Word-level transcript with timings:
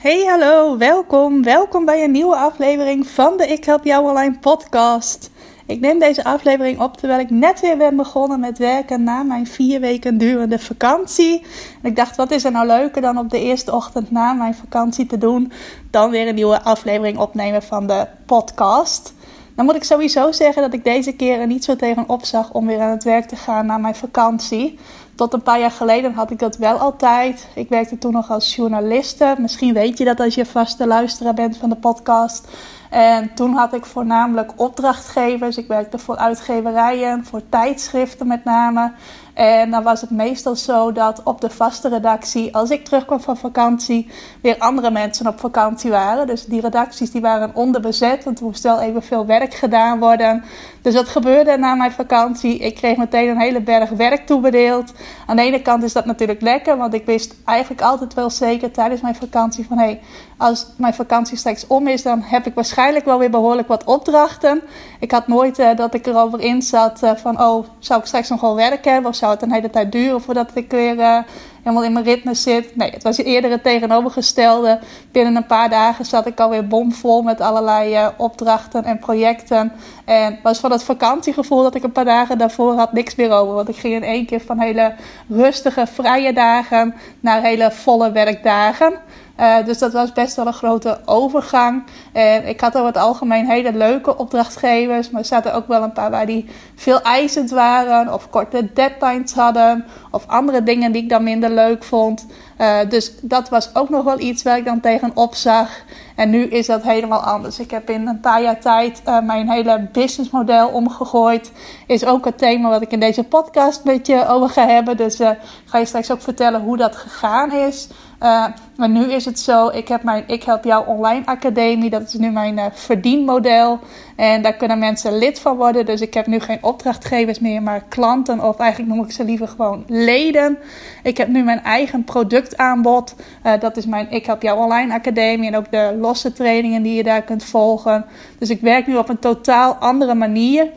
Hey, 0.00 0.24
hallo, 0.24 0.78
welkom. 0.78 1.42
Welkom 1.42 1.84
bij 1.84 2.04
een 2.04 2.10
nieuwe 2.10 2.36
aflevering 2.36 3.06
van 3.06 3.36
de 3.36 3.46
Ik 3.46 3.64
Help 3.64 3.84
Jou 3.84 4.08
Online 4.08 4.38
podcast. 4.38 5.30
Ik 5.66 5.80
neem 5.80 5.98
deze 5.98 6.24
aflevering 6.24 6.80
op 6.80 6.96
terwijl 6.96 7.20
ik 7.20 7.30
net 7.30 7.60
weer 7.60 7.76
ben 7.76 7.96
begonnen 7.96 8.40
met 8.40 8.58
werken 8.58 9.02
na 9.02 9.22
mijn 9.22 9.46
vier 9.46 9.80
weken 9.80 10.18
durende 10.18 10.58
vakantie. 10.58 11.40
En 11.82 11.90
ik 11.90 11.96
dacht, 11.96 12.16
wat 12.16 12.30
is 12.30 12.44
er 12.44 12.50
nou 12.52 12.66
leuker 12.66 13.02
dan 13.02 13.18
op 13.18 13.30
de 13.30 13.40
eerste 13.40 13.74
ochtend 13.74 14.10
na 14.10 14.32
mijn 14.32 14.54
vakantie 14.54 15.06
te 15.06 15.18
doen, 15.18 15.52
dan 15.90 16.10
weer 16.10 16.28
een 16.28 16.34
nieuwe 16.34 16.62
aflevering 16.62 17.18
opnemen 17.18 17.62
van 17.62 17.86
de 17.86 18.06
podcast. 18.26 19.14
Dan 19.54 19.64
moet 19.64 19.76
ik 19.76 19.84
sowieso 19.84 20.32
zeggen 20.32 20.62
dat 20.62 20.74
ik 20.74 20.84
deze 20.84 21.12
keer 21.12 21.40
er 21.40 21.46
niet 21.46 21.64
zo 21.64 21.76
tegen 21.76 22.08
opzag 22.08 22.52
om 22.52 22.66
weer 22.66 22.80
aan 22.80 22.90
het 22.90 23.04
werk 23.04 23.28
te 23.28 23.36
gaan 23.36 23.66
na 23.66 23.78
mijn 23.78 23.94
vakantie. 23.94 24.78
Tot 25.20 25.32
een 25.32 25.42
paar 25.42 25.60
jaar 25.60 25.70
geleden 25.70 26.12
had 26.12 26.30
ik 26.30 26.38
dat 26.38 26.56
wel 26.56 26.78
altijd. 26.78 27.48
Ik 27.54 27.68
werkte 27.68 27.98
toen 27.98 28.12
nog 28.12 28.30
als 28.30 28.54
journaliste. 28.54 29.34
Misschien 29.38 29.74
weet 29.74 29.98
je 29.98 30.04
dat 30.04 30.20
als 30.20 30.34
je 30.34 30.46
vaste 30.46 30.86
luisteraar 30.86 31.34
bent 31.34 31.56
van 31.56 31.68
de 31.68 31.76
podcast. 31.76 32.48
En 32.90 33.34
toen 33.34 33.52
had 33.52 33.72
ik 33.72 33.86
voornamelijk 33.86 34.52
opdrachtgevers. 34.56 35.56
Ik 35.56 35.68
werkte 35.68 35.98
voor 35.98 36.16
uitgeverijen, 36.16 37.24
voor 37.24 37.42
tijdschriften 37.48 38.26
met 38.26 38.44
name. 38.44 38.92
En 39.40 39.70
dan 39.70 39.82
was 39.82 40.00
het 40.00 40.10
meestal 40.10 40.56
zo 40.56 40.92
dat 40.92 41.22
op 41.24 41.40
de 41.40 41.50
vaste 41.50 41.88
redactie, 41.88 42.54
als 42.54 42.70
ik 42.70 42.84
terugkwam 42.84 43.20
van 43.20 43.36
vakantie, 43.36 44.10
weer 44.42 44.58
andere 44.58 44.90
mensen 44.90 45.26
op 45.26 45.40
vakantie 45.40 45.90
waren. 45.90 46.26
Dus 46.26 46.44
die 46.44 46.60
redacties 46.60 47.10
die 47.10 47.20
waren 47.20 47.54
onderbezet, 47.54 48.24
want 48.24 48.38
er 48.38 48.44
moest 48.44 48.62
wel 48.62 48.80
even 48.80 49.02
veel 49.02 49.26
werk 49.26 49.54
gedaan 49.54 49.98
worden. 49.98 50.44
Dus 50.82 50.94
wat 50.94 51.08
gebeurde 51.08 51.56
na 51.56 51.74
mijn 51.74 51.92
vakantie? 51.92 52.58
Ik 52.58 52.74
kreeg 52.74 52.96
meteen 52.96 53.28
een 53.28 53.40
hele 53.40 53.60
berg 53.60 53.90
werk 53.90 54.26
toebedeeld. 54.26 54.92
Aan 55.26 55.36
de 55.36 55.42
ene 55.42 55.62
kant 55.62 55.82
is 55.82 55.92
dat 55.92 56.04
natuurlijk 56.04 56.40
lekker, 56.40 56.76
want 56.76 56.94
ik 56.94 57.06
wist 57.06 57.34
eigenlijk 57.44 57.82
altijd 57.82 58.14
wel 58.14 58.30
zeker 58.30 58.70
tijdens 58.70 59.00
mijn 59.00 59.14
vakantie 59.14 59.66
van 59.66 59.78
hé, 59.78 59.84
hey, 59.84 60.00
als 60.40 60.66
mijn 60.76 60.94
vakantie 60.94 61.36
straks 61.36 61.66
om 61.66 61.88
is, 61.88 62.02
dan 62.02 62.22
heb 62.22 62.46
ik 62.46 62.54
waarschijnlijk 62.54 63.04
wel 63.04 63.18
weer 63.18 63.30
behoorlijk 63.30 63.68
wat 63.68 63.84
opdrachten. 63.84 64.62
Ik 65.00 65.10
had 65.10 65.26
nooit 65.26 65.58
uh, 65.58 65.76
dat 65.76 65.94
ik 65.94 66.06
erover 66.06 66.40
in 66.40 66.62
zat 66.62 67.02
uh, 67.02 67.10
van 67.14 67.40
oh, 67.42 67.64
zou 67.78 68.00
ik 68.00 68.06
straks 68.06 68.28
nog 68.28 68.40
wel 68.40 68.56
werk 68.56 68.84
hebben 68.84 69.10
of 69.10 69.16
zou 69.16 69.29
het 69.30 69.42
een 69.42 69.52
hele 69.52 69.70
tijd 69.70 69.92
duren 69.92 70.20
voordat 70.20 70.50
ik 70.54 70.70
weer 70.70 70.96
uh, 70.96 71.18
helemaal 71.62 71.84
in 71.84 71.92
mijn 71.92 72.04
ritme 72.04 72.34
zit. 72.34 72.76
Nee, 72.76 72.90
het 72.90 73.02
was 73.02 73.18
eerder 73.18 73.50
het 73.50 73.62
tegenovergestelde. 73.62 74.78
Binnen 75.12 75.36
een 75.36 75.46
paar 75.46 75.70
dagen 75.70 76.04
zat 76.04 76.26
ik 76.26 76.40
alweer 76.40 76.66
bomvol 76.66 77.22
met 77.22 77.40
allerlei 77.40 77.94
uh, 77.94 78.08
opdrachten 78.16 78.84
en 78.84 78.98
projecten. 78.98 79.72
En 80.04 80.38
was 80.42 80.58
van 80.58 80.70
het 80.70 80.82
vakantiegevoel 80.82 81.62
dat 81.62 81.74
ik 81.74 81.82
een 81.82 81.92
paar 81.92 82.04
dagen 82.04 82.38
daarvoor 82.38 82.74
had 82.74 82.92
niks 82.92 83.14
meer 83.14 83.30
over. 83.30 83.54
Want 83.54 83.68
ik 83.68 83.76
ging 83.76 83.94
in 83.94 84.02
één 84.02 84.26
keer 84.26 84.40
van 84.40 84.58
hele 84.58 84.94
rustige, 85.28 85.86
vrije 85.86 86.32
dagen 86.32 86.94
naar 87.20 87.42
hele 87.42 87.70
volle 87.70 88.12
werkdagen. 88.12 88.92
Uh, 89.40 89.64
dus 89.64 89.78
dat 89.78 89.92
was 89.92 90.12
best 90.12 90.36
wel 90.36 90.46
een 90.46 90.52
grote 90.52 91.00
overgang. 91.04 91.84
En 92.12 92.48
ik 92.48 92.60
had 92.60 92.74
over 92.74 92.86
het 92.86 92.96
algemeen 92.96 93.46
hele 93.46 93.72
leuke 93.72 94.16
opdrachtgevers. 94.16 95.10
Maar 95.10 95.20
er 95.20 95.26
zaten 95.26 95.54
ook 95.54 95.68
wel 95.68 95.82
een 95.82 95.92
paar 95.92 96.10
waar 96.10 96.26
die 96.26 96.48
veel 96.74 97.02
eisend 97.02 97.50
waren. 97.50 98.14
Of 98.14 98.30
korte 98.30 98.72
deadlines 98.74 99.32
hadden. 99.32 99.84
Of 100.10 100.26
andere 100.26 100.62
dingen 100.62 100.92
die 100.92 101.02
ik 101.02 101.08
dan 101.08 101.22
minder 101.22 101.50
leuk 101.50 101.84
vond. 101.84 102.26
Uh, 102.58 102.78
dus 102.88 103.12
dat 103.22 103.48
was 103.48 103.74
ook 103.74 103.88
nog 103.88 104.04
wel 104.04 104.20
iets 104.20 104.42
waar 104.42 104.56
ik 104.56 104.64
dan 104.64 104.80
tegenop 104.80 105.34
zag. 105.34 105.68
En 106.16 106.30
nu 106.30 106.42
is 106.42 106.66
dat 106.66 106.82
helemaal 106.82 107.22
anders. 107.22 107.58
Ik 107.58 107.70
heb 107.70 107.90
in 107.90 108.06
een 108.06 108.20
paar 108.20 108.42
jaar 108.42 108.60
tijd 108.60 109.02
uh, 109.06 109.20
mijn 109.20 109.50
hele 109.50 109.88
businessmodel 109.92 110.68
omgegooid. 110.68 111.52
Is 111.86 112.04
ook 112.04 112.24
het 112.24 112.38
thema 112.38 112.68
wat 112.68 112.82
ik 112.82 112.92
in 112.92 113.00
deze 113.00 113.24
podcast 113.24 113.84
met 113.84 114.06
je 114.06 114.26
over 114.26 114.48
ga 114.48 114.66
hebben. 114.66 114.96
Dus 114.96 115.16
ga 115.64 115.78
je 115.78 115.84
straks 115.84 116.10
ook 116.10 116.22
vertellen 116.22 116.60
hoe 116.60 116.76
dat 116.76 116.96
gegaan 116.96 117.52
is. 117.52 117.88
Uh, 118.22 118.46
maar 118.76 118.88
nu 118.88 119.12
is 119.12 119.24
het 119.24 119.38
zo, 119.38 119.68
ik 119.68 119.88
heb 119.88 120.02
mijn 120.02 120.24
Ik 120.26 120.42
Help 120.42 120.64
Jou 120.64 120.86
Online 120.86 121.26
Academie. 121.26 121.90
Dat 121.90 122.02
is 122.02 122.14
nu 122.14 122.30
mijn 122.30 122.56
uh, 122.56 122.64
verdienmodel. 122.72 123.78
En 124.16 124.42
daar 124.42 124.54
kunnen 124.54 124.78
mensen 124.78 125.18
lid 125.18 125.40
van 125.40 125.56
worden. 125.56 125.86
Dus 125.86 126.00
ik 126.00 126.14
heb 126.14 126.26
nu 126.26 126.40
geen 126.40 126.58
opdrachtgevers 126.60 127.38
meer, 127.38 127.62
maar 127.62 127.84
klanten. 127.88 128.40
Of 128.40 128.58
eigenlijk 128.58 128.94
noem 128.94 129.04
ik 129.04 129.12
ze 129.12 129.24
liever 129.24 129.48
gewoon 129.48 129.84
leden. 129.86 130.58
Ik 131.02 131.16
heb 131.16 131.28
nu 131.28 131.42
mijn 131.42 131.62
eigen 131.62 132.04
productaanbod. 132.04 133.14
Uh, 133.46 133.52
dat 133.60 133.76
is 133.76 133.86
mijn 133.86 134.10
Ik 134.10 134.26
Help 134.26 134.42
Jou 134.42 134.58
Online 134.58 134.94
Academie. 134.94 135.48
En 135.48 135.56
ook 135.56 135.70
de 135.70 135.96
losse 136.00 136.32
trainingen 136.32 136.82
die 136.82 136.94
je 136.94 137.02
daar 137.02 137.22
kunt 137.22 137.44
volgen. 137.44 138.04
Dus 138.38 138.50
ik 138.50 138.60
werk 138.60 138.86
nu 138.86 138.96
op 138.96 139.08
een 139.08 139.18
totaal 139.18 139.74
andere 139.74 140.14
manier. 140.14 140.70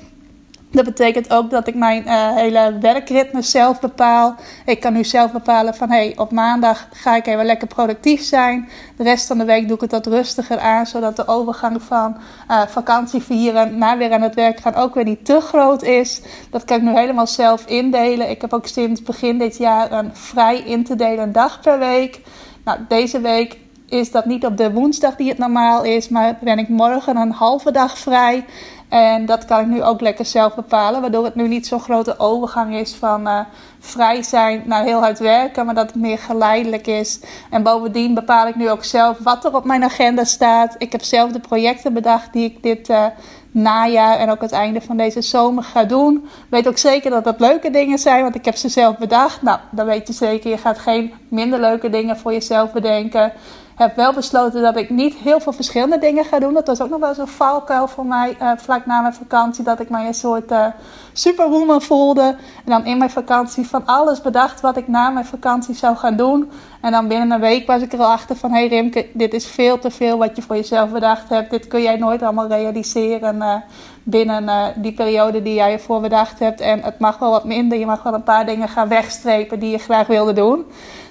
Dat 0.74 0.86
betekent 0.86 1.34
ook 1.34 1.50
dat 1.50 1.68
ik 1.68 1.76
mijn 1.76 2.04
uh, 2.06 2.36
hele 2.36 2.78
werkritme 2.80 3.42
zelf 3.42 3.80
bepaal. 3.80 4.36
Ik 4.66 4.80
kan 4.80 4.94
nu 4.94 5.04
zelf 5.04 5.32
bepalen 5.32 5.76
van 5.76 5.90
hey, 5.90 6.14
op 6.16 6.32
maandag 6.32 6.88
ga 6.92 7.16
ik 7.16 7.28
even 7.28 7.46
lekker 7.46 7.68
productief 7.68 8.24
zijn. 8.24 8.70
De 8.98 9.04
rest 9.04 9.28
van 9.28 9.38
de 9.38 9.46
week 9.46 9.68
doe 9.68 9.76
ik 9.76 9.82
het 9.82 9.92
wat 9.92 10.06
rustiger 10.06 10.60
aan, 10.60 10.86
zodat 10.86 11.16
de 11.16 11.28
overgang 11.28 11.82
van 11.82 12.18
uh, 12.52 12.62
vakantie 12.68 13.22
vieren 13.22 13.78
naar 13.78 13.98
weer 13.98 14.12
aan 14.12 14.22
het 14.22 14.36
werk 14.36 14.60
gaan 14.60 14.76
ook 14.76 14.94
weer 14.94 15.04
niet 15.04 15.26
te 15.26 15.40
groot 15.40 15.84
is. 15.84 16.22
Dat 16.50 16.66
kan 16.66 16.78
ik 16.78 16.84
nu 16.84 16.94
helemaal 16.94 17.28
zelf 17.28 17.66
indelen. 17.66 18.30
Ik 18.30 18.42
heb 18.42 18.54
ook 18.54 18.68
sinds 18.68 19.02
begin 19.02 19.38
dit 19.38 19.58
jaar 19.58 19.92
een 19.92 20.10
vrij 20.14 20.60
in 20.60 20.84
te 20.84 20.96
delen 20.96 21.32
dag 21.32 21.60
per 21.62 21.80
week. 21.80 22.22
Nou, 22.64 22.80
deze 22.88 23.22
week 23.22 23.58
is 23.94 24.12
dat 24.12 24.26
niet 24.26 24.46
op 24.46 24.58
de 24.58 24.72
woensdag 24.72 25.16
die 25.16 25.30
het 25.30 25.38
normaal 25.38 25.84
is, 25.84 26.10
maar 26.10 26.38
ben 26.42 26.60
ik 26.60 26.70
morgen 26.70 27.18
een 27.18 27.32
halve 27.32 27.72
dag 27.72 27.98
vrij. 27.98 28.46
En 28.90 29.26
dat 29.26 29.46
kan 29.46 29.60
ik 29.60 29.68
nu 29.68 29.84
ook 29.84 30.02
lekker 30.02 30.26
zelf 30.26 30.56
bepalen, 30.56 31.02
waardoor 31.02 31.24
het 31.24 31.36
nu 31.36 31.48
niet 31.48 31.68
zo'n 31.68 31.80
grote 31.80 32.20
overgang 32.20 32.76
is 32.76 32.94
van 32.94 33.28
uh, 33.28 33.40
vrij 33.80 34.24
zijn 34.24 34.64
naar 34.66 34.84
heel 34.84 35.00
hard 35.00 35.20
werken, 35.20 35.66
maar 35.66 35.76
dat 35.76 35.86
het 35.86 35.96
meer 35.96 36.18
geleidelijk 36.18 36.88
is. 36.88 37.20
En 37.50 37.64
bovendien 37.64 38.14
bepaal 38.14 38.48
ik 38.48 38.56
nu 38.56 38.70
ook 38.70 38.84
zelf 38.84 39.18
wat 39.20 39.46
er 39.46 39.56
op 39.56 39.66
mijn 39.66 39.84
agenda 39.84 40.24
staat. 40.24 40.76
Ik 40.78 40.92
heb 40.92 41.04
zelf 41.04 41.32
de 41.32 41.40
projecten 41.40 41.94
bedacht 41.94 42.34
die 42.34 42.46
ik 42.46 42.64
dit 42.64 42.90
uh, 42.90 43.06
najaar 43.52 44.18
en 44.18 44.30
ook 44.30 44.42
het 44.42 44.52
einde 44.52 44.82
van 44.82 44.98
deze 44.98 45.22
zomer 45.22 45.64
ga 45.64 45.84
doen. 45.84 46.16
Ik 46.24 46.50
weet 46.50 46.68
ook 46.68 46.78
zeker 46.78 47.10
dat 47.10 47.24
dat 47.24 47.40
leuke 47.40 47.70
dingen 47.70 47.98
zijn, 47.98 48.24
want 48.24 48.36
ik 48.36 48.46
heb 48.46 48.56
ze 48.56 48.70
zelf 48.70 48.98
bedacht. 48.98 49.42
Nou, 49.42 49.60
dan 49.72 49.86
weet 49.86 50.08
je 50.08 50.14
zeker, 50.14 50.50
je 50.50 50.58
gaat 50.58 50.80
geen 50.80 51.14
minder 51.28 51.60
leuke 51.60 51.90
dingen 51.90 52.18
voor 52.18 52.32
jezelf 52.34 52.72
bedenken 52.72 53.34
heb 53.76 53.96
wel 53.96 54.14
besloten 54.14 54.62
dat 54.62 54.78
ik 54.78 54.90
niet 54.90 55.14
heel 55.14 55.40
veel 55.40 55.54
verschillende 55.54 55.98
dingen 55.98 56.26
ga 56.26 56.40
doen. 56.40 56.54
Dat 56.54 56.68
was 56.68 56.82
ook 56.82 56.90
nog 56.90 57.00
wel 57.00 57.14
zo'n 57.14 57.28
valkuil 57.28 57.88
voor 57.88 58.06
mij 58.06 58.38
uh, 58.42 58.52
vlak 58.58 58.86
na 58.86 59.02
mijn 59.02 59.14
vakantie. 59.14 59.64
Dat 59.64 59.80
ik 59.80 59.90
mij 59.90 60.08
een 60.08 60.14
soort 60.14 60.52
uh, 60.52 60.66
superwoman 61.14 61.82
voelde. 61.82 62.22
En 62.66 62.72
dan 62.72 62.86
in 62.86 62.98
mijn 62.98 63.10
vakantie 63.10 63.68
van 63.68 63.86
alles 63.86 64.22
bedacht 64.22 64.62
wat 64.62 64.78
ik 64.78 64.88
na 64.88 65.10
mijn 65.10 65.26
vakantie 65.26 65.76
zou 65.76 65.96
gaan 65.96 66.16
doen. 66.16 66.52
En 66.82 66.92
dan 66.92 67.08
binnen 67.08 67.32
een 67.32 67.40
week 67.40 67.68
was 67.68 67.82
ik 67.82 67.94
er 67.94 68.00
al 68.00 68.12
achter 68.12 68.36
van... 68.36 68.52
Hé 68.52 68.58
hey 68.58 68.68
Rimke, 68.68 69.08
dit 69.14 69.34
is 69.34 69.46
veel 69.46 69.80
te 69.80 69.92
veel 69.92 70.18
wat 70.18 70.36
je 70.36 70.42
voor 70.42 70.56
jezelf 70.56 70.90
bedacht 70.90 71.30
hebt. 71.30 71.52
Dit 71.52 71.68
kun 71.68 71.82
jij 71.82 71.98
nooit 71.98 72.22
allemaal 72.22 72.48
realiseren 72.48 73.36
uh, 73.36 73.56
binnen 74.04 74.74
die 74.76 74.94
periode 74.94 75.42
die 75.42 75.54
jij 75.54 75.72
ervoor 75.72 76.02
bedacht 76.02 76.40
hebt. 76.40 76.62
En 76.62 76.82
het 76.82 77.00
mag 77.00 77.18
wel 77.18 77.32
wat 77.32 77.46
minder. 77.46 77.80
Je 77.80 77.86
mag 77.86 78.04
wel 78.04 78.14
een 78.14 78.24
paar 78.24 78.46
dingen 78.46 78.68
gaan 78.68 78.88
wegstrepen 78.88 79.60
die 79.60 79.72
je 79.72 79.78
graag 79.78 80.08
wilde 80.08 80.34
doen. 80.34 80.66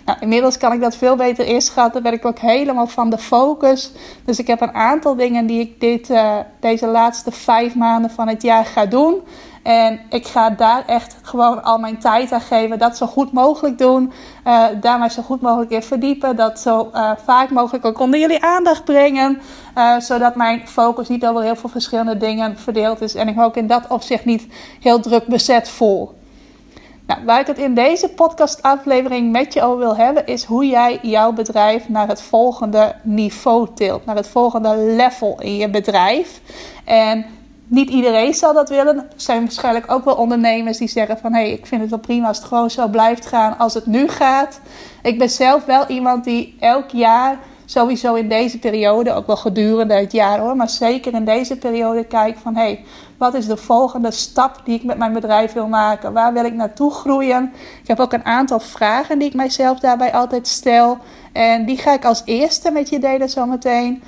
Nou, 0.04 0.18
inmiddels 0.20 0.58
kan 0.58 0.72
ik 0.72 0.80
dat 0.80 0.96
veel 0.96 1.16
beter 1.16 1.46
inschatten. 1.46 2.02
Ben 2.02 2.12
ik 2.12 2.24
ook 2.24 2.38
helemaal 2.38 2.86
van 2.86 3.10
de 3.10 3.18
focus. 3.18 3.92
Dus 4.24 4.38
ik 4.38 4.46
heb 4.46 4.60
een 4.60 4.74
aantal 4.74 5.16
dingen 5.16 5.46
die 5.46 5.60
ik 5.60 5.80
dit, 5.80 6.10
uh, 6.10 6.36
deze 6.60 6.86
laatste 6.86 7.30
vijf 7.30 7.74
maanden 7.74 8.10
van 8.10 8.28
het 8.28 8.42
jaar 8.42 8.64
ga 8.64 8.86
doen. 8.86 9.20
En 9.62 10.00
ik 10.10 10.26
ga 10.26 10.50
daar 10.50 10.86
echt 10.86 11.16
gewoon 11.22 11.62
al 11.62 11.78
mijn 11.78 11.98
tijd 11.98 12.32
aan 12.32 12.40
geven. 12.40 12.78
Dat 12.78 12.96
zo 12.96 13.06
goed 13.06 13.32
mogelijk 13.32 13.78
doen. 13.78 14.12
Uh, 14.46 14.64
daar 14.80 14.98
mij 14.98 15.08
zo 15.08 15.22
goed 15.22 15.40
mogelijk 15.40 15.70
in 15.70 15.82
verdiepen. 15.82 16.36
Dat 16.36 16.60
zo 16.60 16.90
uh, 16.94 17.10
vaak 17.24 17.50
mogelijk 17.50 17.84
ook 17.84 18.00
onder 18.00 18.20
jullie 18.20 18.44
aandacht 18.44 18.84
brengen. 18.84 19.40
Zodat 19.98 20.34
mijn 20.34 20.68
focus 20.68 21.08
niet 21.08 21.26
over 21.26 21.42
heel 21.42 21.56
veel 21.56 21.68
verschillende 21.68 22.16
dingen 22.16 22.58
verdeeld 22.58 23.00
is. 23.00 23.14
En 23.14 23.28
ik 23.28 23.34
me 23.34 23.44
ook 23.44 23.56
in 23.56 23.66
dat 23.66 23.86
opzicht 23.88 24.24
niet 24.24 24.46
heel 24.80 25.00
druk 25.00 25.26
bezet 25.26 25.68
voel. 25.68 26.14
Nou, 27.06 27.24
waar 27.24 27.40
ik 27.40 27.46
het 27.46 27.58
in 27.58 27.74
deze 27.74 28.08
podcastaflevering 28.08 29.32
met 29.32 29.52
je 29.52 29.62
over 29.62 29.78
wil 29.78 29.96
hebben, 29.96 30.26
is 30.26 30.44
hoe 30.44 30.66
jij 30.66 30.98
jouw 31.02 31.32
bedrijf 31.32 31.88
naar 31.88 32.08
het 32.08 32.22
volgende 32.22 32.94
niveau 33.02 33.68
tilt. 33.74 34.04
Naar 34.04 34.16
het 34.16 34.28
volgende 34.28 34.76
level 34.76 35.40
in 35.40 35.56
je 35.56 35.70
bedrijf. 35.70 36.40
En 36.84 37.26
niet 37.66 37.90
iedereen 37.90 38.34
zal 38.34 38.54
dat 38.54 38.68
willen. 38.68 38.96
Er 38.96 39.06
zijn 39.16 39.40
waarschijnlijk 39.40 39.90
ook 39.90 40.04
wel 40.04 40.14
ondernemers 40.14 40.78
die 40.78 40.88
zeggen 40.88 41.18
van... 41.18 41.32
hé, 41.32 41.40
hey, 41.40 41.52
ik 41.52 41.66
vind 41.66 41.80
het 41.80 41.90
wel 41.90 41.98
prima 41.98 42.28
als 42.28 42.36
het 42.36 42.46
gewoon 42.46 42.70
zo 42.70 42.88
blijft 42.88 43.26
gaan 43.26 43.58
als 43.58 43.74
het 43.74 43.86
nu 43.86 44.08
gaat. 44.08 44.60
Ik 45.02 45.18
ben 45.18 45.30
zelf 45.30 45.64
wel 45.64 45.86
iemand 45.86 46.24
die 46.24 46.56
elk 46.60 46.90
jaar 46.90 47.38
sowieso 47.64 48.14
in 48.14 48.28
deze 48.28 48.58
periode, 48.58 49.12
ook 49.12 49.26
wel 49.26 49.36
gedurende 49.36 49.94
het 49.94 50.12
jaar 50.12 50.38
hoor, 50.38 50.56
maar 50.56 50.68
zeker 50.68 51.14
in 51.14 51.24
deze 51.24 51.56
periode 51.56 52.04
kijk 52.04 52.38
van 52.38 52.54
hé, 52.54 52.62
hey, 52.62 52.84
wat 53.18 53.34
is 53.34 53.46
de 53.46 53.56
volgende 53.56 54.10
stap 54.10 54.60
die 54.64 54.74
ik 54.74 54.84
met 54.84 54.98
mijn 54.98 55.12
bedrijf 55.12 55.52
wil 55.52 55.68
maken? 55.68 56.12
Waar 56.12 56.32
wil 56.32 56.44
ik 56.44 56.54
naartoe 56.54 56.90
groeien? 56.90 57.52
Ik 57.82 57.88
heb 57.88 58.00
ook 58.00 58.12
een 58.12 58.24
aantal 58.24 58.60
vragen 58.60 59.18
die 59.18 59.28
ik 59.28 59.34
mijzelf 59.34 59.78
daarbij 59.78 60.12
altijd 60.12 60.48
stel. 60.48 60.98
En 61.32 61.64
die 61.64 61.78
ga 61.78 61.92
ik 61.92 62.04
als 62.04 62.22
eerste 62.24 62.70
met 62.70 62.88
je 62.88 62.98
delen 62.98 63.28
zometeen. 63.28 64.02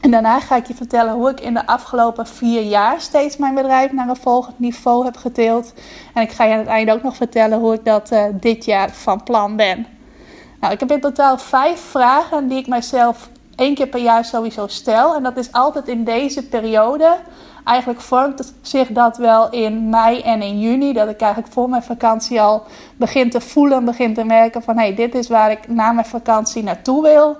En 0.00 0.10
daarna 0.10 0.40
ga 0.40 0.56
ik 0.56 0.66
je 0.66 0.74
vertellen 0.74 1.14
hoe 1.14 1.30
ik 1.30 1.40
in 1.40 1.54
de 1.54 1.66
afgelopen 1.66 2.26
vier 2.26 2.62
jaar 2.62 3.00
steeds 3.00 3.36
mijn 3.36 3.54
bedrijf 3.54 3.92
naar 3.92 4.08
een 4.08 4.16
volgend 4.16 4.58
niveau 4.58 5.04
heb 5.04 5.16
geteeld. 5.16 5.72
En 6.14 6.22
ik 6.22 6.30
ga 6.30 6.44
je 6.44 6.52
aan 6.52 6.58
het 6.58 6.68
einde 6.68 6.92
ook 6.92 7.02
nog 7.02 7.16
vertellen 7.16 7.58
hoe 7.58 7.74
ik 7.74 7.84
dat 7.84 8.12
uh, 8.12 8.24
dit 8.32 8.64
jaar 8.64 8.90
van 8.90 9.22
plan 9.22 9.56
ben. 9.56 9.86
Nou, 10.64 10.76
ik 10.76 10.82
heb 10.82 10.90
in 10.90 11.00
totaal 11.00 11.38
vijf 11.38 11.80
vragen 11.80 12.48
die 12.48 12.58
ik 12.58 12.66
mijzelf 12.66 13.28
één 13.56 13.74
keer 13.74 13.86
per 13.86 14.00
jaar 14.00 14.24
sowieso 14.24 14.66
stel. 14.66 15.14
En 15.14 15.22
dat 15.22 15.36
is 15.36 15.52
altijd 15.52 15.88
in 15.88 16.04
deze 16.04 16.48
periode. 16.48 17.16
Eigenlijk 17.64 18.00
vormt 18.00 18.54
zich 18.62 18.88
dat 18.88 19.16
wel 19.16 19.50
in 19.50 19.88
mei 19.88 20.20
en 20.20 20.42
in 20.42 20.60
juni. 20.60 20.92
Dat 20.92 21.08
ik 21.08 21.20
eigenlijk 21.20 21.52
voor 21.52 21.68
mijn 21.68 21.82
vakantie 21.82 22.40
al 22.40 22.62
begin 22.96 23.30
te 23.30 23.40
voelen, 23.40 23.84
begin 23.84 24.14
te 24.14 24.24
merken 24.24 24.62
van 24.62 24.76
hé, 24.76 24.84
hey, 24.84 24.94
dit 24.94 25.14
is 25.14 25.28
waar 25.28 25.50
ik 25.50 25.68
na 25.68 25.92
mijn 25.92 26.06
vakantie 26.06 26.62
naartoe 26.62 27.02
wil. 27.02 27.36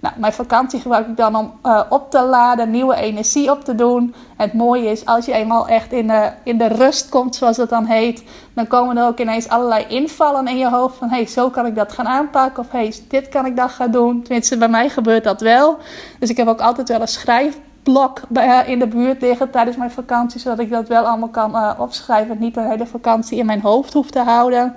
Nou, 0.00 0.14
mijn 0.18 0.32
vakantie 0.32 0.80
gebruik 0.80 1.06
ik 1.06 1.16
dan 1.16 1.36
om 1.36 1.52
uh, 1.64 1.80
op 1.88 2.10
te 2.10 2.22
laden, 2.22 2.70
nieuwe 2.70 2.94
energie 2.94 3.50
op 3.50 3.64
te 3.64 3.74
doen. 3.74 4.14
En 4.36 4.44
het 4.44 4.52
mooie 4.52 4.90
is, 4.90 5.04
als 5.04 5.24
je 5.24 5.32
eenmaal 5.32 5.68
echt 5.68 5.92
in 5.92 6.06
de, 6.06 6.32
in 6.42 6.58
de 6.58 6.66
rust 6.66 7.08
komt, 7.08 7.36
zoals 7.36 7.56
het 7.56 7.68
dan 7.68 7.84
heet, 7.84 8.24
dan 8.54 8.66
komen 8.66 8.96
er 8.96 9.06
ook 9.06 9.18
ineens 9.18 9.48
allerlei 9.48 9.84
invallen 9.88 10.46
in 10.46 10.58
je 10.58 10.70
hoofd. 10.70 10.96
Van 10.96 11.08
hé, 11.08 11.16
hey, 11.16 11.26
zo 11.26 11.50
kan 11.50 11.66
ik 11.66 11.74
dat 11.74 11.92
gaan 11.92 12.06
aanpakken. 12.06 12.62
Of 12.62 12.70
hé, 12.70 12.78
hey, 12.78 12.94
dit 13.08 13.28
kan 13.28 13.46
ik 13.46 13.56
dan 13.56 13.70
gaan 13.70 13.90
doen. 13.90 14.22
Tenminste, 14.22 14.56
bij 14.56 14.68
mij 14.68 14.88
gebeurt 14.88 15.24
dat 15.24 15.40
wel. 15.40 15.78
Dus 16.18 16.30
ik 16.30 16.36
heb 16.36 16.48
ook 16.48 16.60
altijd 16.60 16.88
wel 16.88 17.00
een 17.00 17.08
schrijfblok 17.08 18.20
eh, 18.32 18.58
in 18.66 18.78
de 18.78 18.88
buurt 18.88 19.20
liggen 19.20 19.50
tijdens 19.50 19.76
mijn 19.76 19.90
vakantie, 19.90 20.40
zodat 20.40 20.58
ik 20.58 20.70
dat 20.70 20.88
wel 20.88 21.04
allemaal 21.04 21.28
kan 21.28 21.50
uh, 21.50 21.70
opschrijven. 21.78 22.36
Niet 22.38 22.54
de 22.54 22.60
hele 22.60 22.86
vakantie 22.86 23.38
in 23.38 23.46
mijn 23.46 23.60
hoofd 23.60 23.92
hoef 23.92 24.10
te 24.10 24.20
houden. 24.20 24.74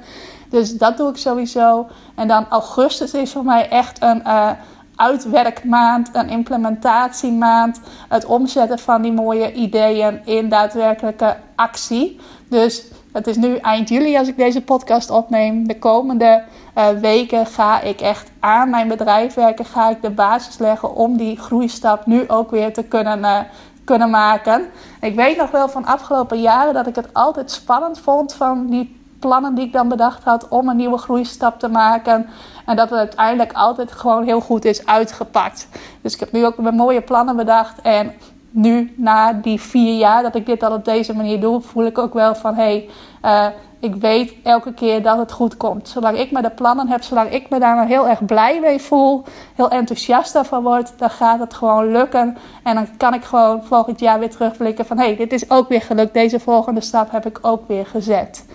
Dus 0.50 0.77
dat 0.77 0.98
doe 0.98 1.10
ik 1.10 1.18
sowieso. 1.18 1.88
En 2.16 2.27
dan 2.27 2.45
augustus 2.50 3.13
is 3.13 3.31
voor 3.31 3.45
mij 3.45 3.69
echt 3.69 4.01
een. 4.01 4.21
Uitwerkmaand, 5.00 6.10
een 6.13 6.30
implementatiemaand, 6.30 7.80
het 8.10 8.25
omzetten 8.25 8.80
van 8.80 9.01
die 9.01 9.12
mooie 9.12 9.54
ideeën 9.54 10.25
in 10.25 10.50
daadwerkelijke 10.50 11.38
actie. 11.56 12.19
Dus 12.48 12.84
het 13.13 13.28
is 13.28 13.36
nu 13.36 13.56
eind 13.56 13.90
juli 13.90 14.18
als 14.18 14.28
ik 14.28 14.38
deze 14.38 14.62
podcast 14.62 15.10
opneem. 15.10 15.68
De 15.68 15.80
komende 15.80 16.44
uh, 16.78 16.90
weken 16.90 17.46
ga 17.46 17.81
ik 17.81 18.01
echt 18.01 18.31
aan 18.40 18.69
mijn 18.69 18.88
bedrijf 18.88 19.34
werken, 19.34 19.66
ga 19.66 19.90
ik 19.90 20.01
de 20.01 20.10
basis 20.10 20.57
leggen 20.57 20.96
om 20.96 21.18
die 21.18 21.38
groeistap 21.38 22.06
nu 22.06 22.30
ook 22.30 22.52
weer 22.52 22.74
te 22.74 22.84
kunnen. 22.84 23.19
Uh, 23.19 23.40
kunnen 23.90 24.10
maken. 24.10 24.66
Ik 25.02 25.16
weet 25.16 25.38
nog 25.38 25.52
wel 25.52 25.69
van 25.69 25.86
afgelopen 25.86 26.42
jaren 26.42 26.74
dat 26.74 26.88
ik 26.88 26.95
het 26.95 27.13
altijd 27.13 27.52
spannend 27.52 28.00
vond 28.00 28.34
van 28.34 28.68
die 28.68 29.00
plannen 29.19 29.56
die 29.56 29.66
ik 29.66 29.74
dan 29.74 29.88
bedacht 29.88 30.24
had 30.24 30.48
om 30.48 30.69
een 30.69 30.75
nieuwe 30.75 30.98
groeistap 30.98 31.60
te 31.60 31.68
maken. 31.68 32.30
En 32.69 32.75
dat 32.75 32.89
het 32.89 33.00
uiteindelijk 33.00 33.54
altijd 33.54 33.92
gewoon 33.92 34.24
heel 34.24 34.42
goed 34.42 34.66
is 34.66 34.86
uitgepakt. 34.86 35.68
Dus 36.01 36.13
ik 36.13 36.19
heb 36.19 36.31
nu 36.31 36.45
ook 36.45 36.57
mijn 36.57 36.75
mooie 36.75 37.01
plannen 37.01 37.36
bedacht. 37.36 37.81
En 37.81 38.13
nu, 38.50 38.94
na 38.98 39.33
die 39.33 39.62
vier 39.62 39.98
jaar 39.98 40.24
dat 40.24 40.36
ik 40.36 40.45
dit 40.45 40.63
al 40.63 40.74
op 40.74 40.86
deze 40.86 41.16
manier 41.16 41.39
doe, 41.39 41.62
voel 41.62 41.86
ik 41.86 41.98
ook 41.98 42.13
wel 42.13 42.36
van 42.36 42.56
hé, 42.56 42.62
hey, 42.62 42.89
uh, 43.25 43.56
ik 43.80 43.95
weet 43.95 44.33
elke 44.44 44.74
keer 44.74 45.04
dat 45.04 45.18
het 45.18 45.31
goed 45.31 45.57
komt. 45.57 45.88
Zolang 45.88 46.18
ik 46.18 46.31
maar 46.31 46.42
de 46.42 46.50
plannen 46.50 46.88
heb, 46.88 47.04
zolang 47.04 47.31
ik 47.31 47.50
me 47.50 47.60
daar 47.60 47.75
maar 47.75 47.88
heel 47.88 48.07
erg 48.07 48.25
blij 48.25 48.60
mee 48.60 48.81
voel, 48.81 49.24
heel 49.56 49.69
enthousiast 49.69 50.33
daarvan 50.33 50.63
word, 50.63 50.94
dan 50.98 51.10
gaat 51.10 51.39
het 51.39 51.54
gewoon 51.54 51.92
lukken. 51.92 52.38
En 52.63 52.75
dan 52.75 52.98
kan 52.98 53.13
ik 53.13 53.24
gewoon 53.24 53.63
volgend 53.63 54.00
jaar 54.00 54.19
weer 54.19 54.30
terugblikken 54.30 54.86
van 54.86 54.98
hé, 54.98 55.06
hey, 55.06 55.16
dit 55.16 55.33
is 55.33 55.50
ook 55.50 55.69
weer 55.69 55.81
gelukt. 55.81 56.13
Deze 56.13 56.39
volgende 56.39 56.81
stap 56.81 57.12
heb 57.12 57.25
ik 57.25 57.39
ook 57.42 57.68
weer 57.68 57.86
gezet. 57.86 58.45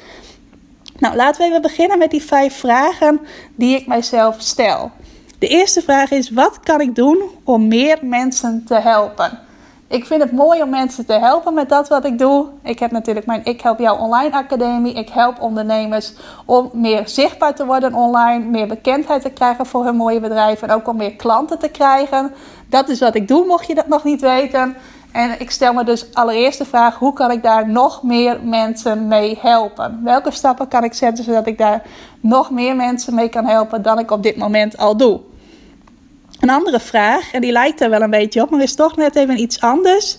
Nou, 1.04 1.16
laten 1.16 1.40
we 1.40 1.48
even 1.48 1.62
beginnen 1.62 1.98
met 1.98 2.10
die 2.10 2.22
vijf 2.22 2.58
vragen 2.58 3.20
die 3.54 3.76
ik 3.76 3.86
mijzelf 3.86 4.36
stel. 4.38 4.90
De 5.38 5.48
eerste 5.48 5.82
vraag 5.82 6.10
is: 6.10 6.30
wat 6.30 6.60
kan 6.60 6.80
ik 6.80 6.94
doen 6.94 7.22
om 7.44 7.68
meer 7.68 7.98
mensen 8.02 8.64
te 8.66 8.74
helpen? 8.74 9.38
Ik 9.88 10.06
vind 10.06 10.22
het 10.22 10.32
mooi 10.32 10.62
om 10.62 10.70
mensen 10.70 11.06
te 11.06 11.12
helpen 11.12 11.54
met 11.54 11.68
dat 11.68 11.88
wat 11.88 12.04
ik 12.04 12.18
doe. 12.18 12.46
Ik 12.62 12.78
heb 12.78 12.90
natuurlijk 12.90 13.26
mijn 13.26 13.40
Ik 13.44 13.60
Help 13.60 13.78
Jou 13.78 14.00
Online 14.00 14.32
Academie. 14.32 14.94
Ik 14.94 15.08
help 15.08 15.40
ondernemers 15.40 16.12
om 16.44 16.70
meer 16.72 17.08
zichtbaar 17.08 17.54
te 17.54 17.66
worden 17.66 17.94
online, 17.94 18.44
meer 18.44 18.66
bekendheid 18.66 19.22
te 19.22 19.30
krijgen 19.30 19.66
voor 19.66 19.84
hun 19.84 19.96
mooie 19.96 20.20
bedrijf 20.20 20.62
en 20.62 20.70
ook 20.70 20.88
om 20.88 20.96
meer 20.96 21.14
klanten 21.16 21.58
te 21.58 21.68
krijgen. 21.68 22.34
Dat 22.66 22.88
is 22.88 23.00
wat 23.00 23.14
ik 23.14 23.28
doe, 23.28 23.46
mocht 23.46 23.66
je 23.66 23.74
dat 23.74 23.88
nog 23.88 24.04
niet 24.04 24.20
weten. 24.20 24.76
En 25.14 25.40
ik 25.40 25.50
stel 25.50 25.72
me 25.72 25.84
dus 25.84 26.14
allereerst 26.14 26.58
de 26.58 26.64
vraag: 26.64 26.98
hoe 26.98 27.12
kan 27.12 27.30
ik 27.30 27.42
daar 27.42 27.68
nog 27.68 28.02
meer 28.02 28.40
mensen 28.42 29.08
mee 29.08 29.38
helpen? 29.40 30.00
Welke 30.04 30.30
stappen 30.30 30.68
kan 30.68 30.84
ik 30.84 30.94
zetten 30.94 31.24
zodat 31.24 31.46
ik 31.46 31.58
daar 31.58 31.82
nog 32.20 32.50
meer 32.50 32.76
mensen 32.76 33.14
mee 33.14 33.28
kan 33.28 33.46
helpen 33.46 33.82
dan 33.82 33.98
ik 33.98 34.10
op 34.10 34.22
dit 34.22 34.36
moment 34.36 34.76
al 34.76 34.96
doe? 34.96 35.20
Een 36.40 36.50
andere 36.50 36.80
vraag, 36.80 37.32
en 37.32 37.40
die 37.40 37.52
lijkt 37.52 37.80
er 37.80 37.90
wel 37.90 38.02
een 38.02 38.10
beetje 38.10 38.42
op, 38.42 38.50
maar 38.50 38.60
is 38.60 38.74
toch 38.74 38.96
net 38.96 39.16
even 39.16 39.40
iets 39.40 39.60
anders. 39.60 40.18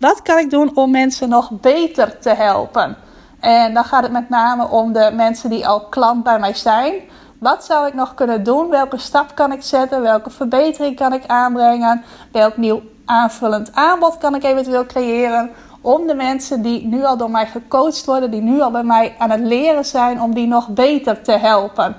Wat 0.00 0.22
kan 0.22 0.38
ik 0.38 0.50
doen 0.50 0.76
om 0.76 0.90
mensen 0.90 1.28
nog 1.28 1.50
beter 1.60 2.18
te 2.18 2.30
helpen? 2.30 2.96
En 3.40 3.74
dan 3.74 3.84
gaat 3.84 4.02
het 4.02 4.12
met 4.12 4.28
name 4.28 4.68
om 4.68 4.92
de 4.92 5.10
mensen 5.14 5.50
die 5.50 5.66
al 5.66 5.80
klant 5.80 6.22
bij 6.22 6.38
mij 6.38 6.54
zijn. 6.54 6.94
Wat 7.38 7.64
zou 7.64 7.86
ik 7.86 7.94
nog 7.94 8.14
kunnen 8.14 8.42
doen? 8.42 8.68
Welke 8.68 8.98
stap 8.98 9.34
kan 9.34 9.52
ik 9.52 9.62
zetten? 9.62 10.02
Welke 10.02 10.30
verbetering 10.30 10.96
kan 10.96 11.12
ik 11.12 11.26
aanbrengen? 11.26 12.04
Welk 12.32 12.56
nieuw 12.56 12.82
aanvullend 13.06 13.72
aanbod 13.72 14.18
kan 14.18 14.34
ik 14.34 14.44
eventueel 14.44 14.86
creëren? 14.86 15.50
Om 15.80 16.06
de 16.06 16.14
mensen 16.14 16.62
die 16.62 16.86
nu 16.86 17.04
al 17.04 17.16
door 17.16 17.30
mij 17.30 17.46
gecoacht 17.46 18.04
worden, 18.04 18.30
die 18.30 18.40
nu 18.40 18.60
al 18.60 18.70
bij 18.70 18.84
mij 18.84 19.14
aan 19.18 19.30
het 19.30 19.40
leren 19.40 19.84
zijn, 19.84 20.20
om 20.20 20.34
die 20.34 20.46
nog 20.46 20.68
beter 20.68 21.22
te 21.22 21.32
helpen. 21.32 21.96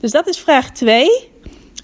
Dus 0.00 0.10
dat 0.10 0.26
is 0.26 0.38
vraag 0.38 0.70
2. 0.70 1.08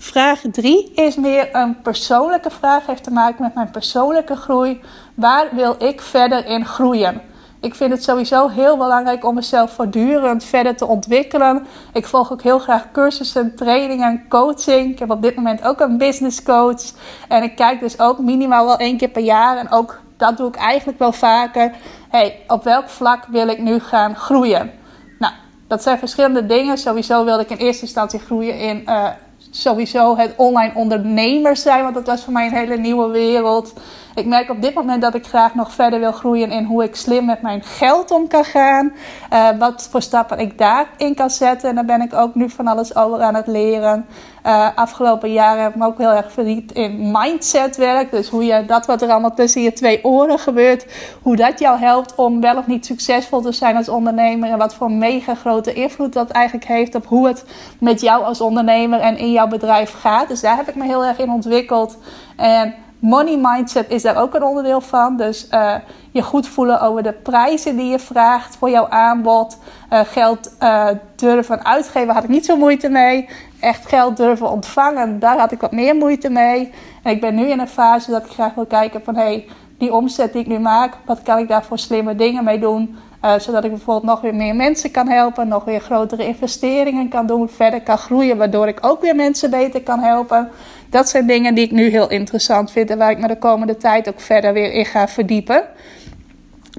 Vraag 0.00 0.40
3 0.50 0.92
is 0.94 1.16
meer 1.16 1.54
een 1.54 1.82
persoonlijke 1.82 2.50
vraag, 2.50 2.86
heeft 2.86 3.04
te 3.04 3.10
maken 3.10 3.42
met 3.42 3.54
mijn 3.54 3.70
persoonlijke 3.70 4.36
groei. 4.36 4.80
Waar 5.14 5.48
wil 5.52 5.74
ik 5.78 6.00
verder 6.00 6.46
in 6.46 6.66
groeien? 6.66 7.22
Ik 7.64 7.74
vind 7.74 7.90
het 7.90 8.04
sowieso 8.04 8.48
heel 8.48 8.76
belangrijk 8.76 9.24
om 9.24 9.34
mezelf 9.34 9.70
voortdurend 9.70 10.44
verder 10.44 10.76
te 10.76 10.86
ontwikkelen. 10.86 11.66
Ik 11.92 12.06
volg 12.06 12.32
ook 12.32 12.42
heel 12.42 12.58
graag 12.58 12.90
cursussen, 12.92 13.54
trainingen, 13.56 14.24
coaching. 14.28 14.90
Ik 14.92 14.98
heb 14.98 15.10
op 15.10 15.22
dit 15.22 15.36
moment 15.36 15.62
ook 15.62 15.80
een 15.80 15.98
business 15.98 16.42
coach. 16.42 16.82
En 17.28 17.42
ik 17.42 17.56
kijk 17.56 17.80
dus 17.80 17.98
ook 17.98 18.18
minimaal 18.18 18.66
wel 18.66 18.76
één 18.76 18.96
keer 18.96 19.08
per 19.08 19.22
jaar. 19.22 19.56
En 19.56 19.70
ook 19.70 20.00
dat 20.16 20.36
doe 20.36 20.48
ik 20.48 20.56
eigenlijk 20.56 20.98
wel 20.98 21.12
vaker. 21.12 21.72
Hey, 22.08 22.40
op 22.46 22.64
welk 22.64 22.88
vlak 22.88 23.26
wil 23.26 23.48
ik 23.48 23.58
nu 23.58 23.80
gaan 23.80 24.16
groeien? 24.16 24.70
Nou, 25.18 25.32
dat 25.68 25.82
zijn 25.82 25.98
verschillende 25.98 26.46
dingen. 26.46 26.78
Sowieso 26.78 27.24
wilde 27.24 27.42
ik 27.42 27.50
in 27.50 27.56
eerste 27.56 27.82
instantie 27.82 28.20
groeien 28.20 28.58
in 28.58 28.82
uh, 28.86 29.08
sowieso 29.50 30.16
het 30.16 30.34
online 30.36 30.72
ondernemer 30.74 31.56
zijn. 31.56 31.82
Want 31.82 31.94
dat 31.94 32.06
was 32.06 32.24
voor 32.24 32.32
mij 32.32 32.46
een 32.46 32.56
hele 32.56 32.76
nieuwe 32.76 33.10
wereld. 33.10 33.72
Ik 34.14 34.26
merk 34.26 34.50
op 34.50 34.62
dit 34.62 34.74
moment 34.74 35.02
dat 35.02 35.14
ik 35.14 35.26
graag 35.26 35.54
nog 35.54 35.72
verder 35.72 36.00
wil 36.00 36.12
groeien 36.12 36.50
in 36.50 36.64
hoe 36.64 36.84
ik 36.84 36.96
slim 36.96 37.24
met 37.24 37.42
mijn 37.42 37.62
geld 37.62 38.10
om 38.10 38.28
kan 38.28 38.44
gaan. 38.44 38.92
Uh, 39.32 39.48
wat 39.58 39.88
voor 39.90 40.02
stappen 40.02 40.38
ik 40.38 40.58
daarin 40.58 41.14
kan 41.14 41.30
zetten. 41.30 41.68
En 41.68 41.74
daar 41.74 41.84
ben 41.84 42.00
ik 42.00 42.14
ook 42.14 42.34
nu 42.34 42.50
van 42.50 42.66
alles 42.66 42.96
over 42.96 43.20
aan 43.20 43.34
het 43.34 43.46
leren. 43.46 44.06
Uh, 44.46 44.68
afgelopen 44.74 45.32
jaren 45.32 45.62
heb 45.62 45.72
ik 45.72 45.78
me 45.78 45.86
ook 45.86 45.98
heel 45.98 46.12
erg 46.12 46.32
verdiept 46.32 46.72
in 46.72 47.10
mindsetwerk. 47.10 48.10
Dus 48.10 48.28
hoe 48.28 48.44
je 48.44 48.64
dat 48.66 48.86
wat 48.86 49.02
er 49.02 49.10
allemaal 49.10 49.34
tussen 49.34 49.62
je 49.62 49.72
twee 49.72 50.04
oren 50.04 50.38
gebeurt, 50.38 50.86
hoe 51.22 51.36
dat 51.36 51.58
jou 51.58 51.78
helpt 51.78 52.14
om 52.14 52.40
wel 52.40 52.56
of 52.56 52.66
niet 52.66 52.86
succesvol 52.86 53.40
te 53.40 53.52
zijn 53.52 53.76
als 53.76 53.88
ondernemer. 53.88 54.50
En 54.50 54.58
wat 54.58 54.74
voor 54.74 54.90
mega 54.90 55.34
grote 55.34 55.72
invloed 55.72 56.12
dat 56.12 56.30
eigenlijk 56.30 56.66
heeft 56.66 56.94
op 56.94 57.06
hoe 57.06 57.26
het 57.26 57.44
met 57.80 58.00
jou 58.00 58.24
als 58.24 58.40
ondernemer 58.40 59.00
en 59.00 59.16
in 59.16 59.32
jouw 59.32 59.48
bedrijf 59.48 59.92
gaat. 59.92 60.28
Dus 60.28 60.40
daar 60.40 60.56
heb 60.56 60.68
ik 60.68 60.74
me 60.74 60.84
heel 60.84 61.04
erg 61.04 61.18
in 61.18 61.30
ontwikkeld. 61.30 61.98
En 62.36 62.74
Money 62.98 63.38
mindset 63.42 63.90
is 63.90 64.02
daar 64.02 64.16
ook 64.16 64.34
een 64.34 64.42
onderdeel 64.42 64.80
van. 64.80 65.16
Dus 65.16 65.48
uh, 65.50 65.74
je 66.10 66.22
goed 66.22 66.48
voelen 66.48 66.80
over 66.80 67.02
de 67.02 67.12
prijzen 67.12 67.76
die 67.76 67.90
je 67.90 67.98
vraagt 67.98 68.56
voor 68.56 68.70
jouw 68.70 68.88
aanbod. 68.88 69.58
Uh, 69.92 70.00
geld 70.04 70.52
uh, 70.60 70.88
durven 71.16 71.64
uitgeven 71.64 72.14
had 72.14 72.22
ik 72.24 72.28
niet 72.28 72.46
zo 72.46 72.56
moeite 72.56 72.88
mee. 72.88 73.28
Echt 73.60 73.88
geld 73.88 74.16
durven 74.16 74.50
ontvangen, 74.50 75.18
daar 75.18 75.38
had 75.38 75.52
ik 75.52 75.60
wat 75.60 75.72
meer 75.72 75.96
moeite 75.96 76.30
mee. 76.30 76.72
En 77.02 77.12
ik 77.12 77.20
ben 77.20 77.34
nu 77.34 77.46
in 77.46 77.60
een 77.60 77.68
fase 77.68 78.10
dat 78.10 78.24
ik 78.24 78.30
graag 78.30 78.54
wil 78.54 78.66
kijken 78.66 79.02
van... 79.04 79.16
Hey, 79.16 79.48
die 79.78 79.92
omzet 79.92 80.32
die 80.32 80.40
ik 80.40 80.46
nu 80.46 80.58
maak, 80.58 80.94
wat 81.04 81.22
kan 81.22 81.38
ik 81.38 81.48
daar 81.48 81.64
voor 81.64 81.78
slimme 81.78 82.14
dingen 82.16 82.44
mee 82.44 82.58
doen? 82.58 82.96
Zodat 83.38 83.64
ik 83.64 83.70
bijvoorbeeld 83.70 84.06
nog 84.12 84.20
weer 84.20 84.34
meer 84.34 84.54
mensen 84.54 84.90
kan 84.90 85.08
helpen, 85.08 85.48
nog 85.48 85.64
weer 85.64 85.80
grotere 85.80 86.26
investeringen 86.26 87.08
kan 87.08 87.26
doen, 87.26 87.48
verder 87.48 87.82
kan 87.82 87.98
groeien, 87.98 88.36
waardoor 88.36 88.68
ik 88.68 88.78
ook 88.80 89.00
weer 89.00 89.16
mensen 89.16 89.50
beter 89.50 89.82
kan 89.82 90.00
helpen. 90.00 90.50
Dat 90.90 91.08
zijn 91.08 91.26
dingen 91.26 91.54
die 91.54 91.64
ik 91.64 91.70
nu 91.70 91.88
heel 91.88 92.10
interessant 92.10 92.70
vind 92.70 92.90
en 92.90 92.98
waar 92.98 93.10
ik 93.10 93.18
me 93.18 93.28
de 93.28 93.38
komende 93.38 93.76
tijd 93.76 94.08
ook 94.08 94.20
verder 94.20 94.52
weer 94.52 94.72
in 94.72 94.86
ga 94.86 95.08
verdiepen. 95.08 95.64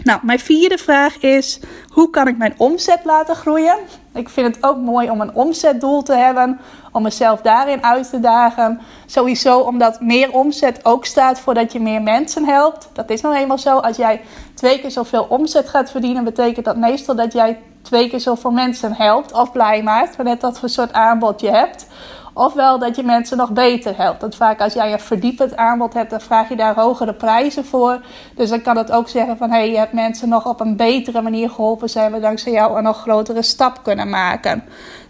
Nou, 0.04 0.20
mijn 0.24 0.40
vierde 0.40 0.78
vraag 0.78 1.18
is: 1.18 1.60
hoe 1.88 2.10
kan 2.10 2.28
ik 2.28 2.38
mijn 2.38 2.54
omzet 2.58 3.00
laten 3.04 3.36
groeien? 3.36 3.78
Ik 4.14 4.30
vind 4.30 4.56
het 4.56 4.66
ook 4.66 4.78
mooi 4.78 5.10
om 5.10 5.22
een 5.22 5.34
omzetdoel 5.34 6.04
te 6.04 6.14
hebben, 6.14 6.60
om 6.92 7.04
mezelf 7.04 7.42
daarin 7.42 7.84
uit 7.84 8.10
te 8.10 8.20
dagen. 8.20 8.82
Sowieso 9.06 9.60
omdat 9.60 10.02
meer 10.02 10.32
omzet 10.32 10.86
ook 10.86 11.06
staat 11.06 11.40
voordat 11.40 11.72
je 11.72 11.80
meer 11.80 12.02
mensen 12.02 12.46
helpt. 12.46 12.90
Dat 12.94 13.10
is 13.10 13.22
nou 13.22 13.36
eenmaal 13.36 13.58
zo. 13.58 13.78
Als 13.78 13.98
jij 13.98 14.22
twee 14.54 14.80
keer 14.80 14.92
zoveel 14.92 15.26
omzet 15.30 15.70
gaat 15.70 15.92
verdienen, 15.92 16.24
betekent 16.24 16.66
dat 16.66 16.78
meestal 16.78 17.16
dat 17.16 17.34
jij 17.34 17.60
twee 17.82 18.10
keer 18.10 18.20
zoveel 18.20 18.52
mensen 18.52 18.94
helpt 18.94 19.34
of 19.34 19.52
blij 19.52 19.84
maakt, 19.84 20.16
wanneer 20.16 20.40
dat 20.40 20.60
voor 20.60 20.70
soort 20.70 20.94
aanbod 20.94 21.42
je 21.42 21.50
hebt. 21.50 21.88
Ofwel 22.38 22.80
dat 22.80 22.96
je 22.96 23.04
mensen 23.04 23.38
nog 23.38 23.51
beter 23.51 23.98
helpt. 23.98 24.22
Dat 24.22 24.36
vaak 24.36 24.62
als 24.62 24.74
jij 24.74 24.94
een 24.94 25.00
verdiepend 25.00 25.56
aanbod 25.56 25.94
hebt, 25.94 26.10
dan 26.10 26.22
vraag 26.22 26.50
je 26.50 26.56
daar 26.56 26.75
hogere 26.75 27.13
prijzen 27.13 27.65
voor. 27.65 28.01
Dus 28.36 28.50
dan 28.50 28.62
kan 28.62 28.77
het 28.77 28.92
ook 28.92 29.10
zeggen 29.10 29.38
van 29.38 29.50
hé, 29.50 29.58
hey, 29.58 29.72
je 29.72 29.77
hebt 29.77 29.94
mensen 29.94 30.30
nog 30.30 30.46
op 30.46 30.60
een 30.60 30.75
betere 30.75 31.22
manier 31.22 31.50
geholpen. 31.50 31.89
Zijn 31.89 32.12
we 32.12 32.20
dankzij 32.20 32.51
jou 32.51 32.77
een 32.77 32.84
nog 32.84 33.01
grotere 33.01 33.42
stap 33.42 33.80
kunnen 33.84 34.10
maken. 34.10 34.63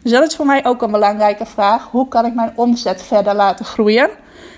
Dus 0.04 0.12
dat 0.12 0.28
is 0.28 0.36
voor 0.36 0.46
mij 0.46 0.66
ook 0.66 0.82
een 0.82 0.92
belangrijke 0.92 1.46
vraag. 1.46 1.88
Hoe 1.92 2.08
kan 2.08 2.26
ik 2.26 2.34
mijn 2.34 2.54
omzet 2.56 3.04
verder 3.04 3.36
laten 3.36 3.66
groeien? 3.66 4.10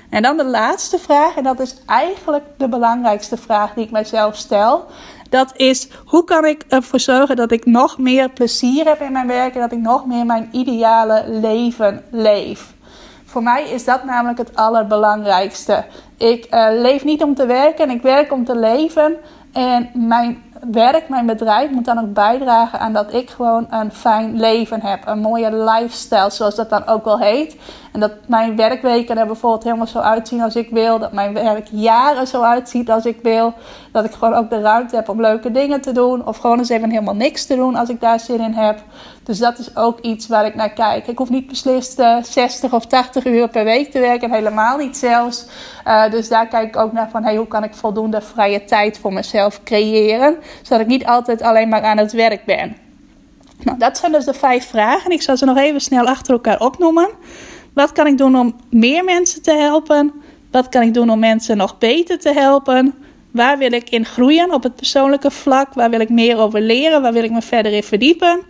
En 0.09 0.21
dan 0.21 0.38
de 0.38 0.45
laatste 0.45 1.00
vraag, 1.00 1.36
en 1.36 1.43
dat 1.43 1.59
is 1.59 1.75
eigenlijk 1.86 2.43
de 2.57 2.69
belangrijkste 2.69 3.38
vraag 3.38 3.74
die 3.74 3.83
ik 3.83 3.91
mijzelf 3.91 4.36
stel. 4.36 4.86
Dat 5.29 5.51
is 5.55 5.89
hoe 6.05 6.24
kan 6.24 6.46
ik 6.46 6.63
ervoor 6.67 7.00
zorgen 7.00 7.36
dat 7.36 7.51
ik 7.51 7.65
nog 7.65 7.98
meer 7.98 8.29
plezier 8.29 8.86
heb 8.86 9.01
in 9.01 9.12
mijn 9.12 9.27
werk 9.27 9.53
en 9.53 9.62
dat 9.62 9.72
ik 9.72 9.79
nog 9.79 10.05
meer 10.05 10.25
mijn 10.25 10.50
ideale 10.51 11.24
leven 11.27 12.03
leef. 12.12 12.75
Voor 13.25 13.43
mij 13.43 13.69
is 13.69 13.86
dat 13.86 14.03
namelijk 14.03 14.38
het 14.38 14.55
allerbelangrijkste. 14.55 15.86
Ik 16.17 16.48
uh, 16.51 16.67
leef 16.72 17.03
niet 17.03 17.24
om 17.24 17.36
te 17.36 17.46
werken, 17.46 17.89
ik 17.89 18.01
werk 18.01 18.31
om 18.31 18.46
te 18.46 18.55
leven. 18.55 19.15
En 19.53 19.89
mijn 19.93 20.43
werk, 20.71 21.09
mijn 21.09 21.25
bedrijf 21.25 21.71
moet 21.71 21.86
dan 21.86 22.00
ook 22.00 22.13
bijdragen 22.13 22.79
aan 22.79 22.93
dat 22.93 23.13
ik 23.13 23.29
gewoon 23.29 23.67
een 23.69 23.91
fijn 23.91 24.39
leven 24.39 24.81
heb. 24.81 25.00
Een 25.05 25.19
mooie 25.19 25.55
lifestyle, 25.55 26.29
zoals 26.29 26.55
dat 26.55 26.69
dan 26.69 26.88
ook 26.88 27.05
wel 27.05 27.19
heet. 27.19 27.55
En 27.91 28.00
dat 28.00 28.12
mijn 28.25 28.55
werkweken 28.55 29.17
er 29.17 29.25
bijvoorbeeld 29.25 29.63
helemaal 29.63 29.88
zo 29.88 30.00
uitzien 30.00 30.41
als 30.41 30.55
ik 30.55 30.69
wil. 30.69 31.00
Dat 31.00 31.12
mijn 31.12 31.33
werk 31.33 31.67
jaren 31.71 32.27
zo 32.27 32.41
uitziet 32.41 32.89
als 32.89 33.05
ik 33.05 33.19
wil. 33.24 33.53
Dat 33.91 34.05
ik 34.05 34.12
gewoon 34.12 34.33
ook 34.33 34.50
de 34.50 34.62
ruimte 34.62 34.95
heb 34.95 35.09
om 35.09 35.21
leuke 35.21 35.51
dingen 35.51 35.81
te 35.81 35.91
doen. 35.91 36.25
Of 36.25 36.38
gewoon 36.38 36.57
eens 36.57 36.69
even 36.69 36.89
helemaal 36.89 37.15
niks 37.15 37.45
te 37.45 37.55
doen 37.55 37.75
als 37.75 37.89
ik 37.89 38.01
daar 38.01 38.19
zin 38.19 38.39
in 38.39 38.53
heb. 38.53 38.79
Dus 39.27 39.38
dat 39.38 39.60
is 39.60 39.75
ook 39.75 40.00
iets 40.00 40.27
waar 40.27 40.46
ik 40.46 40.55
naar 40.55 40.74
kijk. 40.74 41.07
Ik 41.07 41.17
hoef 41.17 41.29
niet 41.29 41.48
beslist 41.48 42.00
uh, 42.00 42.24
60 42.24 42.74
of 42.74 42.86
80 42.86 43.25
uur 43.25 43.50
per 43.50 43.63
week 43.63 43.91
te 43.91 44.00
werken. 44.00 44.31
Helemaal 44.31 44.77
niet 44.77 44.98
zelfs. 44.98 45.46
Uh, 45.88 46.12
dus 46.12 46.27
daar 46.29 46.48
kijk 46.48 46.67
ik 46.67 46.77
ook 46.77 46.91
naar 46.91 47.10
van 47.10 47.24
hey, 47.24 47.36
hoe 47.36 47.48
kan 47.48 47.63
ik 47.63 47.74
voldoende 47.74 48.22
vrije 48.22 48.63
tijd 48.63 49.00
voor 49.00 49.13
mezelf 49.13 49.63
creëren. 49.63 50.38
Zodat 50.62 50.79
ik 50.79 50.88
niet 50.88 51.05
altijd 51.05 51.41
alleen 51.41 51.69
maar 51.69 51.81
aan 51.81 51.98
het 51.98 52.12
werk 52.12 52.46
ben. 52.46 52.75
Nou, 53.63 53.77
dat 53.77 53.98
zijn 53.98 54.12
dus 54.12 54.25
de 54.25 54.34
vijf 54.34 54.67
vragen. 54.67 55.12
Ik 55.12 55.22
zal 55.22 55.38
ze 55.38 55.46
nog 55.46 55.57
even 55.57 55.81
snel 55.81 56.05
achter 56.05 56.34
elkaar 56.34 56.60
opnoemen. 56.60 57.10
Wat 57.74 57.91
kan 57.91 58.07
ik 58.07 58.17
doen 58.17 58.36
om 58.36 58.55
meer 58.69 59.03
mensen 59.03 59.41
te 59.41 59.53
helpen? 59.53 60.13
Wat 60.51 60.69
kan 60.69 60.81
ik 60.81 60.93
doen 60.93 61.10
om 61.10 61.19
mensen 61.19 61.57
nog 61.57 61.77
beter 61.77 62.19
te 62.19 62.34
helpen? 62.34 62.93
Waar 63.31 63.57
wil 63.57 63.72
ik 63.72 63.89
in 63.89 64.05
groeien 64.05 64.53
op 64.53 64.63
het 64.63 64.75
persoonlijke 64.75 65.31
vlak? 65.31 65.74
Waar 65.74 65.89
wil 65.89 66.00
ik 66.00 66.10
meer 66.10 66.38
over 66.38 66.62
leren? 66.62 67.01
Waar 67.01 67.13
wil 67.13 67.24
ik 67.24 67.31
me 67.31 67.41
verder 67.41 67.72
in 67.72 67.84
verdiepen? 67.84 68.46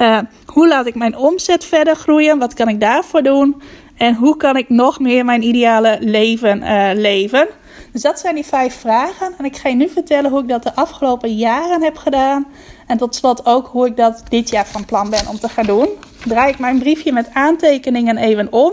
Uh, 0.00 0.18
hoe 0.46 0.68
laat 0.68 0.86
ik 0.86 0.94
mijn 0.94 1.16
omzet 1.16 1.64
verder 1.64 1.96
groeien? 1.96 2.38
Wat 2.38 2.54
kan 2.54 2.68
ik 2.68 2.80
daarvoor 2.80 3.22
doen? 3.22 3.62
En 3.96 4.14
hoe 4.14 4.36
kan 4.36 4.56
ik 4.56 4.68
nog 4.68 4.98
meer 4.98 5.24
mijn 5.24 5.42
ideale 5.42 5.96
leven 6.00 6.62
uh, 6.62 6.90
leven? 6.94 7.48
Dus 7.92 8.02
dat 8.02 8.18
zijn 8.18 8.34
die 8.34 8.44
vijf 8.46 8.80
vragen. 8.80 9.34
En 9.38 9.44
ik 9.44 9.56
ga 9.56 9.68
je 9.68 9.74
nu 9.74 9.88
vertellen 9.88 10.30
hoe 10.30 10.40
ik 10.40 10.48
dat 10.48 10.62
de 10.62 10.74
afgelopen 10.74 11.34
jaren 11.34 11.82
heb 11.82 11.96
gedaan. 11.96 12.46
En 12.86 12.96
tot 12.96 13.14
slot 13.14 13.46
ook 13.46 13.66
hoe 13.66 13.86
ik 13.86 13.96
dat 13.96 14.22
dit 14.28 14.50
jaar 14.50 14.66
van 14.66 14.84
plan 14.84 15.10
ben 15.10 15.28
om 15.28 15.38
te 15.38 15.48
gaan 15.48 15.66
doen. 15.66 15.88
Draai 16.24 16.52
ik 16.52 16.58
mijn 16.58 16.78
briefje 16.78 17.12
met 17.12 17.28
aantekeningen 17.32 18.16
even 18.16 18.52
om. 18.52 18.72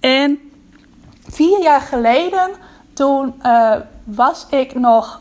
En 0.00 0.38
vier 1.28 1.62
jaar 1.62 1.80
geleden, 1.80 2.50
toen 2.92 3.34
uh, 3.42 3.74
was 4.04 4.46
ik 4.50 4.74
nog 4.74 5.20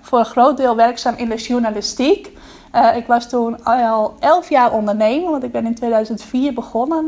voor 0.00 0.18
een 0.18 0.24
groot 0.24 0.56
deel 0.56 0.76
werkzaam 0.76 1.14
in 1.16 1.28
de 1.28 1.36
journalistiek. 1.36 2.30
Uh, 2.74 2.96
ik 2.96 3.06
was 3.06 3.28
toen 3.28 3.64
al 3.64 4.14
elf 4.20 4.48
jaar 4.48 4.72
ondernemer, 4.72 5.30
want 5.30 5.42
ik 5.42 5.52
ben 5.52 5.66
in 5.66 5.74
2004 5.74 6.52
begonnen 6.52 7.06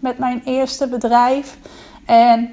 met 0.00 0.18
mijn 0.18 0.42
eerste 0.44 0.88
bedrijf. 0.88 1.58
En 2.06 2.50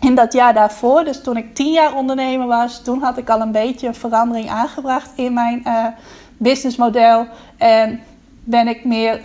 in 0.00 0.14
dat 0.14 0.32
jaar 0.32 0.54
daarvoor, 0.54 1.04
dus 1.04 1.22
toen 1.22 1.36
ik 1.36 1.54
tien 1.54 1.72
jaar 1.72 1.94
ondernemer 1.94 2.46
was, 2.46 2.82
toen 2.82 3.02
had 3.02 3.18
ik 3.18 3.28
al 3.28 3.40
een 3.40 3.52
beetje 3.52 3.86
een 3.86 3.94
verandering 3.94 4.50
aangebracht 4.50 5.10
in 5.14 5.32
mijn 5.32 5.66
businessmodel. 6.36 7.26
En 7.56 8.00
ben 8.44 8.68
ik 8.68 8.84
meer 8.84 9.20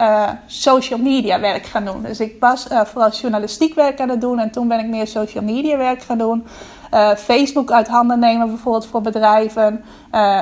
social 0.45 0.99
media 0.99 1.39
werk 1.39 1.65
gaan 1.65 1.85
doen. 1.85 2.01
Dus 2.01 2.19
ik 2.19 2.35
was 2.39 2.67
vooral 2.85 3.11
journalistiek 3.11 3.75
werk 3.75 3.99
aan 3.99 4.09
het 4.09 4.21
doen 4.21 4.39
en 4.39 4.51
toen 4.51 4.67
ben 4.67 4.79
ik 4.79 4.87
meer 4.87 5.07
social 5.07 5.43
media 5.43 5.77
werk 5.77 6.01
gaan 6.01 6.17
doen. 6.17 6.45
Uh, 6.93 7.09
Facebook 7.09 7.71
uit 7.71 7.87
handen 7.87 8.19
nemen 8.19 8.47
bijvoorbeeld 8.47 8.85
voor 8.85 9.01
bedrijven, 9.01 9.83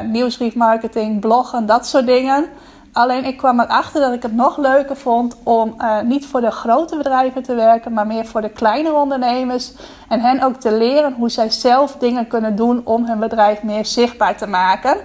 nieuwsbriefmarketing, 0.05 1.19
bloggen, 1.19 1.65
dat 1.65 1.87
soort 1.87 2.05
dingen. 2.05 2.45
Alleen 2.91 3.25
ik 3.25 3.37
kwam 3.37 3.59
erachter 3.59 4.01
dat 4.01 4.13
ik 4.13 4.21
het 4.21 4.33
nog 4.33 4.57
leuker 4.57 4.95
vond 4.95 5.37
om 5.43 5.75
niet 6.03 6.25
voor 6.25 6.41
de 6.41 6.51
grote 6.51 6.97
bedrijven 6.97 7.43
te 7.43 7.55
werken, 7.55 7.93
maar 7.93 8.07
meer 8.07 8.25
voor 8.25 8.41
de 8.41 8.49
kleinere 8.49 8.95
ondernemers. 8.95 9.73
En 10.07 10.19
hen 10.19 10.43
ook 10.43 10.55
te 10.55 10.77
leren 10.77 11.13
hoe 11.13 11.29
zij 11.29 11.49
zelf 11.49 11.95
dingen 11.95 12.27
kunnen 12.27 12.55
doen 12.55 12.81
om 12.83 13.05
hun 13.05 13.19
bedrijf 13.19 13.63
meer 13.63 13.85
zichtbaar 13.85 14.37
te 14.37 14.47
maken. 14.47 14.97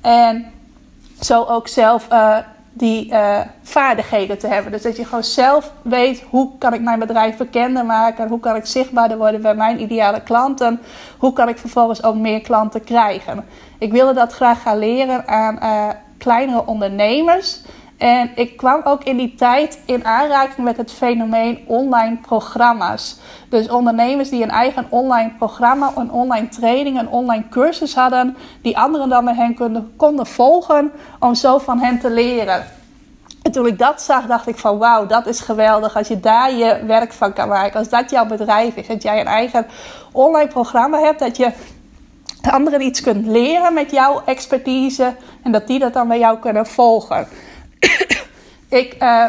En 0.00 0.52
zo 1.20 1.44
ook 1.44 1.68
zelf 1.68 2.12
uh, 2.12 2.36
die 2.76 3.10
uh, 3.10 3.40
vaardigheden 3.62 4.38
te 4.38 4.46
hebben. 4.46 4.72
Dus 4.72 4.82
dat 4.82 4.96
je 4.96 5.04
gewoon 5.04 5.24
zelf 5.24 5.72
weet 5.82 6.24
hoe 6.30 6.58
kan 6.58 6.74
ik 6.74 6.80
mijn 6.80 6.98
bedrijf 6.98 7.36
bekender 7.36 7.86
maken, 7.86 8.28
hoe 8.28 8.40
kan 8.40 8.56
ik 8.56 8.66
zichtbaarder 8.66 9.18
worden 9.18 9.42
bij 9.42 9.54
mijn 9.54 9.80
ideale 9.80 10.22
klanten, 10.22 10.80
hoe 11.18 11.32
kan 11.32 11.48
ik 11.48 11.58
vervolgens 11.58 12.02
ook 12.02 12.14
meer 12.14 12.40
klanten 12.40 12.84
krijgen. 12.84 13.44
Ik 13.78 13.92
wilde 13.92 14.12
dat 14.12 14.32
graag 14.32 14.62
gaan 14.62 14.78
leren 14.78 15.28
aan 15.28 15.58
uh, 15.62 15.88
kleinere 16.18 16.66
ondernemers. 16.66 17.62
En 17.96 18.30
ik 18.34 18.56
kwam 18.56 18.80
ook 18.84 19.04
in 19.04 19.16
die 19.16 19.34
tijd 19.34 19.78
in 19.86 20.04
aanraking 20.04 20.66
met 20.66 20.76
het 20.76 20.92
fenomeen 20.92 21.64
online 21.66 22.16
programma's. 22.16 23.18
Dus 23.48 23.68
ondernemers 23.68 24.28
die 24.28 24.42
een 24.42 24.50
eigen 24.50 24.86
online 24.88 25.32
programma, 25.38 25.92
een 25.96 26.10
online 26.10 26.48
training, 26.48 26.98
een 26.98 27.08
online 27.08 27.48
cursus 27.50 27.94
hadden, 27.94 28.36
die 28.62 28.78
anderen 28.78 29.08
dan 29.08 29.24
met 29.24 29.36
hen 29.36 29.56
konden, 29.96 30.26
volgen 30.26 30.92
om 31.18 31.34
zo 31.34 31.58
van 31.58 31.78
hen 31.78 31.98
te 31.98 32.10
leren. 32.10 32.64
En 33.42 33.52
toen 33.52 33.66
ik 33.66 33.78
dat 33.78 34.02
zag, 34.02 34.26
dacht 34.26 34.46
ik 34.46 34.58
van 34.58 34.78
wauw, 34.78 35.06
dat 35.06 35.26
is 35.26 35.40
geweldig. 35.40 35.96
Als 35.96 36.08
je 36.08 36.20
daar 36.20 36.54
je 36.54 36.84
werk 36.86 37.12
van 37.12 37.32
kan 37.32 37.48
maken. 37.48 37.78
Als 37.78 37.88
dat 37.88 38.10
jouw 38.10 38.26
bedrijf 38.26 38.76
is. 38.76 38.86
Dat 38.86 39.02
jij 39.02 39.20
een 39.20 39.26
eigen 39.26 39.66
online 40.12 40.48
programma 40.48 40.98
hebt. 40.98 41.18
Dat 41.18 41.36
je 41.36 41.52
anderen 42.50 42.80
iets 42.80 43.00
kunt 43.00 43.26
leren 43.26 43.74
met 43.74 43.90
jouw 43.90 44.22
expertise. 44.24 45.14
En 45.42 45.52
dat 45.52 45.66
die 45.66 45.78
dat 45.78 45.92
dan 45.92 46.08
bij 46.08 46.18
jou 46.18 46.38
kunnen 46.38 46.66
volgen. 46.66 47.28
Ik 48.74 49.02
uh, 49.02 49.24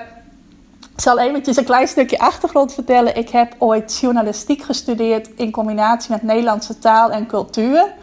zal 0.95 1.19
eventjes 1.19 1.57
een 1.57 1.65
klein 1.65 1.87
stukje 1.87 2.19
achtergrond 2.19 2.73
vertellen. 2.73 3.15
Ik 3.15 3.29
heb 3.29 3.55
ooit 3.57 3.97
journalistiek 4.01 4.61
gestudeerd 4.61 5.29
in 5.35 5.51
combinatie 5.51 6.11
met 6.11 6.23
Nederlandse 6.23 6.79
taal 6.79 7.11
en 7.11 7.27
cultuur. 7.27 7.93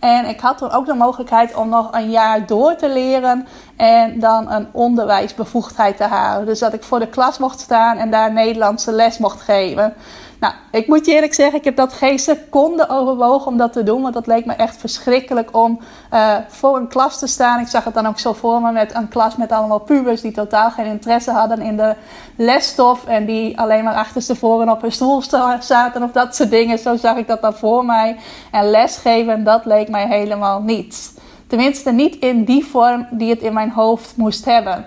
En 0.00 0.28
ik 0.28 0.40
had 0.40 0.58
toen 0.58 0.70
ook 0.70 0.86
de 0.86 0.94
mogelijkheid 0.94 1.54
om 1.54 1.68
nog 1.68 1.92
een 1.92 2.10
jaar 2.10 2.46
door 2.46 2.76
te 2.76 2.88
leren 2.88 3.46
en 3.76 4.20
dan 4.20 4.50
een 4.50 4.68
onderwijsbevoegdheid 4.72 5.96
te 5.96 6.04
halen. 6.04 6.46
Dus 6.46 6.58
dat 6.58 6.72
ik 6.72 6.82
voor 6.82 6.98
de 6.98 7.08
klas 7.08 7.38
mocht 7.38 7.60
staan 7.60 7.96
en 7.96 8.10
daar 8.10 8.32
Nederlandse 8.32 8.92
les 8.92 9.18
mocht 9.18 9.40
geven. 9.40 9.94
Nou, 10.42 10.54
ik 10.70 10.86
moet 10.86 11.06
je 11.06 11.12
eerlijk 11.12 11.34
zeggen, 11.34 11.58
ik 11.58 11.64
heb 11.64 11.76
dat 11.76 11.92
geen 11.92 12.18
seconde 12.18 12.88
overwogen 12.88 13.46
om 13.46 13.56
dat 13.56 13.72
te 13.72 13.82
doen. 13.82 14.02
Want 14.02 14.14
dat 14.14 14.26
leek 14.26 14.44
me 14.44 14.52
echt 14.52 14.76
verschrikkelijk 14.76 15.56
om 15.56 15.80
uh, 16.12 16.36
voor 16.48 16.76
een 16.76 16.88
klas 16.88 17.18
te 17.18 17.26
staan. 17.26 17.60
Ik 17.60 17.66
zag 17.66 17.84
het 17.84 17.94
dan 17.94 18.06
ook 18.06 18.18
zo 18.18 18.32
voor 18.32 18.60
me 18.60 18.72
met 18.72 18.94
een 18.94 19.08
klas 19.08 19.36
met 19.36 19.52
allemaal 19.52 19.78
pubers 19.78 20.20
die 20.20 20.32
totaal 20.32 20.70
geen 20.70 20.86
interesse 20.86 21.30
hadden 21.30 21.60
in 21.60 21.76
de 21.76 21.94
lesstof. 22.36 23.06
En 23.06 23.26
die 23.26 23.58
alleen 23.58 23.84
maar 23.84 23.94
achterstevoren 23.94 24.68
op 24.68 24.80
hun 24.80 24.92
stoel 24.92 25.22
zaten 25.60 26.02
of 26.02 26.12
dat 26.12 26.34
soort 26.34 26.50
dingen. 26.50 26.78
Zo 26.78 26.96
zag 26.96 27.16
ik 27.16 27.26
dat 27.26 27.42
dan 27.42 27.54
voor 27.54 27.84
mij. 27.84 28.16
En 28.50 28.70
lesgeven, 28.70 29.44
dat 29.44 29.64
leek 29.64 29.88
mij 29.88 30.06
helemaal 30.06 30.62
niet. 30.62 31.20
Tenminste, 31.46 31.92
niet 31.92 32.16
in 32.16 32.44
die 32.44 32.64
vorm 32.64 33.06
die 33.10 33.30
het 33.30 33.40
in 33.40 33.52
mijn 33.52 33.70
hoofd 33.70 34.16
moest 34.16 34.44
hebben. 34.44 34.86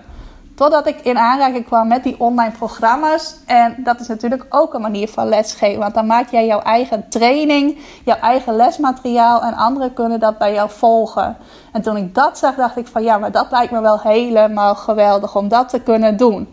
Totdat 0.56 0.86
ik 0.86 1.00
in 1.00 1.18
aanraking 1.18 1.64
kwam 1.64 1.88
met 1.88 2.02
die 2.02 2.20
online 2.20 2.52
programma's. 2.52 3.36
En 3.46 3.74
dat 3.78 4.00
is 4.00 4.08
natuurlijk 4.08 4.46
ook 4.48 4.74
een 4.74 4.80
manier 4.80 5.08
van 5.08 5.28
lesgeven. 5.28 5.80
Want 5.80 5.94
dan 5.94 6.06
maak 6.06 6.30
jij 6.30 6.46
jouw 6.46 6.60
eigen 6.60 7.08
training, 7.08 7.78
jouw 8.04 8.16
eigen 8.16 8.56
lesmateriaal. 8.56 9.42
En 9.42 9.54
anderen 9.54 9.92
kunnen 9.92 10.20
dat 10.20 10.38
bij 10.38 10.52
jou 10.52 10.70
volgen. 10.70 11.36
En 11.72 11.82
toen 11.82 11.96
ik 11.96 12.14
dat 12.14 12.38
zag, 12.38 12.54
dacht 12.54 12.76
ik 12.76 12.86
van 12.86 13.02
ja, 13.02 13.18
maar 13.18 13.32
dat 13.32 13.50
lijkt 13.50 13.72
me 13.72 13.80
wel 13.80 14.00
helemaal 14.00 14.74
geweldig 14.74 15.36
om 15.36 15.48
dat 15.48 15.68
te 15.68 15.80
kunnen 15.80 16.16
doen. 16.16 16.48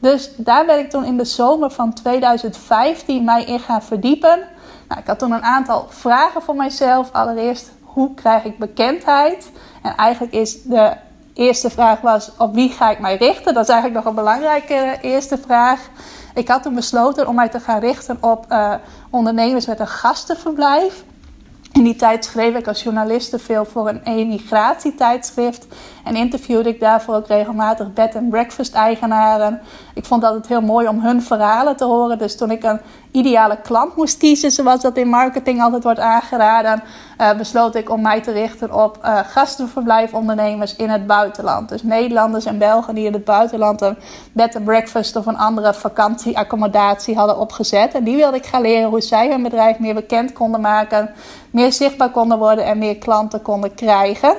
Dus 0.00 0.30
daar 0.36 0.66
ben 0.66 0.78
ik 0.78 0.90
toen 0.90 1.04
in 1.04 1.16
de 1.16 1.24
zomer 1.24 1.70
van 1.70 1.92
2015 1.92 3.24
mij 3.24 3.44
in 3.44 3.60
gaan 3.60 3.82
verdiepen. 3.82 4.38
Nou, 4.88 5.00
ik 5.00 5.06
had 5.06 5.18
toen 5.18 5.32
een 5.32 5.42
aantal 5.42 5.86
vragen 5.88 6.42
voor 6.42 6.56
mijzelf. 6.56 7.12
Allereerst, 7.12 7.70
hoe 7.82 8.14
krijg 8.14 8.44
ik 8.44 8.58
bekendheid? 8.58 9.50
En 9.82 9.96
eigenlijk 9.96 10.32
is 10.32 10.62
de 10.62 10.96
eerste 11.38 11.70
vraag 11.70 12.00
was, 12.00 12.30
op 12.38 12.54
wie 12.54 12.70
ga 12.70 12.90
ik 12.90 12.98
mij 12.98 13.16
richten? 13.16 13.54
Dat 13.54 13.62
is 13.62 13.68
eigenlijk 13.68 14.04
nog 14.04 14.14
een 14.14 14.22
belangrijke 14.24 14.98
eerste 15.00 15.38
vraag. 15.38 15.80
Ik 16.34 16.48
had 16.48 16.62
toen 16.62 16.74
besloten 16.74 17.28
om 17.28 17.34
mij 17.34 17.48
te 17.48 17.60
gaan 17.60 17.80
richten 17.80 18.18
op 18.20 18.46
uh, 18.52 18.74
ondernemers 19.10 19.66
met 19.66 19.80
een 19.80 19.88
gastenverblijf. 19.88 21.04
In 21.72 21.84
die 21.84 21.96
tijd 21.96 22.24
schreef 22.24 22.54
ik 22.54 22.66
als 22.66 22.82
journaliste 22.82 23.38
veel 23.38 23.64
voor 23.64 23.88
een 23.88 24.02
emigratietijdschrift. 24.02 25.66
En 26.08 26.16
interviewde 26.16 26.68
ik 26.68 26.80
daarvoor 26.80 27.14
ook 27.14 27.26
regelmatig 27.26 27.92
bed 27.92 28.16
and 28.16 28.30
breakfast 28.30 28.74
eigenaren. 28.74 29.60
Ik 29.94 30.04
vond 30.04 30.22
dat 30.22 30.34
het 30.34 30.46
heel 30.46 30.60
mooi 30.60 30.88
om 30.88 31.00
hun 31.00 31.22
verhalen 31.22 31.76
te 31.76 31.84
horen. 31.84 32.18
Dus 32.18 32.36
toen 32.36 32.50
ik 32.50 32.62
een 32.62 32.80
ideale 33.10 33.60
klant 33.60 33.96
moest 33.96 34.16
kiezen, 34.16 34.50
zoals 34.50 34.80
dat 34.80 34.96
in 34.96 35.08
marketing 35.08 35.62
altijd 35.62 35.82
wordt 35.82 35.98
aangeraden, 35.98 36.82
uh, 37.20 37.32
besloot 37.36 37.74
ik 37.74 37.90
om 37.90 38.02
mij 38.02 38.20
te 38.20 38.32
richten 38.32 38.74
op 38.74 38.98
uh, 39.04 39.18
gastenverblijfondernemers 39.18 40.76
in 40.76 40.88
het 40.88 41.06
buitenland. 41.06 41.68
Dus 41.68 41.82
Nederlanders 41.82 42.44
en 42.44 42.58
Belgen 42.58 42.94
die 42.94 43.06
in 43.06 43.12
het 43.12 43.24
buitenland 43.24 43.80
een 43.80 43.98
bed 44.32 44.56
and 44.56 44.64
breakfast 44.64 45.16
of 45.16 45.26
een 45.26 45.38
andere 45.38 45.74
vakantieaccommodatie 45.74 47.16
hadden 47.16 47.38
opgezet. 47.38 47.94
En 47.94 48.04
die 48.04 48.16
wilde 48.16 48.36
ik 48.36 48.46
gaan 48.46 48.62
leren 48.62 48.88
hoe 48.88 49.00
zij 49.00 49.30
hun 49.30 49.42
bedrijf 49.42 49.78
meer 49.78 49.94
bekend 49.94 50.32
konden 50.32 50.60
maken, 50.60 51.10
meer 51.50 51.72
zichtbaar 51.72 52.10
konden 52.10 52.38
worden 52.38 52.64
en 52.64 52.78
meer 52.78 52.96
klanten 52.96 53.42
konden 53.42 53.74
krijgen. 53.74 54.34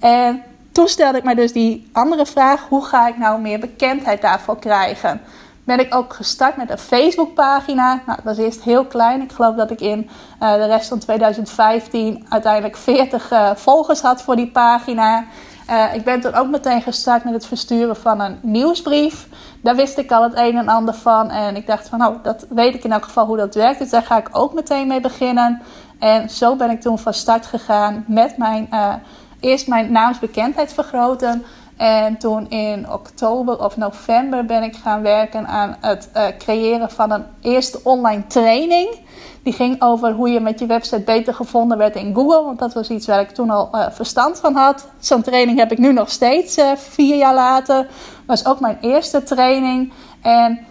En 0.00 0.42
toen 0.72 0.88
stelde 0.88 1.18
ik 1.18 1.24
mij 1.24 1.34
dus 1.34 1.52
die 1.52 1.88
andere 1.92 2.26
vraag: 2.26 2.66
hoe 2.68 2.84
ga 2.84 3.08
ik 3.08 3.18
nou 3.18 3.40
meer 3.40 3.58
bekendheid 3.58 4.22
daarvoor 4.22 4.58
krijgen? 4.58 5.20
Ben 5.64 5.78
ik 5.78 5.94
ook 5.94 6.14
gestart 6.14 6.56
met 6.56 6.70
een 6.70 6.78
Facebookpagina. 6.78 7.94
Nou, 7.94 8.16
dat 8.16 8.24
was 8.24 8.38
eerst 8.38 8.62
heel 8.62 8.84
klein. 8.84 9.22
Ik 9.22 9.32
geloof 9.32 9.56
dat 9.56 9.70
ik 9.70 9.80
in 9.80 10.10
uh, 10.42 10.54
de 10.54 10.66
rest 10.66 10.88
van 10.88 10.98
2015 10.98 12.26
uiteindelijk 12.28 12.76
40 12.76 13.32
uh, 13.32 13.50
eh, 13.50 13.56
volgers 13.56 14.00
had 14.00 14.22
voor 14.22 14.36
die 14.36 14.50
pagina. 14.50 15.24
Uh, 15.70 15.94
ik 15.94 16.04
ben 16.04 16.20
toen 16.20 16.34
ook 16.34 16.48
meteen 16.48 16.82
gestart 16.82 17.24
met 17.24 17.32
het 17.32 17.46
versturen 17.46 17.96
van 17.96 18.20
een 18.20 18.38
nieuwsbrief. 18.42 19.26
Daar 19.62 19.76
wist 19.76 19.98
ik 19.98 20.12
al 20.12 20.22
het 20.22 20.36
een 20.36 20.56
en 20.56 20.68
ander 20.68 20.94
van. 20.94 21.30
En 21.30 21.56
ik 21.56 21.66
dacht 21.66 21.88
van, 21.88 21.98
nou, 21.98 22.16
dat 22.22 22.46
weet 22.48 22.74
ik 22.74 22.84
in 22.84 22.92
elk 22.92 23.04
geval 23.04 23.26
hoe 23.26 23.36
dat 23.36 23.54
werkt. 23.54 23.78
Dus 23.78 23.90
daar 23.90 24.02
ga 24.02 24.18
ik 24.18 24.28
ook 24.32 24.54
meteen 24.54 24.86
mee 24.86 25.00
beginnen. 25.00 25.62
En 25.98 26.30
zo 26.30 26.56
ben 26.56 26.70
ik 26.70 26.80
toen 26.80 26.98
van 26.98 27.14
start 27.14 27.46
gegaan 27.46 28.04
met 28.06 28.36
mijn 28.36 28.68
eerst 29.40 29.68
mijn 29.68 29.92
naamsbekendheid 29.92 30.72
vergroten. 30.72 31.44
En 31.76 32.18
toen 32.18 32.50
in 32.50 32.92
oktober 32.92 33.64
of 33.64 33.76
november 33.76 34.44
ben 34.44 34.62
ik 34.62 34.76
gaan 34.76 35.02
werken 35.02 35.46
aan 35.46 35.76
het 35.80 36.10
uh, 36.16 36.26
creëren 36.38 36.90
van 36.90 37.10
een 37.10 37.24
eerste 37.40 37.80
online 37.82 38.26
training. 38.26 38.98
Die 39.42 39.52
ging 39.52 39.82
over 39.82 40.12
hoe 40.12 40.30
je 40.30 40.40
met 40.40 40.58
je 40.58 40.66
website 40.66 41.00
beter 41.00 41.34
gevonden 41.34 41.78
werd 41.78 41.96
in 41.96 42.14
Google. 42.14 42.44
Want 42.44 42.58
dat 42.58 42.74
was 42.74 42.90
iets 42.90 43.06
waar 43.06 43.20
ik 43.20 43.30
toen 43.30 43.50
al 43.50 43.68
uh, 43.72 43.86
verstand 43.90 44.38
van 44.38 44.54
had. 44.54 44.88
Zo'n 44.98 45.22
training 45.22 45.58
heb 45.58 45.72
ik 45.72 45.78
nu 45.78 45.92
nog 45.92 46.10
steeds, 46.10 46.58
uh, 46.58 46.72
vier 46.76 47.16
jaar 47.16 47.34
later. 47.34 47.86
Was 48.26 48.46
ook 48.46 48.60
mijn 48.60 48.78
eerste 48.80 49.22
training. 49.22 49.92
En 50.22 50.66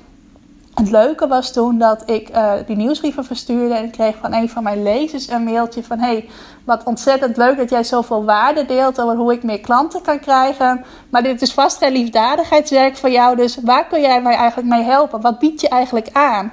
het 0.80 0.90
leuke 0.90 1.28
was 1.28 1.54
toen 1.54 1.78
dat 1.78 2.10
ik 2.10 2.30
uh, 2.30 2.54
die 2.66 2.76
nieuwsbrieven 2.76 3.26
verstuurde 3.26 3.74
en 3.74 3.84
ik 3.84 3.92
kreeg 3.92 4.16
van 4.22 4.34
een 4.34 4.50
van 4.50 4.64
mijn 4.64 4.84
lezers 4.84 5.30
een 5.30 5.44
mailtje 5.44 5.84
van 5.84 6.00
hey, 6.00 6.30
wat 6.66 6.84
ontzettend 6.84 7.38
leuk 7.38 7.58
dat 7.58 7.70
jij 7.70 7.84
zoveel 7.84 8.26
waarde 8.26 8.66
deelt 8.66 9.02
over 9.02 9.16
hoe 9.16 9.34
ik 9.34 9.44
meer 9.44 9.60
klanten 9.60 10.02
kan 10.02 10.20
krijgen. 10.20 10.86
Maar 11.10 11.24
dit 11.24 11.42
is 11.42 11.54
vast 11.54 11.78
geen 11.78 11.92
liefdadigheidswerk 11.92 12.98
voor 12.98 13.10
jou, 13.10 13.36
dus 13.36 13.58
waar 13.64 13.88
kun 13.88 14.02
jij 14.02 14.22
mij 14.22 14.36
eigenlijk 14.36 14.70
mee 14.70 14.84
helpen? 14.84 15.22
Wat 15.22 15.40
bied 15.40 15.62
je 15.62 15.70
eigenlijk 15.70 16.10
aan? 16.14 16.52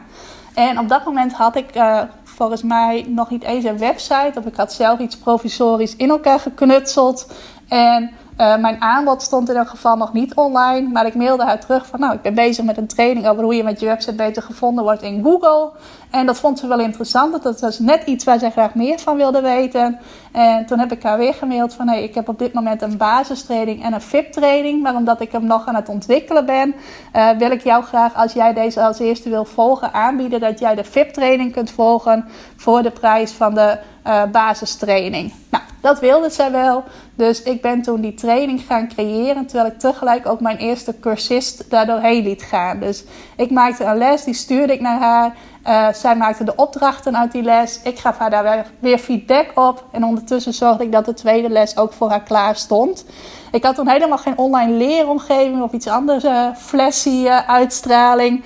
En 0.55 0.79
op 0.79 0.89
dat 0.89 1.05
moment 1.05 1.33
had 1.33 1.57
ik 1.57 1.77
uh, 1.77 2.03
volgens 2.25 2.63
mij 2.63 3.05
nog 3.09 3.31
niet 3.31 3.45
eens 3.45 3.65
een 3.65 3.79
website 3.79 4.33
of 4.35 4.47
ik 4.47 4.57
had 4.57 4.73
zelf 4.73 4.99
iets 4.99 5.17
provisorisch 5.17 5.97
in 5.97 6.11
elkaar 6.11 6.41
geknutseld. 6.41 7.27
En 7.69 8.11
uh, 8.39 8.57
mijn 8.57 8.81
aanbod 8.81 9.23
stond 9.23 9.49
in 9.49 9.57
elk 9.57 9.69
geval 9.69 9.97
nog 9.97 10.13
niet 10.13 10.35
online, 10.35 10.89
maar 10.89 11.07
ik 11.07 11.15
mailde 11.15 11.45
haar 11.45 11.61
terug 11.61 11.87
van 11.87 12.01
nou, 12.01 12.15
ik 12.15 12.23
ben 12.23 12.35
bezig 12.35 12.65
met 12.65 12.77
een 12.77 12.87
training 12.87 13.29
over 13.29 13.43
hoe 13.43 13.55
je 13.55 13.63
met 13.63 13.81
je 13.81 13.87
website 13.87 14.15
beter 14.15 14.43
gevonden 14.43 14.85
wordt 14.85 15.03
in 15.03 15.23
Google. 15.23 15.71
En 16.11 16.27
dat 16.27 16.39
vond 16.39 16.59
ze 16.59 16.67
wel 16.67 16.79
interessant. 16.79 17.43
Dat 17.43 17.61
was 17.61 17.79
net 17.79 18.03
iets 18.05 18.25
waar 18.25 18.39
zij 18.39 18.51
graag 18.51 18.75
meer 18.75 18.99
van 18.99 19.17
wilde 19.17 19.41
weten. 19.41 19.99
En 20.33 20.67
toen 20.67 20.79
heb 20.79 20.93
ik 20.93 21.03
haar 21.03 21.19
weer 21.19 21.35
gemaild 21.35 21.75
van 21.75 21.89
hey, 21.89 22.03
ik 22.03 22.15
heb 22.15 22.29
op 22.29 22.39
dit 22.39 22.53
moment 22.53 22.83
een 22.83 22.97
basistraining 22.97 23.85
en 23.85 23.93
een 23.93 24.01
VIP-training. 24.01 24.83
Maar 24.83 24.95
omdat 24.95 25.21
ik 25.21 25.33
hem 25.33 25.47
nog 25.47 25.67
aan 25.67 25.75
het 25.75 25.89
ontwikkelen 25.89 26.47
ben, 26.47 26.75
uh, 27.17 27.31
wil 27.31 27.51
ik 27.51 27.63
jou 27.63 27.85
graag, 27.85 28.15
als 28.15 28.33
jij 28.33 28.53
deze 28.53 28.83
als 28.83 28.99
eerste 28.99 29.29
wil 29.29 29.45
volgen, 29.45 29.93
aanbieden 29.93 30.41
dat 30.41 30.59
jij 30.59 30.75
de 30.75 30.85
VIP-training 30.85 31.53
kunt 31.53 31.71
volgen 31.71 32.25
voor 32.57 32.83
de 32.83 32.91
prijs 32.91 33.33
van 33.33 33.55
de 33.55 33.79
uh, 34.07 34.23
basistraining. 34.33 35.33
Nou, 35.51 35.65
dat 35.87 36.01
wilde 36.01 36.31
zij 36.31 36.51
wel. 36.51 36.85
Dus 37.15 37.43
ik 37.43 37.63
ben 37.63 37.83
toen 37.83 38.01
die 38.01 38.15
training 38.15 38.61
gaan 38.61 38.89
creëren. 38.89 39.47
Terwijl 39.47 39.71
ik 39.71 39.79
tegelijk 39.79 40.27
ook 40.27 40.41
mijn 40.41 40.57
eerste 40.57 40.99
cursist 41.01 41.71
daardoorheen 41.71 42.23
liet 42.23 42.43
gaan. 42.43 42.81
Dus 42.81 43.05
ik 43.37 43.51
maakte 43.51 43.85
een 43.85 43.99
les, 43.99 44.25
die 44.25 44.35
stuurde 44.35 44.73
ik 44.73 44.81
naar 44.81 44.99
haar. 44.99 45.37
Uh, 45.69 45.93
zij 45.93 46.17
maakte 46.17 46.45
de 46.45 46.55
opdrachten 46.57 47.17
uit 47.19 47.33
die 47.33 47.43
les. 47.43 47.81
Ik 47.83 47.99
gaf 47.99 48.19
haar 48.19 48.31
daar 48.31 48.67
weer 48.79 48.99
feedback 48.99 49.51
op. 49.55 49.85
En 49.91 50.05
ondertussen 50.05 50.55
zorgde 50.55 50.85
ik 50.85 50.93
dat 50.93 51.05
de 51.05 51.15
tweede 51.15 51.49
les 51.49 51.77
ook 51.77 51.93
voor 51.93 52.11
haar 52.11 52.23
klaar 52.23 52.57
stond. 52.57 53.05
Ik 53.53 53.65
had 53.65 53.75
toen 53.75 53.89
helemaal 53.89 54.19
geen 54.19 54.39
online 54.39 54.73
leeromgeving 54.73 55.63
of 55.63 55.73
iets 55.73 55.89
anders, 55.89 56.25
uh, 56.25 56.55
flashy 56.57 57.09
uh, 57.09 57.49
uitstraling. 57.49 58.45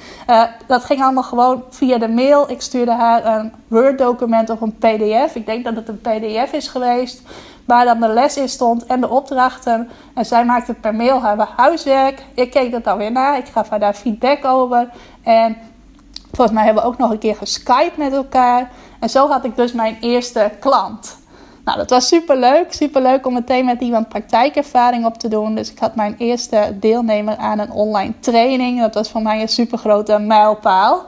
Dat 0.66 0.84
ging 0.84 1.02
allemaal 1.02 1.22
gewoon 1.22 1.62
via 1.70 1.98
de 1.98 2.08
mail. 2.08 2.50
Ik 2.50 2.60
stuurde 2.60 2.92
haar 2.92 3.24
een 3.24 3.52
Word 3.68 3.98
document 3.98 4.50
of 4.50 4.60
een 4.60 4.76
PDF. 4.78 5.34
Ik 5.34 5.46
denk 5.46 5.64
dat 5.64 5.76
het 5.76 5.88
een 5.88 6.00
PDF 6.00 6.52
is 6.52 6.68
geweest. 6.68 7.22
Waar 7.64 7.84
dan 7.84 8.00
de 8.00 8.08
les 8.08 8.36
in 8.36 8.48
stond 8.48 8.86
en 8.86 9.00
de 9.00 9.08
opdrachten. 9.08 9.88
En 10.14 10.26
zij 10.26 10.44
maakte 10.44 10.74
per 10.74 10.94
mail 10.94 11.20
haar 11.20 11.48
huiswerk. 11.56 12.22
Ik 12.34 12.50
keek 12.50 12.72
dat 12.72 12.84
dan 12.84 12.98
weer 12.98 13.12
na. 13.12 13.36
Ik 13.36 13.46
gaf 13.46 13.68
haar 13.68 13.80
daar 13.80 13.94
feedback 13.94 14.44
over. 14.44 14.88
En 15.22 15.56
volgens 16.32 16.56
mij 16.56 16.64
hebben 16.64 16.82
we 16.82 16.88
ook 16.88 16.98
nog 16.98 17.10
een 17.10 17.18
keer 17.18 17.36
geskyped 17.36 17.96
met 17.96 18.12
elkaar. 18.12 18.70
En 19.00 19.10
zo 19.10 19.28
had 19.28 19.44
ik 19.44 19.56
dus 19.56 19.72
mijn 19.72 19.96
eerste 20.00 20.50
klant. 20.60 21.18
Nou, 21.64 21.78
dat 21.78 21.90
was 21.90 22.08
super 22.08 22.36
leuk. 22.36 22.72
Super 22.72 23.02
leuk 23.02 23.26
om 23.26 23.32
meteen 23.32 23.64
met 23.64 23.80
iemand 23.80 24.08
praktijkervaring 24.08 25.06
op 25.06 25.18
te 25.18 25.28
doen. 25.28 25.54
Dus 25.54 25.70
ik 25.70 25.78
had 25.78 25.94
mijn 25.94 26.14
eerste 26.18 26.76
deelnemer 26.80 27.36
aan 27.36 27.58
een 27.58 27.72
online 27.72 28.12
training. 28.20 28.80
Dat 28.80 28.94
was 28.94 29.10
voor 29.10 29.22
mij 29.22 29.40
een 29.40 29.48
super 29.48 29.78
grote 29.78 30.18
mijlpaal. 30.18 31.04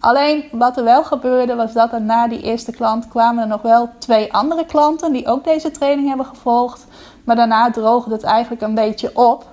Alleen 0.00 0.44
wat 0.52 0.76
er 0.76 0.84
wel 0.84 1.04
gebeurde 1.04 1.54
was 1.54 1.72
dat 1.72 1.92
er 1.92 2.02
na 2.02 2.28
die 2.28 2.42
eerste 2.42 2.72
klant 2.72 3.08
kwamen 3.08 3.42
er 3.42 3.48
nog 3.48 3.62
wel 3.62 3.90
twee 3.98 4.32
andere 4.32 4.66
klanten 4.66 5.12
die 5.12 5.26
ook 5.26 5.44
deze 5.44 5.70
training 5.70 6.08
hebben 6.08 6.26
gevolgd. 6.26 6.86
Maar 7.24 7.36
daarna 7.36 7.70
droogde 7.70 8.12
het 8.12 8.22
eigenlijk 8.22 8.62
een 8.62 8.74
beetje 8.74 9.10
op. 9.16 9.46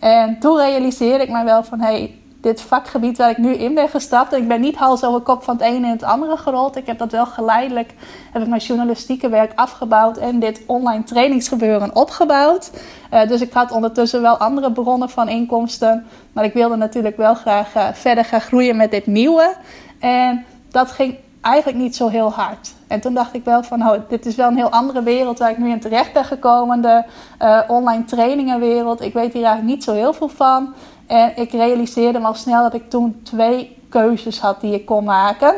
En 0.00 0.38
toen 0.38 0.56
realiseerde 0.56 1.24
ik 1.24 1.30
mij 1.30 1.44
wel 1.44 1.64
van 1.64 1.80
hé, 1.80 1.86
hey, 1.86 2.18
dit 2.44 2.60
vakgebied 2.60 3.18
waar 3.18 3.30
ik 3.30 3.38
nu 3.38 3.54
in 3.54 3.74
ben 3.74 3.88
gestapt. 3.88 4.32
En 4.32 4.40
ik 4.40 4.48
ben 4.48 4.60
niet 4.60 4.76
hals 4.76 5.04
over 5.04 5.20
kop 5.20 5.42
van 5.42 5.56
het 5.56 5.64
ene 5.64 5.86
in 5.86 5.92
het 5.92 6.02
andere 6.02 6.36
gerold. 6.36 6.76
Ik 6.76 6.86
heb 6.86 6.98
dat 6.98 7.12
wel 7.12 7.26
geleidelijk, 7.26 7.94
heb 8.32 8.42
ik 8.42 8.48
mijn 8.48 8.60
journalistieke 8.60 9.28
werk 9.28 9.52
afgebouwd 9.54 10.16
en 10.16 10.38
dit 10.38 10.62
online 10.66 11.04
trainingsgebeuren 11.04 11.96
opgebouwd. 11.96 12.70
Uh, 13.12 13.28
dus 13.28 13.40
ik 13.40 13.52
had 13.52 13.72
ondertussen 13.72 14.22
wel 14.22 14.36
andere 14.36 14.72
bronnen 14.72 15.10
van 15.10 15.28
inkomsten. 15.28 16.06
Maar 16.32 16.44
ik 16.44 16.52
wilde 16.52 16.76
natuurlijk 16.76 17.16
wel 17.16 17.34
graag 17.34 17.76
uh, 17.76 17.88
verder 17.92 18.24
gaan 18.24 18.40
groeien 18.40 18.76
met 18.76 18.90
dit 18.90 19.06
nieuwe. 19.06 19.54
En 20.00 20.44
dat 20.70 20.90
ging 20.90 21.16
eigenlijk 21.40 21.78
niet 21.78 21.96
zo 21.96 22.08
heel 22.08 22.32
hard. 22.32 22.72
En 22.86 23.00
toen 23.00 23.14
dacht 23.14 23.34
ik 23.34 23.44
wel 23.44 23.62
van, 23.62 23.78
nou, 23.78 24.00
dit 24.08 24.26
is 24.26 24.34
wel 24.34 24.48
een 24.48 24.56
heel 24.56 24.70
andere 24.70 25.02
wereld 25.02 25.38
waar 25.38 25.50
ik 25.50 25.58
nu 25.58 25.70
in 25.70 25.80
terecht 25.80 26.12
ben 26.12 26.24
gekomen. 26.24 26.80
De 26.80 27.04
uh, 27.42 27.60
online 27.68 28.04
trainingenwereld. 28.04 29.00
Ik 29.00 29.12
weet 29.12 29.32
hier 29.32 29.44
eigenlijk 29.44 29.74
niet 29.74 29.84
zo 29.84 29.92
heel 29.92 30.12
veel 30.12 30.28
van. 30.28 30.74
En 31.06 31.32
ik 31.36 31.50
realiseerde 31.50 32.18
me 32.18 32.26
al 32.26 32.34
snel 32.34 32.62
dat 32.62 32.74
ik 32.74 32.90
toen 32.90 33.20
twee 33.22 33.76
keuzes 33.88 34.40
had 34.40 34.60
die 34.60 34.74
ik 34.74 34.86
kon 34.86 35.04
maken. 35.04 35.54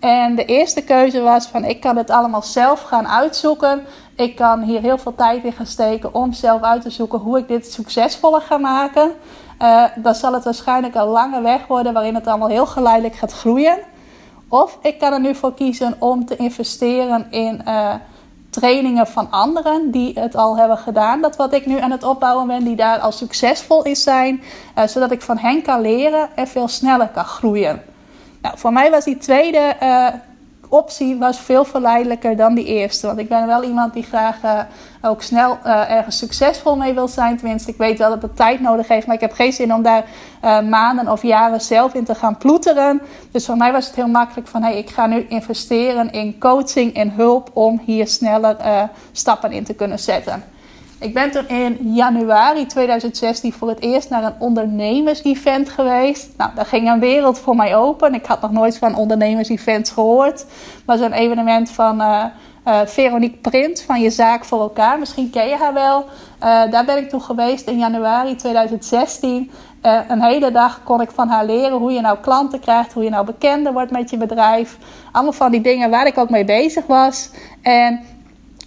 En 0.00 0.34
de 0.34 0.44
eerste 0.44 0.82
keuze 0.82 1.20
was 1.20 1.46
van 1.46 1.64
ik 1.64 1.80
kan 1.80 1.96
het 1.96 2.10
allemaal 2.10 2.42
zelf 2.42 2.82
gaan 2.82 3.08
uitzoeken. 3.08 3.86
Ik 4.16 4.36
kan 4.36 4.62
hier 4.62 4.80
heel 4.80 4.98
veel 4.98 5.14
tijd 5.14 5.44
in 5.44 5.52
gaan 5.52 5.66
steken 5.66 6.14
om 6.14 6.32
zelf 6.32 6.62
uit 6.62 6.82
te 6.82 6.90
zoeken 6.90 7.18
hoe 7.18 7.38
ik 7.38 7.48
dit 7.48 7.72
succesvoller 7.72 8.40
ga 8.40 8.58
maken. 8.58 9.12
Uh, 9.62 9.84
dan 9.96 10.14
zal 10.14 10.32
het 10.32 10.44
waarschijnlijk 10.44 10.94
een 10.94 11.06
lange 11.06 11.40
weg 11.40 11.66
worden 11.66 11.92
waarin 11.92 12.14
het 12.14 12.26
allemaal 12.26 12.48
heel 12.48 12.66
geleidelijk 12.66 13.14
gaat 13.14 13.32
groeien. 13.32 13.78
Of 14.48 14.78
ik 14.82 14.98
kan 14.98 15.12
er 15.12 15.20
nu 15.20 15.34
voor 15.34 15.54
kiezen 15.54 15.96
om 15.98 16.26
te 16.26 16.36
investeren 16.36 17.26
in 17.30 17.62
uh, 17.68 17.94
trainingen 18.54 19.06
van 19.06 19.30
anderen 19.30 19.90
die 19.90 20.18
het 20.18 20.36
al 20.36 20.58
hebben 20.58 20.78
gedaan. 20.78 21.20
Dat 21.20 21.36
wat 21.36 21.52
ik 21.52 21.66
nu 21.66 21.80
aan 21.80 21.90
het 21.90 22.02
opbouwen 22.02 22.46
ben, 22.46 22.64
die 22.64 22.76
daar 22.76 22.98
al 22.98 23.12
succesvol 23.12 23.82
in 23.82 23.96
zijn. 23.96 24.42
Uh, 24.78 24.86
zodat 24.86 25.10
ik 25.10 25.22
van 25.22 25.38
hen 25.38 25.62
kan 25.62 25.80
leren 25.80 26.28
en 26.34 26.48
veel 26.48 26.68
sneller 26.68 27.08
kan 27.08 27.24
groeien. 27.24 27.82
Nou, 28.42 28.58
voor 28.58 28.72
mij 28.72 28.90
was 28.90 29.04
die 29.04 29.18
tweede 29.18 29.76
uh, 29.82 30.08
optie 30.68 31.18
was 31.18 31.40
veel 31.40 31.64
verleidelijker 31.64 32.36
dan 32.36 32.54
die 32.54 32.64
eerste. 32.64 33.06
Want 33.06 33.18
ik 33.18 33.28
ben 33.28 33.46
wel 33.46 33.62
iemand 33.62 33.92
die 33.92 34.02
graag 34.02 34.42
uh, 34.44 34.60
ook 35.02 35.22
snel 35.22 35.58
uh, 35.66 35.90
ergens 35.90 36.18
succesvol 36.18 36.76
mee 36.76 36.94
wil 36.94 37.08
zijn. 37.08 37.36
Tenminste, 37.36 37.70
ik 37.70 37.76
weet 37.76 37.98
wel 37.98 38.10
dat 38.10 38.22
het 38.22 38.36
tijd 38.36 38.60
nodig 38.60 38.88
heeft. 38.88 39.06
Maar 39.06 39.14
ik 39.14 39.20
heb 39.20 39.32
geen 39.32 39.52
zin 39.52 39.74
om 39.74 39.82
daar 39.82 40.04
uh, 40.44 40.60
maanden 40.60 41.08
of 41.10 41.22
jaren 41.22 41.60
zelf 41.60 41.94
in 41.94 42.04
te 42.04 42.14
gaan 42.14 42.38
ploeteren. 42.38 43.00
Dus 43.30 43.46
voor 43.46 43.56
mij 43.56 43.72
was 43.72 43.86
het 43.86 43.94
heel 43.94 44.06
makkelijk 44.06 44.48
van... 44.48 44.62
Hey, 44.62 44.78
ik 44.78 44.90
ga 44.90 45.06
nu 45.06 45.26
investeren 45.28 46.12
in 46.12 46.38
coaching 46.38 46.94
en 46.94 47.10
hulp 47.10 47.50
om 47.52 47.80
hier 47.84 48.08
sneller 48.08 48.56
stappen 49.12 49.52
in 49.52 49.64
te 49.64 49.74
kunnen 49.74 49.98
zetten. 49.98 50.53
Ik 51.04 51.14
ben 51.14 51.30
toen 51.30 51.48
in 51.48 51.94
januari 51.94 52.66
2016 52.66 53.52
voor 53.52 53.68
het 53.68 53.80
eerst 53.80 54.10
naar 54.10 54.24
een 54.24 54.34
ondernemers-event 54.38 55.68
geweest. 55.68 56.28
Nou, 56.36 56.50
daar 56.54 56.66
ging 56.66 56.88
een 56.88 57.00
wereld 57.00 57.38
voor 57.38 57.56
mij 57.56 57.76
open. 57.76 58.14
Ik 58.14 58.26
had 58.26 58.40
nog 58.40 58.50
nooit 58.50 58.78
van 58.78 58.96
ondernemers-events 58.96 59.90
gehoord. 59.90 60.40
Het 60.40 60.82
was 60.86 61.00
een 61.00 61.12
evenement 61.12 61.70
van 61.70 62.00
uh, 62.00 62.24
uh, 62.66 62.80
Veronique 62.84 63.38
Print 63.38 63.82
van 63.82 64.00
Je 64.00 64.10
Zaak 64.10 64.44
voor 64.44 64.60
Elkaar. 64.60 64.98
Misschien 64.98 65.30
ken 65.30 65.48
je 65.48 65.56
haar 65.56 65.74
wel. 65.74 66.00
Uh, 66.04 66.70
daar 66.70 66.84
ben 66.84 66.96
ik 66.96 67.08
toen 67.08 67.22
geweest 67.22 67.68
in 67.68 67.78
januari 67.78 68.36
2016. 68.36 69.50
een 70.08 70.22
hele 70.22 70.50
dag 70.50 70.82
kon 70.84 71.00
ik 71.00 71.10
van 71.10 71.28
haar 71.28 71.46
leren 71.46 71.78
hoe 71.78 71.92
je 71.92 72.00
nou 72.00 72.18
klanten 72.18 72.60
krijgt, 72.60 72.92
hoe 72.92 73.04
je 73.04 73.10
nou 73.10 73.24
bekender 73.24 73.72
wordt 73.72 73.90
met 73.90 74.10
je 74.10 74.16
bedrijf. 74.16 74.78
Allemaal 75.12 75.32
van 75.32 75.50
die 75.50 75.60
dingen 75.60 75.90
waar 75.90 76.06
ik 76.06 76.18
ook 76.18 76.30
mee 76.30 76.44
bezig 76.44 76.86
was. 76.86 77.30
En 77.62 78.00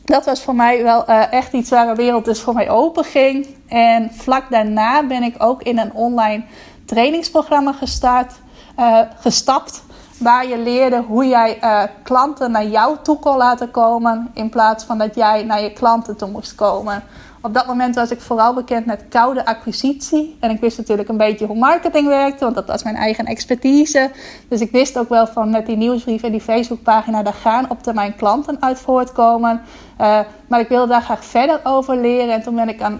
dat 0.08 0.26
was 0.26 0.42
voor 0.42 0.56
mij 0.56 0.84
wel 0.84 1.10
uh, 1.10 1.32
echt 1.32 1.54
iets 1.54 1.70
waar 1.70 1.88
de 1.88 1.96
wereld 1.96 2.26
dus 2.26 2.42
voor 2.42 2.54
mij 2.54 2.70
open 2.70 3.04
ging. 3.04 3.48
En 3.68 4.10
vlak 4.14 4.50
daarna 4.50 5.04
ben 5.04 5.24
ik 5.24 5.36
ook 5.38 5.64
in 5.64 5.78
een 5.78 5.94
online 5.94 6.44
trainingsprogramma 6.86 7.72
gestart, 7.72 8.34
uh, 8.80 9.00
gestapt. 9.20 9.84
Waar 10.18 10.48
je 10.48 10.58
leerde 10.58 11.04
hoe 11.08 11.28
jij 11.28 11.58
uh, 11.64 11.84
klanten 12.04 12.52
naar 12.52 12.66
jou 12.66 12.98
toe 13.04 13.20
kon 13.20 13.38
laten 13.38 13.72
komen. 13.72 14.30
In 14.34 14.50
plaats 14.50 14.84
van 14.84 14.98
dat 14.98 15.16
jij 15.16 15.44
naar 15.44 15.62
je 15.62 15.74
klanten 15.74 16.18
toe 16.18 16.30
moest 16.30 16.56
komen. 16.56 17.04
Op 17.42 17.54
dat 17.54 17.68
moment 17.68 17.96
was 17.96 18.12
ik 18.12 18.22
vooral 18.22 18.54
bekend 18.54 18.86
met 18.86 19.06
koude 19.10 19.46
acquisitie. 19.46 20.38
En 20.40 20.50
ik 20.50 20.60
wist 20.60 20.78
natuurlijk 20.78 21.10
een 21.10 21.18
beetje 21.18 21.46
hoe 21.46 21.58
marketing 21.58 22.08
werkte, 22.08 22.44
want 22.44 22.56
dat 22.56 22.68
was 22.68 22.84
mijn 22.84 22.96
eigen 22.96 23.26
expertise. 23.26 24.12
Dus 24.50 24.62
ik 24.62 24.72
wist 24.72 24.98
ook 24.98 25.10
wel 25.10 25.28
van 25.28 25.50
met 25.50 25.66
die 25.66 25.78
nieuwsbrief 25.78 26.24
en 26.24 26.32
die 26.32 26.42
Facebookpagina, 26.42 27.24
daar 27.24 27.34
gaan 27.34 27.70
op 27.70 27.84
termijn 27.84 28.16
klanten 28.16 28.62
uit 28.62 28.80
voortkomen. 28.80 29.62
Uh, 30.02 30.20
maar 30.48 30.60
ik 30.60 30.68
wilde 30.68 30.88
daar 30.88 31.02
graag 31.02 31.26
verder 31.26 31.60
over 31.64 31.98
leren. 31.98 32.34
En 32.34 32.42
toen 32.42 32.56
ben 32.56 32.70
ik 32.70 32.80
een 32.80 33.00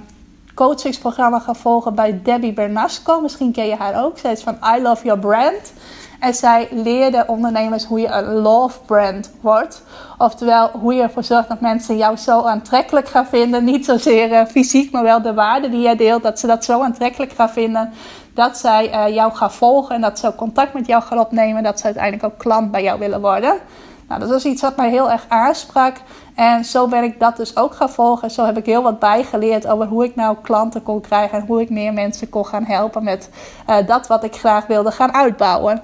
coachingsprogramma 0.58 1.40
gaan 1.40 1.56
volgen 1.56 1.96
bij 1.96 2.20
Debbie 2.24 2.54
Bernasco. 2.54 3.22
Misschien 3.22 3.52
ken 3.52 3.66
je 3.66 3.76
haar 3.76 4.04
ook. 4.06 4.18
Zij 4.18 4.32
is 4.32 4.44
van 4.44 4.58
I 4.76 4.82
Love 4.82 5.06
Your 5.06 5.20
Brand. 5.20 5.74
En 6.20 6.34
zij 6.34 6.68
leerde 6.72 7.24
ondernemers 7.28 7.86
hoe 7.86 8.00
je 8.00 8.08
een 8.08 8.34
love 8.34 8.80
brand 8.86 9.32
wordt. 9.42 9.84
Oftewel, 10.18 10.70
hoe 10.70 10.94
je 10.94 11.02
ervoor 11.02 11.24
zorgt 11.24 11.50
dat 11.50 11.60
mensen 11.60 11.98
jou 11.98 12.16
zo 12.16 12.42
aantrekkelijk 12.44 13.08
gaan 13.08 13.26
vinden. 13.26 13.64
Niet 13.64 13.86
zozeer 13.86 14.32
uh, 14.32 14.46
fysiek, 14.46 14.92
maar 14.92 15.04
wel 15.04 15.22
de 15.22 15.34
waarde 15.34 15.70
die 15.70 15.82
jij 15.82 15.96
deelt. 15.96 16.24
Dat 16.24 16.40
ze 16.40 16.48
dat 16.48 16.66
zo 16.66 16.82
aantrekkelijk 16.82 17.32
gaan 17.32 17.50
vinden. 17.50 17.94
Dat 18.34 18.58
zij 18.58 18.94
uh, 18.94 19.16
jou 19.16 19.34
gaan 19.34 19.52
volgen 19.52 19.96
en 19.96 20.02
dat 20.02 20.20
ze 20.20 20.36
contact 20.36 20.74
met 20.74 20.88
jou 20.88 21.04
gaan 21.04 21.20
opnemen. 21.20 21.64
Dat 21.64 21.80
ze 21.80 21.86
uiteindelijk 21.86 22.24
ook 22.24 22.38
klant 22.38 22.72
bij 22.72 22.84
jou 22.84 23.00
willen 23.00 23.22
worden. 23.22 23.60
Nou, 24.08 24.20
dat 24.20 24.30
was 24.30 24.46
iets 24.46 24.62
wat 24.62 24.78
mij 24.78 24.90
heel 24.90 25.12
erg 25.12 25.26
aansprak. 25.28 25.96
En 26.36 26.66
zo 26.66 26.88
ben 26.88 27.04
ik 27.04 27.20
dat 27.20 27.38
dus 27.38 27.58
ook 27.58 27.76
gaan 27.76 27.90
volgen. 27.90 28.32
Zo 28.32 28.46
heb 28.46 28.58
ik 28.58 28.66
heel 28.66 28.84
wat 28.84 29.00
bijgeleerd 29.00 29.68
over 29.68 29.88
hoe 29.88 30.06
ik 30.06 30.16
nou 30.16 30.38
klanten 30.42 30.84
kon 30.84 31.02
krijgen. 31.02 31.40
En 31.40 31.46
hoe 31.46 31.62
ik 31.62 31.70
meer 31.70 31.94
mensen 31.94 32.30
kon 32.30 32.46
gaan 32.46 32.66
helpen 32.66 33.04
met 33.04 33.30
uh, 33.70 33.88
dat 33.88 34.08
wat 34.08 34.24
ik 34.24 34.36
graag 34.36 34.68
wilde 34.68 34.92
gaan 34.92 35.14
uitbouwen. 35.14 35.82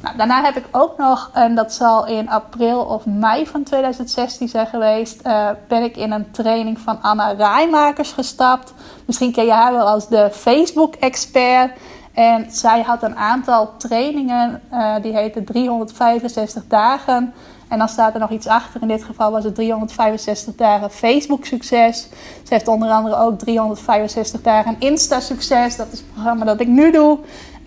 Nou, 0.00 0.16
daarna 0.16 0.42
heb 0.42 0.56
ik 0.56 0.64
ook 0.70 0.98
nog, 0.98 1.30
en 1.32 1.54
dat 1.54 1.72
zal 1.72 2.06
in 2.06 2.28
april 2.28 2.80
of 2.80 3.06
mei 3.06 3.46
van 3.46 3.62
2016 3.62 4.48
zijn 4.48 4.66
geweest, 4.66 5.26
uh, 5.26 5.48
ben 5.68 5.82
ik 5.82 5.96
in 5.96 6.12
een 6.12 6.30
training 6.30 6.78
van 6.78 7.02
Anna 7.02 7.30
Rijmakers 7.30 8.12
gestapt. 8.12 8.74
Misschien 9.06 9.32
ken 9.32 9.44
je 9.44 9.52
haar 9.52 9.72
wel 9.72 9.88
als 9.88 10.08
de 10.08 10.30
Facebook-expert. 10.32 11.70
En 12.16 12.46
zij 12.50 12.82
had 12.82 13.02
een 13.02 13.16
aantal 13.16 13.76
trainingen, 13.76 14.60
uh, 14.72 14.94
die 15.02 15.16
heette 15.16 15.44
365 15.44 16.62
dagen. 16.68 17.34
En 17.68 17.78
dan 17.78 17.88
staat 17.88 18.14
er 18.14 18.20
nog 18.20 18.30
iets 18.30 18.46
achter. 18.46 18.82
In 18.82 18.88
dit 18.88 19.04
geval 19.04 19.30
was 19.30 19.44
het 19.44 19.54
365 19.54 20.54
dagen 20.54 20.90
Facebook 20.90 21.44
succes. 21.44 22.08
Ze 22.42 22.54
heeft 22.54 22.68
onder 22.68 22.90
andere 22.90 23.16
ook 23.16 23.38
365 23.38 24.42
dagen 24.42 24.76
Insta 24.78 25.20
succes. 25.20 25.76
Dat 25.76 25.86
is 25.92 25.98
het 25.98 26.12
programma 26.12 26.44
dat 26.44 26.60
ik 26.60 26.66
nu 26.68 26.90
doe. 26.90 27.18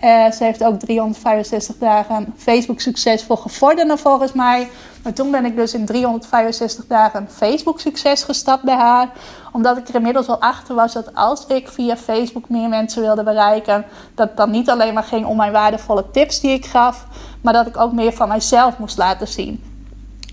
Uh, 0.04 0.30
ze 0.30 0.44
heeft 0.44 0.64
ook 0.64 0.78
365 0.78 1.76
dagen 1.78 2.34
Facebook 2.36 2.80
succesvol 2.80 3.36
gevorderden 3.36 3.98
volgens 3.98 4.32
mij. 4.32 4.68
Maar 5.02 5.12
toen 5.12 5.30
ben 5.30 5.44
ik 5.44 5.56
dus 5.56 5.74
in 5.74 5.86
365 5.86 6.86
dagen 6.86 7.28
Facebook 7.30 7.80
succes 7.80 8.22
gestapt 8.22 8.62
bij 8.62 8.74
haar. 8.74 9.10
Omdat 9.52 9.76
ik 9.76 9.88
er 9.88 9.94
inmiddels 9.94 10.28
al 10.28 10.40
achter 10.40 10.74
was 10.74 10.92
dat 10.92 11.14
als 11.14 11.46
ik 11.46 11.68
via 11.68 11.96
Facebook 11.96 12.48
meer 12.48 12.68
mensen 12.68 13.02
wilde 13.02 13.22
bereiken. 13.22 13.84
Dat 14.14 14.28
het 14.28 14.36
dan 14.36 14.50
niet 14.50 14.70
alleen 14.70 14.94
maar 14.94 15.02
ging 15.02 15.26
om 15.26 15.36
mijn 15.36 15.52
waardevolle 15.52 16.10
tips 16.10 16.40
die 16.40 16.50
ik 16.50 16.66
gaf. 16.66 17.06
Maar 17.40 17.52
dat 17.52 17.66
ik 17.66 17.76
ook 17.76 17.92
meer 17.92 18.12
van 18.12 18.28
mijzelf 18.28 18.78
moest 18.78 18.98
laten 18.98 19.28
zien. 19.28 19.69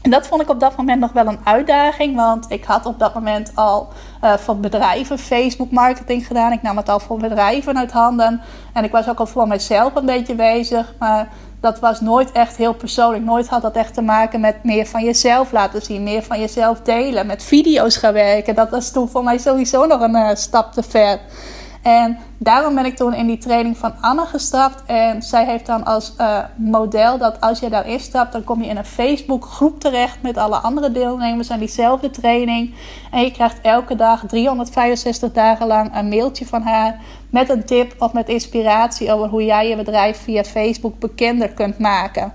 En 0.01 0.11
dat 0.11 0.27
vond 0.27 0.41
ik 0.41 0.49
op 0.49 0.59
dat 0.59 0.77
moment 0.77 0.99
nog 0.99 1.11
wel 1.11 1.27
een 1.27 1.39
uitdaging, 1.43 2.15
want 2.15 2.45
ik 2.49 2.63
had 2.63 2.85
op 2.85 2.99
dat 2.99 3.13
moment 3.13 3.51
al 3.55 3.87
uh, 4.23 4.33
voor 4.33 4.57
bedrijven 4.57 5.19
Facebook 5.19 5.71
marketing 5.71 6.27
gedaan. 6.27 6.51
Ik 6.51 6.61
nam 6.61 6.77
het 6.77 6.89
al 6.89 6.99
voor 6.99 7.17
bedrijven 7.17 7.77
uit 7.77 7.91
handen 7.91 8.41
en 8.73 8.83
ik 8.83 8.91
was 8.91 9.09
ook 9.09 9.19
al 9.19 9.25
voor 9.25 9.47
mezelf 9.47 9.95
een 9.95 10.05
beetje 10.05 10.35
bezig, 10.35 10.93
maar 10.99 11.27
dat 11.59 11.79
was 11.79 12.01
nooit 12.01 12.31
echt 12.31 12.57
heel 12.57 12.73
persoonlijk. 12.73 13.23
Nooit 13.23 13.47
had 13.47 13.61
dat 13.61 13.75
echt 13.75 13.93
te 13.93 14.01
maken 14.01 14.39
met 14.39 14.63
meer 14.63 14.85
van 14.85 15.03
jezelf 15.03 15.51
laten 15.51 15.81
zien, 15.81 16.03
meer 16.03 16.23
van 16.23 16.39
jezelf 16.39 16.81
delen, 16.81 17.27
met 17.27 17.43
video's 17.43 17.97
gaan 17.97 18.13
werken. 18.13 18.55
Dat 18.55 18.69
was 18.69 18.91
toen 18.91 19.09
voor 19.09 19.23
mij 19.23 19.37
sowieso 19.37 19.85
nog 19.85 20.01
een 20.01 20.15
uh, 20.15 20.29
stap 20.33 20.73
te 20.73 20.83
ver. 20.83 21.19
En 21.87 22.17
daarom 22.37 22.75
ben 22.75 22.85
ik 22.85 22.95
toen 22.95 23.13
in 23.13 23.27
die 23.27 23.37
training 23.37 23.77
van 23.77 23.93
Anne 24.01 24.25
gestapt. 24.25 24.83
En 24.85 25.21
zij 25.21 25.45
heeft 25.45 25.65
dan 25.65 25.83
als 25.83 26.13
uh, 26.17 26.39
model 26.55 27.17
dat 27.17 27.41
als 27.41 27.59
je 27.59 27.69
daarin 27.69 27.99
stapt, 27.99 28.31
dan 28.31 28.43
kom 28.43 28.61
je 28.61 28.69
in 28.69 28.77
een 28.77 28.85
Facebook 28.85 29.45
groep 29.45 29.79
terecht 29.79 30.21
met 30.21 30.37
alle 30.37 30.57
andere 30.57 30.91
deelnemers 30.91 31.51
aan 31.51 31.59
diezelfde 31.59 32.09
training. 32.09 32.75
En 33.11 33.21
je 33.21 33.31
krijgt 33.31 33.61
elke 33.61 33.95
dag 33.95 34.23
365 34.27 35.31
dagen 35.31 35.67
lang 35.67 35.95
een 35.95 36.09
mailtje 36.09 36.45
van 36.45 36.61
haar 36.61 36.99
met 37.29 37.49
een 37.49 37.65
tip 37.65 37.95
of 37.99 38.13
met 38.13 38.29
inspiratie 38.29 39.11
over 39.11 39.29
hoe 39.29 39.45
jij 39.45 39.69
je 39.69 39.75
bedrijf 39.75 40.17
via 40.17 40.43
Facebook 40.43 40.99
bekender 40.99 41.49
kunt 41.49 41.79
maken. 41.79 42.33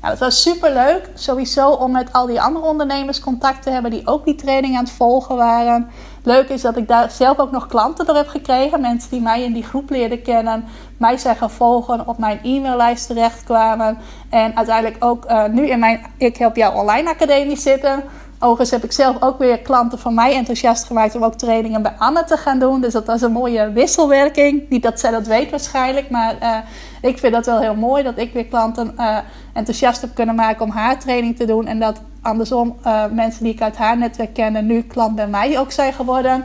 Nou, 0.00 0.18
dat 0.18 0.18
was 0.18 0.42
super 0.42 0.72
leuk. 0.72 1.10
Sowieso 1.14 1.70
om 1.70 1.90
met 1.90 2.12
al 2.12 2.26
die 2.26 2.40
andere 2.40 2.66
ondernemers 2.66 3.20
contact 3.20 3.62
te 3.62 3.70
hebben 3.70 3.90
die 3.90 4.06
ook 4.06 4.24
die 4.24 4.34
training 4.34 4.76
aan 4.76 4.84
het 4.84 4.92
volgen 4.92 5.36
waren. 5.36 5.90
Leuk 6.26 6.48
is 6.48 6.62
dat 6.62 6.76
ik 6.76 6.88
daar 6.88 7.10
zelf 7.10 7.38
ook 7.38 7.50
nog 7.50 7.66
klanten 7.66 8.06
door 8.06 8.16
heb 8.16 8.28
gekregen. 8.28 8.80
Mensen 8.80 9.10
die 9.10 9.20
mij 9.20 9.42
in 9.42 9.52
die 9.52 9.62
groep 9.62 9.90
leerden 9.90 10.22
kennen. 10.22 10.64
Mij 10.96 11.16
zijn 11.16 11.36
gaan 11.36 11.50
volgen, 11.50 12.08
op 12.08 12.18
mijn 12.18 12.40
e-maillijst 12.42 13.06
terechtkwamen. 13.06 13.98
En 14.30 14.56
uiteindelijk 14.56 15.04
ook 15.04 15.30
uh, 15.30 15.44
nu 15.44 15.68
in 15.68 15.78
mijn 15.78 16.06
Ik 16.18 16.36
Help 16.36 16.56
Jou 16.56 16.76
Online 16.76 17.10
Academie 17.10 17.56
zitten. 17.56 18.04
Overigens 18.38 18.70
heb 18.70 18.84
ik 18.84 18.92
zelf 18.92 19.22
ook 19.22 19.38
weer 19.38 19.58
klanten 19.58 19.98
van 19.98 20.14
mij 20.14 20.34
enthousiast 20.34 20.84
gemaakt 20.84 21.14
om 21.14 21.24
ook 21.24 21.34
trainingen 21.34 21.82
bij 21.82 21.94
Anne 21.98 22.24
te 22.24 22.36
gaan 22.36 22.58
doen. 22.58 22.80
Dus 22.80 22.92
dat 22.92 23.06
was 23.06 23.22
een 23.22 23.32
mooie 23.32 23.72
wisselwerking. 23.72 24.68
Niet 24.68 24.82
dat 24.82 25.00
zij 25.00 25.10
dat 25.10 25.26
weet 25.26 25.50
waarschijnlijk, 25.50 26.10
maar 26.10 26.34
uh, 26.42 26.56
ik 27.00 27.18
vind 27.18 27.32
dat 27.32 27.46
wel 27.46 27.60
heel 27.60 27.74
mooi 27.74 28.02
dat 28.02 28.18
ik 28.18 28.32
weer 28.32 28.46
klanten 28.46 28.94
uh, 28.98 29.18
enthousiast 29.52 30.00
heb 30.00 30.14
kunnen 30.14 30.34
maken 30.34 30.64
om 30.64 30.70
haar 30.70 30.98
training 30.98 31.36
te 31.36 31.44
doen. 31.44 31.66
En 31.66 31.78
dat 31.78 32.00
andersom 32.22 32.76
uh, 32.86 33.04
mensen 33.10 33.44
die 33.44 33.52
ik 33.52 33.62
uit 33.62 33.76
haar 33.76 33.98
netwerk 33.98 34.34
kennen 34.34 34.66
nu 34.66 34.82
klant 34.82 35.14
bij 35.14 35.28
mij 35.28 35.58
ook 35.58 35.72
zijn 35.72 35.92
geworden. 35.92 36.44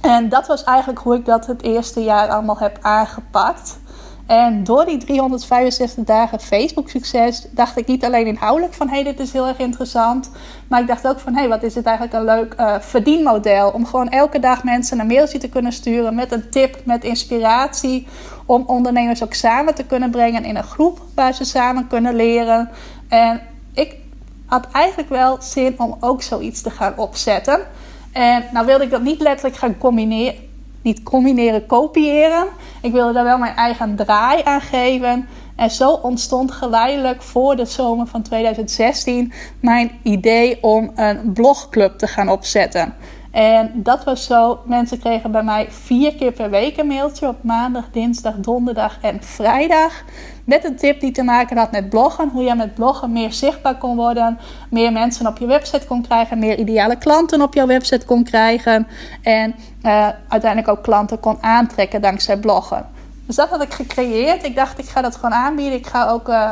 en 0.00 0.28
dat 0.28 0.46
was 0.46 0.64
eigenlijk 0.64 0.98
hoe 0.98 1.16
ik 1.16 1.24
dat 1.24 1.46
het 1.46 1.62
eerste 1.62 2.00
jaar 2.00 2.28
allemaal 2.28 2.58
heb 2.58 2.78
aangepakt. 2.80 3.78
En 4.26 4.64
door 4.64 4.84
die 4.84 4.98
365 4.98 6.04
dagen 6.04 6.40
Facebook 6.40 6.88
succes 6.90 7.46
dacht 7.50 7.76
ik 7.76 7.86
niet 7.86 8.04
alleen 8.04 8.26
inhoudelijk 8.26 8.74
van 8.74 8.88
hé, 8.88 8.94
hey, 8.94 9.04
dit 9.04 9.20
is 9.20 9.32
heel 9.32 9.46
erg 9.46 9.58
interessant. 9.58 10.30
Maar 10.68 10.80
ik 10.80 10.86
dacht 10.86 11.06
ook 11.06 11.18
van 11.18 11.32
hé, 11.32 11.38
hey, 11.38 11.48
wat 11.48 11.62
is 11.62 11.74
het 11.74 11.86
eigenlijk 11.86 12.16
een 12.16 12.24
leuk 12.24 12.54
uh, 12.60 12.74
verdienmodel. 12.80 13.70
Om 13.70 13.86
gewoon 13.86 14.08
elke 14.08 14.38
dag 14.38 14.64
mensen 14.64 14.98
een 14.98 15.06
mailtje 15.06 15.38
te 15.38 15.48
kunnen 15.48 15.72
sturen 15.72 16.14
met 16.14 16.32
een 16.32 16.50
tip, 16.50 16.80
met 16.84 17.04
inspiratie. 17.04 18.06
Om 18.46 18.64
ondernemers 18.66 19.22
ook 19.22 19.34
samen 19.34 19.74
te 19.74 19.84
kunnen 19.84 20.10
brengen 20.10 20.44
in 20.44 20.56
een 20.56 20.64
groep 20.64 21.00
waar 21.14 21.34
ze 21.34 21.44
samen 21.44 21.86
kunnen 21.86 22.16
leren. 22.16 22.70
En 23.08 23.40
ik 23.72 23.96
had 24.46 24.66
eigenlijk 24.72 25.08
wel 25.08 25.36
zin 25.40 25.74
om 25.78 25.96
ook 26.00 26.22
zoiets 26.22 26.62
te 26.62 26.70
gaan 26.70 26.98
opzetten. 26.98 27.60
En 28.12 28.44
nou 28.52 28.66
wilde 28.66 28.84
ik 28.84 28.90
dat 28.90 29.02
niet 29.02 29.20
letterlijk 29.20 29.56
gaan 29.56 29.78
combineren 29.78 30.43
niet 30.84 31.02
combineren, 31.02 31.66
kopiëren. 31.66 32.46
Ik 32.82 32.92
wilde 32.92 33.12
daar 33.12 33.24
wel 33.24 33.38
mijn 33.38 33.56
eigen 33.56 33.96
draai 33.96 34.42
aan 34.44 34.60
geven. 34.60 35.28
En 35.56 35.70
zo 35.70 35.92
ontstond 35.92 36.50
geleidelijk 36.50 37.22
voor 37.22 37.56
de 37.56 37.64
zomer 37.64 38.06
van 38.06 38.22
2016 38.22 39.32
mijn 39.60 39.90
idee 40.02 40.62
om 40.62 40.90
een 40.94 41.32
blogclub 41.32 41.98
te 41.98 42.06
gaan 42.06 42.28
opzetten. 42.28 42.94
En 43.34 43.70
dat 43.74 44.04
was 44.04 44.24
zo. 44.24 44.60
Mensen 44.64 44.98
kregen 44.98 45.30
bij 45.30 45.42
mij 45.42 45.66
vier 45.70 46.14
keer 46.14 46.32
per 46.32 46.50
week 46.50 46.76
een 46.76 46.86
mailtje 46.86 47.28
op 47.28 47.42
maandag, 47.42 47.84
dinsdag, 47.92 48.34
donderdag 48.34 48.98
en 49.00 49.22
vrijdag. 49.22 50.02
Met 50.44 50.64
een 50.64 50.76
tip 50.76 51.00
die 51.00 51.10
te 51.10 51.22
maken 51.22 51.56
had 51.56 51.70
met 51.70 51.88
bloggen. 51.88 52.28
Hoe 52.28 52.42
je 52.42 52.54
met 52.54 52.74
bloggen 52.74 53.12
meer 53.12 53.32
zichtbaar 53.32 53.78
kon 53.78 53.96
worden. 53.96 54.38
Meer 54.70 54.92
mensen 54.92 55.26
op 55.26 55.38
je 55.38 55.46
website 55.46 55.86
kon 55.86 56.02
krijgen. 56.02 56.38
Meer 56.38 56.58
ideale 56.58 56.96
klanten 56.96 57.42
op 57.42 57.54
jouw 57.54 57.66
website 57.66 58.06
kon 58.06 58.24
krijgen. 58.24 58.86
En 59.22 59.54
uh, 59.82 60.08
uiteindelijk 60.28 60.78
ook 60.78 60.82
klanten 60.82 61.20
kon 61.20 61.42
aantrekken 61.42 62.02
dankzij 62.02 62.36
bloggen. 62.36 62.86
Dus 63.26 63.36
dat 63.36 63.48
had 63.48 63.62
ik 63.62 63.72
gecreëerd. 63.72 64.44
Ik 64.44 64.56
dacht, 64.56 64.78
ik 64.78 64.88
ga 64.88 65.02
dat 65.02 65.14
gewoon 65.14 65.34
aanbieden. 65.34 65.78
Ik 65.78 65.86
ga 65.86 66.08
ook 66.08 66.28
uh, 66.28 66.50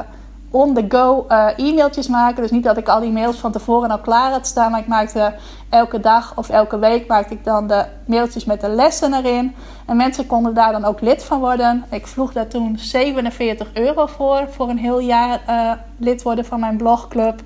on 0.53 0.75
the 0.75 0.85
go 0.89 1.27
uh, 1.29 1.49
e-mailtjes 1.57 2.09
maken. 2.09 2.43
Dus 2.43 2.51
niet 2.51 2.65
dat 2.65 2.77
ik 2.77 2.89
al 2.89 3.01
die 3.01 3.11
mails 3.11 3.37
van 3.37 3.53
tevoren 3.53 3.91
al 3.91 4.01
klaar 4.01 4.31
had 4.31 4.47
staan. 4.47 4.71
Maar 4.71 4.81
ik 4.81 4.87
maakte 4.87 5.35
elke 5.71 6.01
dag 6.01 6.37
of 6.37 6.49
elke 6.49 6.79
week 6.79 7.07
maakte 7.07 7.35
ik 7.35 7.45
dan 7.45 7.67
de 7.67 7.85
mailtjes 8.07 8.45
met 8.45 8.61
de 8.61 8.69
lessen 8.69 9.15
erin. 9.15 9.55
En 9.87 9.97
mensen 9.97 10.27
konden 10.27 10.55
daar 10.55 10.73
dan 10.73 10.85
ook 10.85 11.01
lid 11.01 11.25
van 11.25 11.41
worden. 11.41 11.85
Ik 11.91 12.07
vroeg 12.07 12.33
daar 12.33 12.49
toen 12.49 12.79
47 12.79 13.71
euro 13.75 14.07
voor. 14.07 14.47
Voor 14.51 14.69
een 14.69 14.79
heel 14.79 15.01
jaar 15.01 15.41
uh, 15.49 15.73
lid 15.99 16.23
worden 16.23 16.45
van 16.45 16.61
mijn 16.61 16.77
blogclub. 16.77 17.41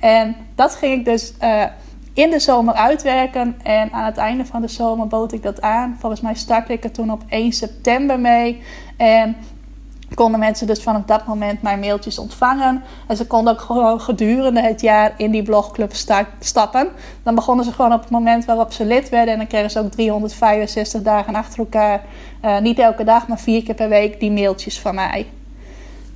En 0.00 0.36
dat 0.54 0.74
ging 0.74 0.98
ik 0.98 1.04
dus 1.04 1.34
uh, 1.42 1.64
in 2.14 2.30
de 2.30 2.38
zomer 2.38 2.74
uitwerken. 2.74 3.56
En 3.62 3.92
aan 3.92 4.04
het 4.04 4.16
einde 4.16 4.46
van 4.46 4.60
de 4.60 4.68
zomer 4.68 5.06
bood 5.06 5.32
ik 5.32 5.42
dat 5.42 5.60
aan. 5.60 5.96
Volgens 5.98 6.20
mij 6.20 6.34
startte 6.34 6.72
ik 6.72 6.84
er 6.84 6.92
toen 6.92 7.12
op 7.12 7.22
1 7.28 7.52
september 7.52 8.20
mee. 8.20 8.62
En 8.96 9.36
konden 10.14 10.40
mensen 10.40 10.66
dus 10.66 10.82
vanaf 10.82 11.02
dat 11.06 11.26
moment 11.26 11.62
mijn 11.62 11.80
mailtjes 11.80 12.18
ontvangen. 12.18 12.82
En 13.06 13.16
ze 13.16 13.26
konden 13.26 13.52
ook 13.52 13.60
gewoon 13.60 14.00
gedurende 14.00 14.60
het 14.60 14.80
jaar 14.80 15.14
in 15.16 15.30
die 15.30 15.42
blogclub 15.42 15.92
stappen. 16.40 16.88
Dan 17.22 17.34
begonnen 17.34 17.64
ze 17.64 17.72
gewoon 17.72 17.92
op 17.92 18.00
het 18.00 18.10
moment 18.10 18.44
waarop 18.44 18.72
ze 18.72 18.84
lid 18.84 19.08
werden. 19.08 19.32
En 19.32 19.38
dan 19.38 19.48
kregen 19.48 19.70
ze 19.70 19.78
ook 19.78 19.90
365 19.90 21.02
dagen 21.02 21.34
achter 21.34 21.58
elkaar. 21.58 22.04
Uh, 22.44 22.58
niet 22.58 22.78
elke 22.78 23.04
dag, 23.04 23.28
maar 23.28 23.38
vier 23.38 23.62
keer 23.62 23.74
per 23.74 23.88
week 23.88 24.20
die 24.20 24.32
mailtjes 24.32 24.80
van 24.80 24.94
mij. 24.94 25.26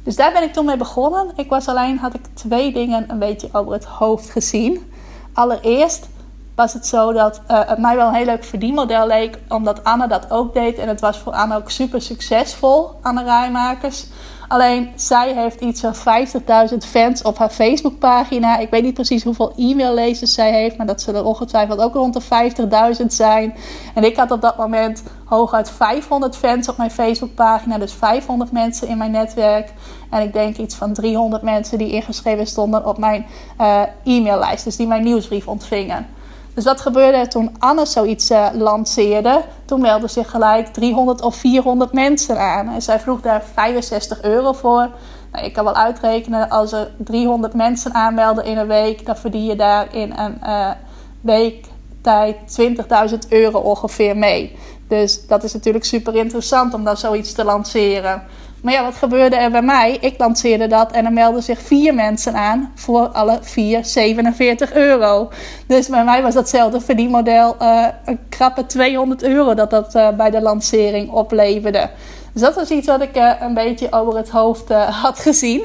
Dus 0.02 0.16
daar 0.16 0.32
ben 0.32 0.42
ik 0.42 0.52
toen 0.52 0.64
mee 0.64 0.76
begonnen. 0.76 1.32
Ik 1.36 1.48
was 1.48 1.68
alleen, 1.68 1.98
had 1.98 2.14
ik 2.14 2.20
twee 2.34 2.72
dingen 2.72 3.04
een 3.08 3.18
beetje 3.18 3.48
over 3.52 3.72
het 3.72 3.84
hoofd 3.84 4.30
gezien. 4.30 4.92
Allereerst 5.32 6.08
was 6.54 6.72
het 6.72 6.86
zo 6.86 7.12
dat 7.12 7.40
uh, 7.50 7.60
het 7.66 7.78
mij 7.78 7.96
wel 7.96 8.08
een 8.08 8.14
heel 8.14 8.24
leuk 8.24 8.44
verdienmodel 8.44 9.06
leek, 9.06 9.38
omdat 9.48 9.84
Anne 9.84 10.06
dat 10.06 10.30
ook 10.30 10.54
deed. 10.54 10.78
En 10.78 10.88
het 10.88 11.00
was 11.00 11.18
voor 11.18 11.32
Anne 11.32 11.56
ook 11.56 11.70
super 11.70 12.02
succesvol, 12.02 12.90
Anne 13.02 13.22
Rijmakers. 13.22 14.06
Alleen 14.48 14.92
zij 14.94 15.32
heeft 15.34 15.60
iets 15.60 15.80
van 15.80 15.94
50.000 16.70 16.76
fans 16.78 17.22
op 17.22 17.38
haar 17.38 17.50
Facebookpagina. 17.50 18.58
Ik 18.58 18.70
weet 18.70 18.82
niet 18.82 18.94
precies 18.94 19.22
hoeveel 19.22 19.52
e-maillezers 19.56 20.34
zij 20.34 20.52
heeft, 20.52 20.76
maar 20.76 20.86
dat 20.86 21.00
zullen 21.02 21.24
ongetwijfeld 21.24 21.80
ook 21.80 21.94
rond 21.94 22.14
de 22.14 22.22
50.000 23.00 23.06
zijn. 23.06 23.54
En 23.94 24.04
ik 24.04 24.16
had 24.16 24.30
op 24.30 24.40
dat 24.40 24.56
moment 24.56 25.02
hooguit 25.24 25.70
500 25.70 26.36
fans 26.36 26.68
op 26.68 26.76
mijn 26.76 26.90
Facebookpagina, 26.90 27.78
dus 27.78 27.92
500 27.92 28.52
mensen 28.52 28.88
in 28.88 28.98
mijn 28.98 29.10
netwerk. 29.10 29.72
En 30.10 30.22
ik 30.22 30.32
denk 30.32 30.56
iets 30.56 30.74
van 30.74 30.92
300 30.92 31.42
mensen 31.42 31.78
die 31.78 31.92
ingeschreven 31.92 32.46
stonden 32.46 32.86
op 32.86 32.98
mijn 32.98 33.26
uh, 33.60 33.82
e-maillijst, 34.04 34.64
dus 34.64 34.76
die 34.76 34.86
mijn 34.86 35.02
nieuwsbrief 35.02 35.48
ontvingen. 35.48 36.06
Dus 36.54 36.64
wat 36.64 36.80
gebeurde 36.80 37.28
toen 37.28 37.56
Anne 37.58 37.86
zoiets 37.86 38.30
uh, 38.30 38.46
lanceerde? 38.52 39.42
Toen 39.64 39.80
meldden 39.80 40.10
zich 40.10 40.30
gelijk 40.30 40.66
300 40.66 41.22
of 41.22 41.34
400 41.34 41.92
mensen 41.92 42.38
aan. 42.38 42.68
En 42.68 42.82
zij 42.82 43.00
vroeg 43.00 43.20
daar 43.20 43.42
65 43.52 44.22
euro 44.22 44.52
voor. 44.52 44.88
Nou, 45.32 45.46
ik 45.46 45.52
kan 45.52 45.64
wel 45.64 45.74
uitrekenen, 45.74 46.48
als 46.48 46.72
er 46.72 46.90
300 46.96 47.54
mensen 47.54 47.94
aanmelden 47.94 48.44
in 48.44 48.56
een 48.56 48.66
week, 48.66 49.06
dan 49.06 49.16
verdien 49.16 49.44
je 49.44 49.56
daar 49.56 49.94
in 49.94 50.12
een 50.16 50.38
uh, 50.42 50.70
week 51.20 51.64
tijd 52.00 52.36
20.000 53.10 53.18
euro 53.28 53.58
ongeveer 53.58 54.16
mee. 54.16 54.56
Dus 54.88 55.26
dat 55.26 55.44
is 55.44 55.52
natuurlijk 55.52 55.84
super 55.84 56.14
interessant 56.14 56.74
om 56.74 56.84
dan 56.84 56.96
zoiets 56.96 57.32
te 57.32 57.44
lanceren. 57.44 58.22
Maar 58.64 58.72
ja, 58.72 58.82
wat 58.82 58.94
gebeurde 58.94 59.36
er 59.36 59.50
bij 59.50 59.62
mij? 59.62 59.96
Ik 60.00 60.14
lanceerde 60.18 60.66
dat 60.66 60.92
en 60.92 61.04
er 61.04 61.12
melden 61.12 61.42
zich 61.42 61.60
vier 61.60 61.94
mensen 61.94 62.34
aan 62.34 62.72
voor 62.74 63.08
alle 63.08 63.38
vier 63.40 63.84
47 63.84 64.72
euro. 64.72 65.30
Dus 65.66 65.88
bij 65.88 66.04
mij 66.04 66.22
was 66.22 66.34
datzelfde 66.34 66.80
verdienmodel 66.80 67.56
uh, 67.62 67.86
een 68.04 68.18
krappe 68.28 68.66
200 68.66 69.22
euro 69.22 69.54
dat 69.54 69.70
dat 69.70 69.94
uh, 69.94 70.08
bij 70.08 70.30
de 70.30 70.40
lancering 70.40 71.10
opleverde. 71.10 71.90
Dus 72.32 72.42
dat 72.42 72.54
was 72.54 72.70
iets 72.70 72.86
wat 72.86 73.02
ik 73.02 73.16
uh, 73.16 73.32
een 73.40 73.54
beetje 73.54 73.92
over 73.92 74.16
het 74.16 74.30
hoofd 74.30 74.68
had 75.02 75.18
gezien. 75.18 75.64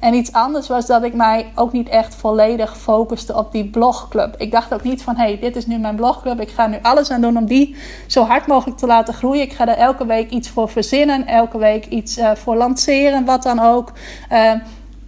En 0.00 0.14
iets 0.14 0.32
anders 0.32 0.68
was 0.68 0.86
dat 0.86 1.02
ik 1.02 1.14
mij 1.14 1.52
ook 1.54 1.72
niet 1.72 1.88
echt 1.88 2.14
volledig 2.14 2.78
focuste 2.78 3.36
op 3.36 3.52
die 3.52 3.64
blogclub. 3.64 4.34
Ik 4.38 4.50
dacht 4.50 4.74
ook 4.74 4.82
niet 4.82 5.02
van, 5.02 5.16
hé, 5.16 5.24
hey, 5.24 5.38
dit 5.38 5.56
is 5.56 5.66
nu 5.66 5.78
mijn 5.78 5.96
blogclub. 5.96 6.40
Ik 6.40 6.50
ga 6.50 6.66
nu 6.66 6.78
alles 6.82 7.10
aan 7.10 7.20
doen 7.20 7.36
om 7.36 7.46
die 7.46 7.76
zo 8.06 8.24
hard 8.24 8.46
mogelijk 8.46 8.78
te 8.78 8.86
laten 8.86 9.14
groeien. 9.14 9.42
Ik 9.42 9.52
ga 9.52 9.68
er 9.68 9.76
elke 9.76 10.06
week 10.06 10.30
iets 10.30 10.48
voor 10.48 10.68
verzinnen. 10.68 11.26
Elke 11.26 11.58
week 11.58 11.86
iets 11.86 12.18
uh, 12.18 12.34
voor 12.34 12.56
lanceren, 12.56 13.24
wat 13.24 13.42
dan 13.42 13.58
ook. 13.58 13.92
Uh, 14.32 14.52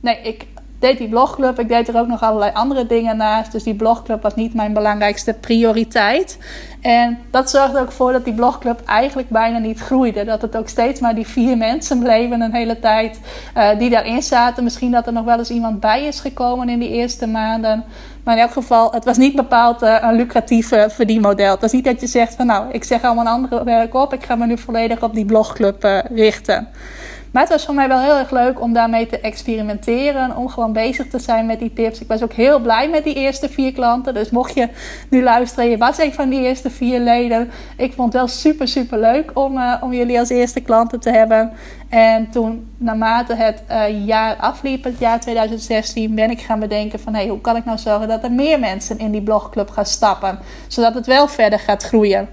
nee, 0.00 0.20
ik 0.22 0.46
deed 0.82 0.98
die 0.98 1.08
blogclub. 1.08 1.58
Ik 1.58 1.68
deed 1.68 1.88
er 1.88 1.98
ook 1.98 2.06
nog 2.06 2.22
allerlei 2.22 2.50
andere 2.54 2.86
dingen 2.86 3.16
naast. 3.16 3.52
Dus 3.52 3.62
die 3.62 3.74
blogclub 3.74 4.22
was 4.22 4.34
niet 4.34 4.54
mijn 4.54 4.72
belangrijkste 4.72 5.32
prioriteit. 5.32 6.38
En 6.80 7.18
dat 7.30 7.50
zorgde 7.50 7.80
ook 7.80 7.92
voor 7.92 8.12
dat 8.12 8.24
die 8.24 8.34
blogclub 8.34 8.80
eigenlijk 8.86 9.28
bijna 9.28 9.58
niet 9.58 9.80
groeide. 9.80 10.24
Dat 10.24 10.42
het 10.42 10.56
ook 10.56 10.68
steeds 10.68 11.00
maar 11.00 11.14
die 11.14 11.26
vier 11.26 11.56
mensen 11.56 11.98
bleven 11.98 12.40
een 12.40 12.54
hele 12.54 12.78
tijd 12.78 13.20
uh, 13.56 13.78
die 13.78 13.90
daarin 13.90 14.22
zaten. 14.22 14.64
Misschien 14.64 14.90
dat 14.90 15.06
er 15.06 15.12
nog 15.12 15.24
wel 15.24 15.38
eens 15.38 15.50
iemand 15.50 15.80
bij 15.80 16.04
is 16.04 16.20
gekomen 16.20 16.68
in 16.68 16.78
die 16.78 16.90
eerste 16.90 17.26
maanden. 17.26 17.84
Maar 18.24 18.36
in 18.36 18.42
elk 18.42 18.52
geval, 18.52 18.92
het 18.92 19.04
was 19.04 19.16
niet 19.16 19.36
bepaald 19.36 19.82
uh, 19.82 19.96
een 20.00 20.14
lucratief 20.14 20.68
verdienmodel. 20.88 21.50
Het 21.50 21.60
was 21.60 21.72
niet 21.72 21.84
dat 21.84 22.00
je 22.00 22.06
zegt 22.06 22.34
van 22.34 22.46
nou, 22.46 22.72
ik 22.72 22.84
zeg 22.84 23.02
allemaal 23.02 23.26
een 23.26 23.32
andere 23.32 23.64
werk 23.64 23.94
op. 23.94 24.12
Ik 24.12 24.24
ga 24.24 24.36
me 24.36 24.46
nu 24.46 24.58
volledig 24.58 25.02
op 25.02 25.14
die 25.14 25.24
blogclub 25.24 25.84
uh, 25.84 25.98
richten. 26.14 26.68
Maar 27.32 27.42
het 27.42 27.52
was 27.52 27.64
voor 27.64 27.74
mij 27.74 27.88
wel 27.88 28.00
heel 28.00 28.18
erg 28.18 28.30
leuk 28.30 28.60
om 28.60 28.72
daarmee 28.72 29.06
te 29.06 29.20
experimenteren. 29.20 30.36
Om 30.36 30.48
gewoon 30.48 30.72
bezig 30.72 31.08
te 31.08 31.18
zijn 31.18 31.46
met 31.46 31.58
die 31.58 31.72
tips. 31.72 32.00
Ik 32.00 32.08
was 32.08 32.22
ook 32.22 32.32
heel 32.32 32.58
blij 32.58 32.88
met 32.88 33.04
die 33.04 33.14
eerste 33.14 33.48
vier 33.48 33.72
klanten. 33.72 34.14
Dus 34.14 34.30
mocht 34.30 34.54
je 34.54 34.68
nu 35.10 35.22
luisteren, 35.22 35.70
je 35.70 35.78
was 35.78 35.98
een 35.98 36.12
van 36.12 36.28
die 36.28 36.40
eerste 36.40 36.70
vier 36.70 37.00
leden. 37.00 37.50
Ik 37.76 37.92
vond 37.92 38.12
het 38.12 38.22
wel 38.22 38.30
super, 38.30 38.68
super 38.68 38.98
leuk 38.98 39.30
om, 39.34 39.56
uh, 39.56 39.74
om 39.80 39.92
jullie 39.92 40.18
als 40.18 40.28
eerste 40.28 40.60
klanten 40.60 41.00
te 41.00 41.10
hebben. 41.10 41.52
En 41.88 42.30
toen, 42.30 42.70
naarmate 42.76 43.34
het 43.34 43.62
uh, 43.70 44.06
jaar 44.06 44.36
afliep, 44.36 44.84
het 44.84 44.98
jaar 44.98 45.20
2016, 45.20 46.14
ben 46.14 46.30
ik 46.30 46.40
gaan 46.40 46.60
bedenken 46.60 47.00
van... 47.00 47.16
Hoe 47.16 47.40
kan 47.40 47.56
ik 47.56 47.64
nou 47.64 47.78
zorgen 47.78 48.08
dat 48.08 48.24
er 48.24 48.32
meer 48.32 48.58
mensen 48.58 48.98
in 48.98 49.10
die 49.10 49.22
blogclub 49.22 49.70
gaan 49.70 49.86
stappen? 49.86 50.38
Zodat 50.66 50.94
het 50.94 51.06
wel 51.06 51.28
verder 51.28 51.58
gaat 51.58 51.82
groeien. 51.82 52.28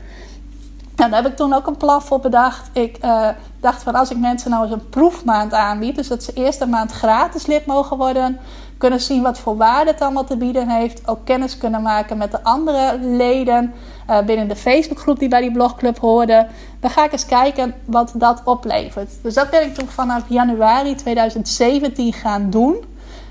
Nou, 0.99 1.11
daar 1.11 1.21
heb 1.23 1.31
ik 1.31 1.37
toen 1.37 1.53
ook 1.53 1.67
een 1.67 1.77
plan 1.77 2.01
voor 2.01 2.19
bedacht. 2.19 2.69
Ik 2.73 2.97
uh, 3.03 3.27
dacht 3.59 3.83
van 3.83 3.95
als 3.95 4.11
ik 4.11 4.17
mensen 4.17 4.49
nou 4.49 4.63
eens 4.63 4.73
een 4.73 4.89
proefmaand 4.89 5.53
aanbied, 5.53 5.95
dus 5.95 6.07
dat 6.07 6.23
ze 6.23 6.33
eerst 6.33 6.61
een 6.61 6.69
maand 6.69 6.91
gratis 6.91 7.45
lid 7.45 7.65
mogen 7.65 7.97
worden, 7.97 8.39
kunnen 8.77 8.99
zien 8.99 9.21
wat 9.21 9.39
voor 9.39 9.57
waarde 9.57 9.91
het 9.91 10.01
allemaal 10.01 10.23
te 10.23 10.37
bieden 10.37 10.69
heeft, 10.69 11.07
ook 11.07 11.25
kennis 11.25 11.57
kunnen 11.57 11.81
maken 11.81 12.17
met 12.17 12.31
de 12.31 12.43
andere 12.43 12.99
leden 12.99 13.73
uh, 14.09 14.21
binnen 14.21 14.47
de 14.47 14.55
Facebookgroep 14.55 15.19
die 15.19 15.29
bij 15.29 15.41
die 15.41 15.51
blogclub 15.51 15.99
hoorden, 15.99 16.47
dan 16.79 16.89
ga 16.89 17.05
ik 17.05 17.11
eens 17.11 17.25
kijken 17.25 17.75
wat 17.85 18.11
dat 18.15 18.41
oplevert. 18.43 19.11
Dus 19.21 19.33
dat 19.33 19.49
ben 19.49 19.63
ik 19.63 19.75
toen 19.75 19.87
vanaf 19.87 20.23
januari 20.27 20.95
2017 20.95 22.13
gaan 22.13 22.49
doen. 22.49 22.83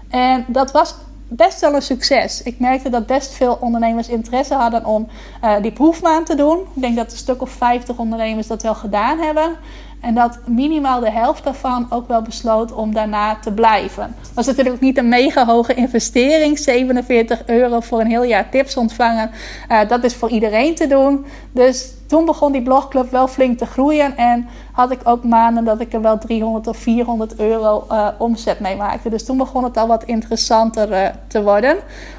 En 0.09 0.45
dat 0.49 0.73
was 0.73 0.95
best 1.29 1.61
wel 1.61 1.75
een 1.75 1.83
succes. 1.83 2.43
Ik 2.43 2.59
merkte 2.59 2.91
dat 2.91 3.07
best 3.07 3.33
veel 3.33 3.59
ondernemers 3.61 4.09
interesse 4.09 4.55
hadden 4.55 4.85
om 4.85 5.09
uh, 5.45 5.63
die 5.63 5.73
proefmaand 5.73 6.27
te 6.27 6.35
doen. 6.35 6.59
Ik 6.59 6.83
denk 6.83 6.97
dat 6.97 7.13
een 7.13 7.19
stuk 7.19 7.43
of 7.43 7.51
50 7.51 7.99
ondernemers 7.99 8.47
dat 8.47 8.63
wel 8.63 8.75
gedaan 8.75 9.19
hebben. 9.19 9.57
En 10.01 10.15
dat 10.15 10.39
minimaal 10.47 11.01
de 11.01 11.11
helft 11.11 11.45
daarvan 11.45 11.87
ook 11.91 12.09
wel 12.09 12.23
besloot 12.23 12.73
om 12.73 12.95
daarna 12.95 13.39
te 13.39 13.53
blijven. 13.53 14.15
Dat 14.21 14.35
was 14.35 14.47
natuurlijk 14.47 14.81
niet 14.81 14.99
een 14.99 15.09
mega 15.09 15.47
hoge 15.47 15.75
investering. 15.75 16.59
47 16.59 17.47
euro 17.47 17.81
voor 17.81 18.01
een 18.01 18.07
heel 18.07 18.25
jaar 18.25 18.51
tips 18.51 18.77
ontvangen. 18.77 19.31
Uh, 19.69 19.89
dat 19.89 20.05
is 20.05 20.15
voor 20.15 20.31
iedereen 20.31 20.75
te 20.75 20.87
doen. 20.87 21.27
Dus 21.53 21.93
toen 22.09 22.25
begon 22.25 22.53
die 22.53 22.63
blogclub 22.63 23.11
wel 23.11 23.27
flink 23.27 23.59
te 23.59 23.67
groeien. 23.67 24.17
En 24.17 24.49
had 24.73 24.91
ik 24.91 25.01
ook 25.05 25.25
maanden 25.25 25.65
dat 25.65 25.81
ik 25.81 25.93
er 25.93 26.01
wel 26.01 26.19
300 26.19 26.67
of 26.67 26.77
400 26.77 27.39
euro 27.39 27.85
uh, 27.91 28.09
omzet 28.19 28.61
mee 28.61 28.77
maakte. 28.77 29.09
Dus 29.09 29.25
toen 29.25 29.37
begon 29.37 29.65
het 29.65 29.77
al 29.77 29.87
wat 29.87 30.05
interessanter 30.05 30.91
uh, 30.91 31.09
te 31.27 31.43
worden. 31.43 31.77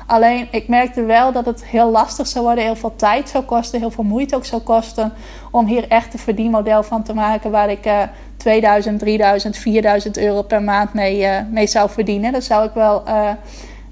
Alleen 0.07 0.47
ik 0.51 0.67
merkte 0.67 1.03
wel 1.03 1.31
dat 1.31 1.45
het 1.45 1.65
heel 1.65 1.91
lastig 1.91 2.27
zou 2.27 2.45
worden. 2.45 2.63
Heel 2.63 2.75
veel 2.75 2.95
tijd 2.95 3.29
zou 3.29 3.43
kosten. 3.43 3.79
Heel 3.79 3.91
veel 3.91 4.03
moeite 4.03 4.35
ook 4.35 4.45
zou 4.45 4.61
kosten. 4.61 5.13
Om 5.51 5.65
hier 5.65 5.87
echt 5.87 6.13
een 6.13 6.19
verdienmodel 6.19 6.83
van 6.83 7.03
te 7.03 7.13
maken. 7.13 7.51
Waar 7.51 7.69
ik 7.69 7.85
uh, 7.85 8.01
2000, 8.37 8.99
3000, 8.99 9.57
4000 9.57 10.17
euro 10.17 10.41
per 10.41 10.63
maand 10.63 10.93
mee, 10.93 11.43
mee 11.51 11.67
zou 11.67 11.89
verdienen. 11.89 12.31
Dat 12.31 12.43
zou 12.43 12.65
ik 12.65 12.73
wel 12.73 13.03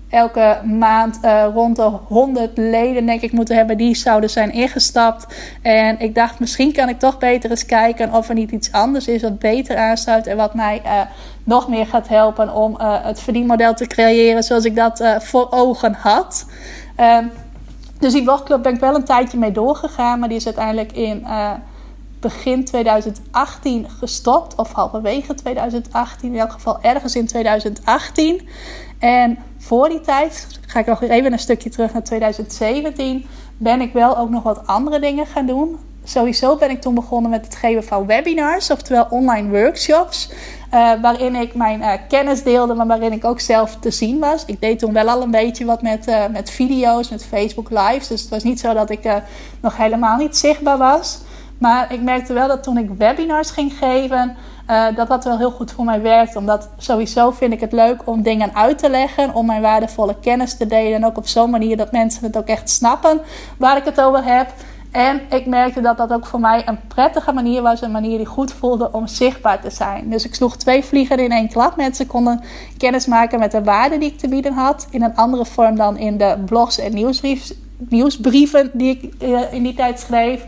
elke 0.09 0.61
maand 0.63 1.19
uh, 1.23 1.45
rond 1.53 1.75
de 1.75 1.81
100 2.07 2.57
leden, 2.57 3.05
denk 3.05 3.21
ik, 3.21 3.31
moeten 3.31 3.55
hebben 3.55 3.77
die 3.77 3.95
zouden 3.95 4.29
zijn 4.29 4.51
ingestapt. 4.51 5.35
En 5.61 5.99
ik 5.99 6.15
dacht, 6.15 6.39
misschien 6.39 6.73
kan 6.73 6.89
ik 6.89 6.99
toch 6.99 7.17
beter 7.17 7.49
eens 7.49 7.65
kijken 7.65 8.13
of 8.13 8.29
er 8.29 8.35
niet 8.35 8.51
iets 8.51 8.71
anders 8.71 9.07
is 9.07 9.21
wat 9.21 9.39
beter 9.39 9.77
aansluit 9.77 10.27
en 10.27 10.37
wat 10.37 10.53
mij 10.53 10.81
uh, 10.85 11.01
nog 11.43 11.67
meer 11.67 11.85
gaat 11.85 12.07
helpen 12.07 12.53
om 12.53 12.77
uh, 12.81 13.05
het 13.05 13.19
verdienmodel 13.19 13.73
te 13.73 13.87
creëren 13.87 14.43
zoals 14.43 14.65
ik 14.65 14.75
dat 14.75 15.03
voor 15.19 15.47
ogen 15.49 15.93
had. 15.93 16.45
Ehm, 16.95 17.25
dus 17.99 18.13
die 18.13 18.23
blogclub 18.23 18.63
ben 18.63 18.73
ik 18.73 18.79
wel 18.79 18.95
een 18.95 19.03
tijdje 19.03 19.37
mee 19.37 19.51
doorgegaan, 19.51 20.19
maar 20.19 20.29
die 20.29 20.37
is 20.37 20.45
uiteindelijk 20.45 20.91
in 20.91 21.25
begin 22.19 22.65
2018 22.65 23.89
gestopt, 23.89 24.55
of 24.55 24.71
halverwege 24.71 25.33
2018, 25.33 26.33
in 26.33 26.39
elk 26.39 26.51
geval 26.51 26.81
ergens 26.81 27.15
in 27.15 27.27
2018. 27.27 28.47
En 28.99 29.37
voor 29.67 29.89
die 29.89 30.01
tijd, 30.01 30.47
ga 30.67 30.79
ik 30.79 30.85
nog 30.85 31.01
even 31.01 31.31
een 31.31 31.39
stukje 31.39 31.69
terug 31.69 31.93
naar 31.93 32.03
2017, 32.03 33.25
ben 33.57 33.81
ik 33.81 33.93
wel 33.93 34.17
ook 34.17 34.29
nog 34.29 34.43
wat 34.43 34.67
andere 34.67 34.99
dingen 34.99 35.25
gaan 35.25 35.45
doen. 35.45 35.77
Sowieso 36.03 36.55
ben 36.55 36.69
ik 36.69 36.81
toen 36.81 36.95
begonnen 36.95 37.31
met 37.31 37.45
het 37.45 37.55
geven 37.55 37.83
van 37.83 38.05
webinars, 38.05 38.71
oftewel 38.71 39.07
online 39.09 39.49
workshops. 39.49 40.29
Uh, 40.73 40.91
waarin 41.01 41.35
ik 41.35 41.55
mijn 41.55 41.79
uh, 41.79 41.93
kennis 42.07 42.43
deelde, 42.43 42.73
maar 42.73 42.87
waarin 42.87 43.11
ik 43.11 43.25
ook 43.25 43.39
zelf 43.39 43.75
te 43.79 43.91
zien 43.91 44.19
was. 44.19 44.45
Ik 44.45 44.61
deed 44.61 44.79
toen 44.79 44.93
wel 44.93 45.09
al 45.09 45.21
een 45.21 45.31
beetje 45.31 45.65
wat 45.65 45.81
met, 45.81 46.07
uh, 46.07 46.27
met 46.31 46.49
video's, 46.49 47.09
met 47.09 47.25
Facebook 47.25 47.69
Lives. 47.69 48.07
Dus 48.07 48.21
het 48.21 48.29
was 48.29 48.43
niet 48.43 48.59
zo 48.59 48.73
dat 48.73 48.89
ik 48.89 49.09
nog 49.61 49.77
helemaal 49.77 50.17
niet 50.17 50.37
zichtbaar 50.37 50.77
was. 50.77 51.19
Maar 51.57 51.93
ik 51.93 52.01
merkte 52.01 52.33
wel 52.33 52.47
dat 52.47 52.63
toen 52.63 52.77
ik 52.77 52.89
webinars 52.97 53.49
ging 53.49 53.73
geven, 53.73 54.35
dat 54.95 55.07
dat 55.07 55.23
wel 55.23 55.37
heel 55.37 55.51
goed 55.51 55.71
voor 55.71 55.85
mij 55.85 56.01
werkt. 56.01 56.35
Omdat 56.35 56.69
sowieso 56.77 57.31
vind 57.31 57.53
ik 57.53 57.59
het 57.59 57.71
leuk 57.71 58.01
om 58.05 58.21
dingen 58.21 58.55
uit 58.55 58.77
te 58.77 58.89
leggen, 58.89 59.33
om 59.33 59.45
mijn 59.45 59.61
waardevolle 59.61 60.15
kennis 60.21 60.57
te 60.57 60.67
delen. 60.67 60.93
En 60.93 61.05
ook 61.05 61.17
op 61.17 61.27
zo'n 61.27 61.49
manier 61.49 61.77
dat 61.77 61.91
mensen 61.91 62.23
het 62.23 62.37
ook 62.37 62.47
echt 62.47 62.69
snappen 62.69 63.21
waar 63.57 63.77
ik 63.77 63.85
het 63.85 64.01
over 64.01 64.23
heb. 64.23 64.53
En 64.91 65.21
ik 65.29 65.45
merkte 65.45 65.81
dat 65.81 65.97
dat 65.97 66.13
ook 66.13 66.25
voor 66.25 66.39
mij 66.39 66.67
een 66.67 66.79
prettige 66.87 67.31
manier 67.31 67.61
was. 67.61 67.81
Een 67.81 67.91
manier 67.91 68.17
die 68.17 68.25
goed 68.25 68.53
voelde 68.53 68.91
om 68.91 69.07
zichtbaar 69.07 69.61
te 69.61 69.69
zijn. 69.69 70.09
Dus 70.09 70.25
ik 70.25 70.35
sloeg 70.35 70.57
twee 70.57 70.83
vliegen 70.83 71.17
in 71.17 71.31
één 71.31 71.49
klap. 71.49 71.75
Mensen 71.75 72.07
konden 72.07 72.43
kennis 72.77 73.05
maken 73.05 73.39
met 73.39 73.51
de 73.51 73.63
waarde 73.63 73.97
die 73.97 74.11
ik 74.11 74.17
te 74.17 74.27
bieden 74.27 74.53
had. 74.53 74.87
In 74.89 75.03
een 75.03 75.15
andere 75.15 75.45
vorm 75.45 75.75
dan 75.75 75.97
in 75.97 76.17
de 76.17 76.37
blogs 76.45 76.79
en 76.79 76.93
nieuwsbrieven 77.89 78.69
die 78.73 78.99
ik 78.99 79.21
eh, 79.21 79.53
in 79.53 79.63
die 79.63 79.73
tijd 79.73 79.99
schreef. 79.99 80.45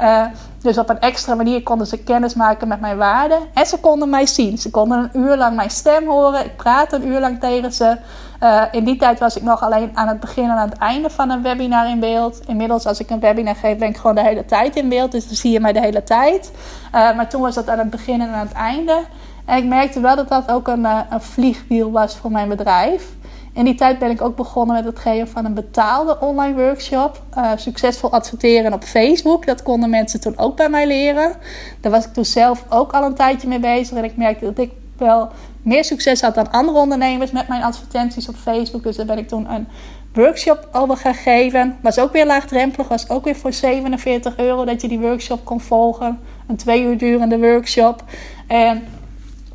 Uh, 0.00 0.26
dus 0.62 0.78
op 0.78 0.88
een 0.88 1.00
extra 1.00 1.34
manier 1.34 1.62
konden 1.62 1.86
ze 1.86 1.98
kennis 1.98 2.34
maken 2.34 2.68
met 2.68 2.80
mijn 2.80 2.96
waarde. 2.96 3.38
En 3.54 3.66
ze 3.66 3.80
konden 3.80 4.10
mij 4.10 4.26
zien. 4.26 4.58
Ze 4.58 4.70
konden 4.70 4.98
een 4.98 5.20
uur 5.20 5.36
lang 5.36 5.56
mijn 5.56 5.70
stem 5.70 6.08
horen. 6.08 6.44
Ik 6.44 6.56
praatte 6.56 6.96
een 6.96 7.06
uur 7.06 7.20
lang 7.20 7.40
tegen 7.40 7.72
ze. 7.72 7.96
Uh, 8.42 8.62
in 8.70 8.84
die 8.84 8.96
tijd 8.96 9.18
was 9.18 9.36
ik 9.36 9.42
nog 9.42 9.62
alleen 9.62 9.90
aan 9.94 10.08
het 10.08 10.20
begin 10.20 10.44
en 10.44 10.50
aan 10.50 10.68
het 10.68 10.78
einde 10.78 11.10
van 11.10 11.30
een 11.30 11.42
webinar 11.42 11.88
in 11.88 12.00
beeld. 12.00 12.40
Inmiddels, 12.46 12.86
als 12.86 13.00
ik 13.00 13.10
een 13.10 13.20
webinar 13.20 13.56
geef, 13.56 13.78
ben 13.78 13.88
ik 13.88 13.96
gewoon 13.96 14.14
de 14.14 14.22
hele 14.22 14.44
tijd 14.44 14.76
in 14.76 14.88
beeld. 14.88 15.12
Dus 15.12 15.26
dan 15.26 15.36
zie 15.36 15.52
je 15.52 15.60
mij 15.60 15.72
de 15.72 15.80
hele 15.80 16.04
tijd. 16.04 16.52
Uh, 16.94 17.16
maar 17.16 17.28
toen 17.28 17.40
was 17.40 17.54
dat 17.54 17.68
aan 17.68 17.78
het 17.78 17.90
begin 17.90 18.20
en 18.20 18.28
aan 18.28 18.46
het 18.46 18.56
einde. 18.56 19.04
En 19.44 19.56
ik 19.56 19.64
merkte 19.64 20.00
wel 20.00 20.16
dat 20.16 20.28
dat 20.28 20.50
ook 20.50 20.68
een, 20.68 20.84
een 20.84 21.20
vliegwiel 21.20 21.90
was 21.90 22.16
voor 22.16 22.30
mijn 22.30 22.48
bedrijf. 22.48 23.08
In 23.54 23.64
die 23.64 23.74
tijd 23.74 23.98
ben 23.98 24.10
ik 24.10 24.22
ook 24.22 24.36
begonnen 24.36 24.76
met 24.76 24.84
het 24.84 24.98
geven 24.98 25.28
van 25.28 25.44
een 25.44 25.54
betaalde 25.54 26.20
online 26.20 26.54
workshop. 26.54 27.22
Uh, 27.36 27.50
succesvol 27.56 28.12
adverteren 28.12 28.72
op 28.72 28.84
Facebook. 28.84 29.46
Dat 29.46 29.62
konden 29.62 29.90
mensen 29.90 30.20
toen 30.20 30.38
ook 30.38 30.56
bij 30.56 30.68
mij 30.68 30.86
leren. 30.86 31.32
Daar 31.80 31.92
was 31.92 32.04
ik 32.04 32.12
toen 32.12 32.24
zelf 32.24 32.64
ook 32.68 32.92
al 32.92 33.04
een 33.04 33.14
tijdje 33.14 33.48
mee 33.48 33.60
bezig. 33.60 33.96
En 33.96 34.04
ik 34.04 34.16
merkte 34.16 34.44
dat 34.44 34.58
ik 34.58 34.70
wel 34.96 35.28
meer 35.62 35.84
succes 35.84 36.20
had 36.20 36.34
dan 36.34 36.50
andere 36.50 36.78
ondernemers 36.78 37.30
met 37.30 37.48
mijn 37.48 37.62
advertenties 37.62 38.28
op 38.28 38.34
Facebook. 38.34 38.82
Dus 38.82 38.96
daar 38.96 39.06
ben 39.06 39.18
ik 39.18 39.28
toen 39.28 39.52
een 39.52 39.68
workshop 40.12 40.68
over 40.72 40.96
gaan 40.96 41.14
geven. 41.14 41.76
Was 41.82 41.98
ook 41.98 42.12
weer 42.12 42.26
laagdrempelig. 42.26 42.88
Was 42.88 43.08
ook 43.08 43.24
weer 43.24 43.36
voor 43.36 43.52
47 43.52 44.36
euro 44.36 44.64
dat 44.64 44.80
je 44.80 44.88
die 44.88 45.00
workshop 45.00 45.44
kon 45.44 45.60
volgen. 45.60 46.20
Een 46.46 46.56
twee 46.56 46.82
uur 46.82 46.98
durende 46.98 47.38
workshop. 47.38 48.04
En 48.46 48.82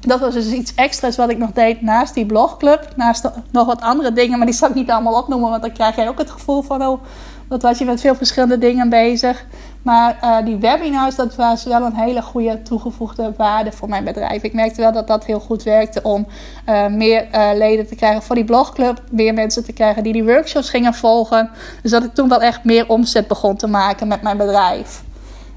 dat 0.07 0.19
was 0.19 0.33
dus 0.33 0.51
iets 0.51 0.75
extra's 0.75 1.15
wat 1.15 1.29
ik 1.29 1.37
nog 1.37 1.51
deed 1.51 1.81
naast 1.81 2.13
die 2.13 2.25
blogclub. 2.25 2.87
Naast 2.95 3.29
nog 3.51 3.65
wat 3.65 3.81
andere 3.81 4.13
dingen, 4.13 4.37
maar 4.37 4.47
die 4.47 4.55
zal 4.55 4.69
ik 4.69 4.75
niet 4.75 4.91
allemaal 4.91 5.19
opnoemen. 5.19 5.49
Want 5.49 5.61
dan 5.61 5.71
krijg 5.71 5.95
je 5.95 6.07
ook 6.07 6.17
het 6.17 6.31
gevoel 6.31 6.61
van, 6.61 6.85
oh, 6.85 7.01
dat 7.49 7.61
was 7.61 7.77
je 7.77 7.85
met 7.85 8.01
veel 8.01 8.15
verschillende 8.15 8.57
dingen 8.57 8.89
bezig. 8.89 9.45
Maar 9.81 10.17
uh, 10.23 10.45
die 10.45 10.55
webinars, 10.55 11.15
dat 11.15 11.35
was 11.35 11.63
wel 11.63 11.81
een 11.81 11.95
hele 11.95 12.21
goede 12.21 12.61
toegevoegde 12.61 13.33
waarde 13.37 13.71
voor 13.71 13.89
mijn 13.89 14.03
bedrijf. 14.03 14.43
Ik 14.43 14.53
merkte 14.53 14.81
wel 14.81 14.91
dat 14.91 15.07
dat 15.07 15.25
heel 15.25 15.39
goed 15.39 15.63
werkte 15.63 16.01
om 16.01 16.27
uh, 16.69 16.87
meer 16.87 17.27
uh, 17.33 17.49
leden 17.53 17.87
te 17.87 17.95
krijgen 17.95 18.23
voor 18.23 18.35
die 18.35 18.45
blogclub. 18.45 19.01
Meer 19.11 19.33
mensen 19.33 19.65
te 19.65 19.73
krijgen 19.73 20.03
die 20.03 20.13
die 20.13 20.23
workshops 20.23 20.69
gingen 20.69 20.93
volgen. 20.93 21.49
Dus 21.81 21.91
dat 21.91 22.03
ik 22.03 22.13
toen 22.13 22.29
wel 22.29 22.41
echt 22.41 22.63
meer 22.63 22.89
omzet 22.89 23.27
begon 23.27 23.55
te 23.55 23.67
maken 23.67 24.07
met 24.07 24.21
mijn 24.21 24.37
bedrijf. 24.37 25.03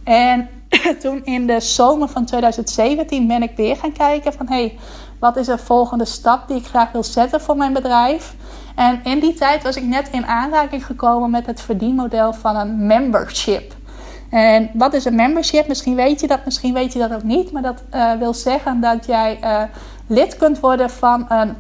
En 0.05 0.49
toen 1.03 1.25
in 1.25 1.47
de 1.47 1.61
zomer 1.61 2.09
van 2.09 2.25
2017 2.25 3.27
ben 3.27 3.43
ik 3.43 3.57
weer 3.57 3.77
gaan 3.77 3.93
kijken 3.93 4.33
van... 4.33 4.49
hey, 4.49 4.79
wat 5.19 5.37
is 5.37 5.47
de 5.47 5.59
volgende 5.59 6.05
stap 6.05 6.49
die 6.49 6.57
ik 6.57 6.67
graag 6.67 6.93
wil 6.93 7.05
zetten 7.05 7.41
voor 7.41 7.57
mijn 7.57 7.73
bedrijf? 7.73 8.35
En 8.75 9.01
in 9.05 9.21
die 9.21 9.35
tijd 9.35 9.63
was 9.63 9.77
ik 9.77 9.85
net 9.85 10.09
in 10.11 10.27
aanraking 10.27 10.87
gekomen 10.87 11.31
met 11.31 11.47
het 11.47 11.61
verdienmodel 11.61 12.33
van 12.33 12.57
een 12.57 12.87
membership. 12.87 13.75
En 14.31 14.71
wat 14.75 14.95
is 14.95 15.05
een 15.05 15.15
membership? 15.15 15.69
Misschien 15.69 15.95
weet 15.95 16.21
je 16.21 16.27
dat, 16.27 16.45
misschien 16.45 16.75
weet 16.75 16.93
je 16.93 16.99
dat 16.99 17.13
ook 17.13 17.23
niet. 17.23 17.53
Maar 17.53 17.63
dat 17.63 17.83
uh, 17.95 18.13
wil 18.13 18.35
zeggen 18.35 18.81
dat 18.81 19.07
jij 19.07 19.39
uh, 19.43 19.63
lid 20.07 20.37
kunt 20.37 20.61
worden 20.61 20.91
van 20.91 21.27
een 21.29 21.57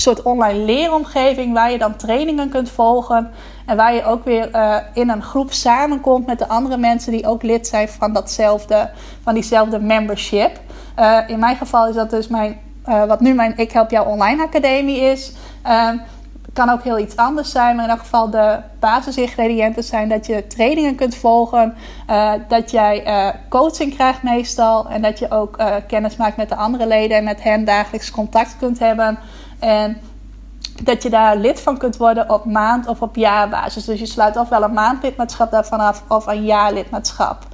soort 0.00 0.22
online 0.22 0.64
leeromgeving 0.64 1.52
waar 1.52 1.70
je 1.70 1.78
dan 1.78 1.96
trainingen 1.96 2.48
kunt 2.48 2.70
volgen. 2.70 3.30
En 3.66 3.76
waar 3.76 3.94
je 3.94 4.04
ook 4.04 4.24
weer 4.24 4.48
uh, 4.52 4.76
in 4.92 5.08
een 5.08 5.22
groep 5.22 5.52
samenkomt 5.52 6.26
met 6.26 6.38
de 6.38 6.48
andere 6.48 6.76
mensen 6.76 7.12
die 7.12 7.26
ook 7.26 7.42
lid 7.42 7.66
zijn 7.66 7.88
van, 7.88 8.12
datzelfde, 8.12 8.90
van 9.22 9.34
diezelfde 9.34 9.78
membership. 9.78 10.60
in 11.26 11.38
mijn 11.38 11.56
geval 11.56 11.88
is 11.88 11.94
dat 11.94 12.10
dus 12.10 12.28
mijn, 12.28 12.60
wat 12.84 13.20
nu 13.20 13.34
mijn 13.34 13.56
Ik 13.56 13.72
Help 13.72 13.90
Jou 13.90 14.08
Online 14.08 14.42
Academie 14.42 15.00
is 15.00 15.32
kan 16.54 16.70
ook 16.70 16.82
heel 16.82 16.98
iets 16.98 17.16
anders 17.16 17.50
zijn. 17.50 17.76
Maar 17.76 17.84
in 17.84 17.90
elk 17.90 18.00
geval 18.00 18.30
de 18.30 18.58
basisingrediënten 18.80 19.84
zijn 19.84 20.08
dat 20.08 20.26
je 20.26 20.46
trainingen 20.46 20.94
kunt 20.94 21.14
volgen. 21.14 21.74
Dat 22.48 22.70
jij 22.70 23.04
coaching 23.48 23.94
krijgt 23.94 24.22
meestal. 24.22 24.88
En 24.88 25.02
dat 25.02 25.18
je 25.18 25.30
ook 25.30 25.58
kennis 25.86 26.16
maakt 26.16 26.36
met 26.36 26.48
de 26.48 26.54
andere 26.54 26.86
leden. 26.86 27.16
En 27.16 27.24
met 27.24 27.42
hen 27.42 27.64
dagelijks 27.64 28.10
contact 28.10 28.56
kunt 28.58 28.78
hebben. 28.78 29.18
En 29.64 29.96
dat 30.82 31.02
je 31.02 31.10
daar 31.10 31.36
lid 31.36 31.60
van 31.60 31.78
kunt 31.78 31.96
worden 31.96 32.30
op 32.30 32.44
maand- 32.44 32.86
of 32.86 33.02
op 33.02 33.16
jaarbasis. 33.16 33.84
Dus 33.84 34.00
je 34.00 34.06
sluit 34.06 34.36
ofwel 34.36 34.62
een 34.62 34.72
maandlidmaatschap 34.72 35.50
daarvan 35.50 35.80
af 35.80 36.04
of 36.08 36.26
een 36.26 36.44
jaarlidmaatschap. 36.44 37.46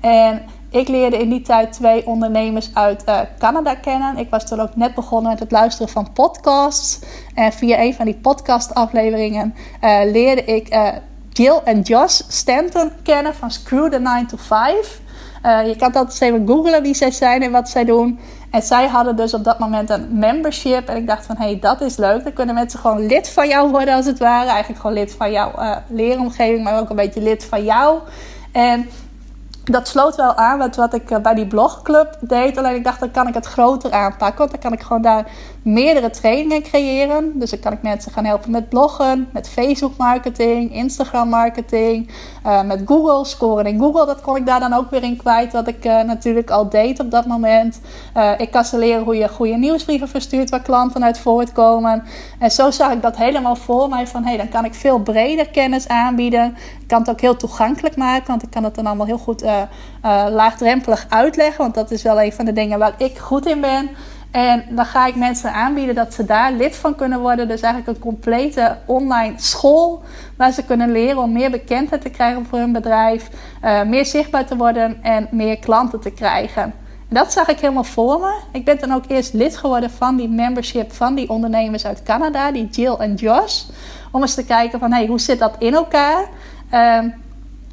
En 0.00 0.42
ik 0.70 0.88
leerde 0.88 1.18
in 1.18 1.28
die 1.28 1.42
tijd 1.42 1.72
twee 1.72 2.06
ondernemers 2.06 2.70
uit 2.74 3.02
uh, 3.08 3.20
Canada 3.38 3.74
kennen. 3.74 4.16
Ik 4.16 4.30
was 4.30 4.46
toen 4.46 4.60
ook 4.60 4.76
net 4.76 4.94
begonnen 4.94 5.30
met 5.30 5.40
het 5.40 5.50
luisteren 5.50 5.92
van 5.92 6.12
podcasts. 6.12 7.00
En 7.34 7.52
via 7.52 7.78
een 7.78 7.94
van 7.94 8.04
die 8.04 8.18
podcastafleveringen 8.22 9.54
uh, 9.84 10.00
leerde 10.12 10.44
ik 10.44 10.74
uh, 10.74 10.88
Jill 11.28 11.60
en 11.64 11.80
Josh 11.80 12.20
Stanton 12.28 12.90
kennen 13.02 13.34
van 13.34 13.50
Screw 13.50 13.90
the 13.90 14.00
9 14.00 14.26
to 14.26 14.36
5. 14.36 15.00
je 15.42 15.74
kan 15.78 15.92
dat 15.92 16.04
eens 16.04 16.20
even 16.20 16.46
googlen 16.46 16.82
wie 16.82 16.94
zij 16.94 17.10
zijn 17.10 17.42
en 17.42 17.50
wat 17.50 17.68
zij 17.68 17.84
doen. 17.84 18.18
En 18.50 18.62
zij 18.62 18.86
hadden 18.86 19.16
dus 19.16 19.34
op 19.34 19.44
dat 19.44 19.58
moment 19.58 19.90
een 19.90 20.18
membership. 20.18 20.88
En 20.88 20.96
ik 20.96 21.06
dacht 21.06 21.26
van, 21.26 21.36
hé, 21.36 21.44
hey, 21.44 21.58
dat 21.58 21.80
is 21.80 21.96
leuk. 21.96 22.24
Dan 22.24 22.32
kunnen 22.32 22.54
mensen 22.54 22.80
gewoon 22.80 23.06
lid 23.06 23.28
van 23.28 23.48
jou 23.48 23.70
worden 23.70 23.94
als 23.94 24.06
het 24.06 24.18
ware. 24.18 24.48
Eigenlijk 24.48 24.80
gewoon 24.80 24.96
lid 24.96 25.12
van 25.12 25.32
jouw 25.32 25.52
leeromgeving, 25.88 26.64
maar 26.64 26.80
ook 26.80 26.90
een 26.90 26.96
beetje 26.96 27.20
lid 27.20 27.44
van 27.44 27.64
jou. 27.64 27.98
En 28.52 28.88
dat 29.70 29.88
sloot 29.88 30.16
wel 30.16 30.34
aan 30.34 30.58
met 30.58 30.76
wat 30.76 30.94
ik 30.94 31.10
eh, 31.10 31.18
bij 31.18 31.34
die 31.34 31.46
blogclub 31.46 32.16
deed. 32.20 32.56
Alleen 32.56 32.74
ik 32.74 32.84
dacht, 32.84 33.00
dan 33.00 33.10
kan 33.10 33.28
ik 33.28 33.34
het 33.34 33.46
groter 33.46 33.92
aanpakken. 33.92 34.38
Want 34.38 34.50
dan 34.50 34.60
kan 34.60 34.72
ik 34.72 34.80
gewoon 34.80 35.02
daar 35.02 35.30
meerdere 35.62 36.10
trainingen 36.10 36.62
creëren. 36.62 37.38
Dus 37.38 37.50
dan 37.50 37.60
kan 37.60 37.72
ik 37.72 37.82
mensen 37.82 38.12
gaan 38.12 38.24
helpen 38.24 38.50
met 38.50 38.68
bloggen, 38.68 39.28
met 39.32 39.48
Facebook 39.48 39.96
marketing, 39.96 40.74
Instagram 40.74 41.28
marketing, 41.28 42.10
uh, 42.46 42.62
met 42.62 42.82
Google, 42.84 43.24
scoren 43.24 43.66
in 43.66 43.78
Google. 43.78 44.06
Dat 44.06 44.20
kon 44.20 44.36
ik 44.36 44.46
daar 44.46 44.60
dan 44.60 44.72
ook 44.72 44.90
weer 44.90 45.02
in 45.02 45.16
kwijt, 45.16 45.52
wat 45.52 45.68
ik 45.68 45.84
uh, 45.84 46.02
natuurlijk 46.02 46.50
al 46.50 46.68
deed 46.68 47.00
op 47.00 47.10
dat 47.10 47.26
moment. 47.26 47.80
Uh, 48.16 48.30
ik 48.36 48.50
kan 48.50 48.64
ze 48.64 48.78
leren 48.78 49.04
hoe 49.04 49.16
je 49.16 49.28
goede 49.28 49.56
nieuwsbrieven 49.56 50.08
verstuurt 50.08 50.50
waar 50.50 50.62
klanten 50.62 51.04
uit 51.04 51.18
voortkomen. 51.18 52.04
En 52.38 52.50
zo 52.50 52.70
zag 52.70 52.92
ik 52.92 53.02
dat 53.02 53.16
helemaal 53.16 53.56
voor 53.56 53.88
mij 53.88 54.06
van, 54.06 54.24
hey, 54.24 54.36
dan 54.36 54.48
kan 54.48 54.64
ik 54.64 54.74
veel 54.74 54.98
breder 54.98 55.48
kennis 55.48 55.88
aanbieden. 55.88 56.56
Ik 56.80 56.88
kan 56.88 57.00
het 57.00 57.10
ook 57.10 57.20
heel 57.20 57.36
toegankelijk 57.36 57.96
maken, 57.96 58.26
want 58.26 58.42
ik 58.42 58.50
kan 58.50 58.64
het 58.64 58.74
dan 58.74 58.86
allemaal 58.86 59.06
heel 59.06 59.18
goed 59.18 59.44
laagdrempelig 60.30 61.06
uitleggen. 61.08 61.62
Want 61.62 61.74
dat 61.74 61.90
is 61.90 62.02
wel 62.02 62.20
een 62.20 62.32
van 62.32 62.44
de 62.44 62.52
dingen 62.52 62.78
waar 62.78 62.94
ik 62.96 63.18
goed 63.18 63.46
in 63.46 63.60
ben. 63.60 63.90
En 64.30 64.64
dan 64.70 64.84
ga 64.84 65.06
ik 65.06 65.14
mensen 65.14 65.52
aanbieden 65.52 65.94
dat 65.94 66.14
ze 66.14 66.24
daar 66.24 66.52
lid 66.52 66.76
van 66.76 66.94
kunnen 66.94 67.20
worden. 67.20 67.48
Dus 67.48 67.60
eigenlijk 67.60 67.96
een 67.96 68.04
complete 68.04 68.76
online 68.86 69.34
school 69.36 70.02
waar 70.36 70.52
ze 70.52 70.64
kunnen 70.64 70.92
leren 70.92 71.22
om 71.22 71.32
meer 71.32 71.50
bekendheid 71.50 72.02
te 72.02 72.10
krijgen 72.10 72.46
voor 72.46 72.58
hun 72.58 72.72
bedrijf, 72.72 73.28
uh, 73.64 73.82
meer 73.82 74.06
zichtbaar 74.06 74.46
te 74.46 74.56
worden 74.56 75.02
en 75.02 75.28
meer 75.30 75.58
klanten 75.58 76.00
te 76.00 76.10
krijgen. 76.10 76.62
En 77.08 77.14
dat 77.14 77.32
zag 77.32 77.48
ik 77.48 77.58
helemaal 77.58 77.84
voor 77.84 78.20
me. 78.20 78.40
Ik 78.52 78.64
ben 78.64 78.78
dan 78.78 78.92
ook 78.92 79.04
eerst 79.08 79.32
lid 79.32 79.56
geworden 79.56 79.90
van 79.90 80.16
die 80.16 80.28
membership 80.28 80.92
van 80.92 81.14
die 81.14 81.28
ondernemers 81.28 81.86
uit 81.86 82.02
Canada, 82.02 82.52
die 82.52 82.68
Jill 82.70 82.94
en 82.94 83.14
Josh. 83.14 83.62
Om 84.12 84.20
eens 84.20 84.34
te 84.34 84.44
kijken 84.44 84.78
van 84.78 84.92
hey, 84.92 85.06
hoe 85.06 85.20
zit 85.20 85.38
dat 85.38 85.54
in 85.58 85.74
elkaar? 85.74 86.28
Uh, 86.72 86.98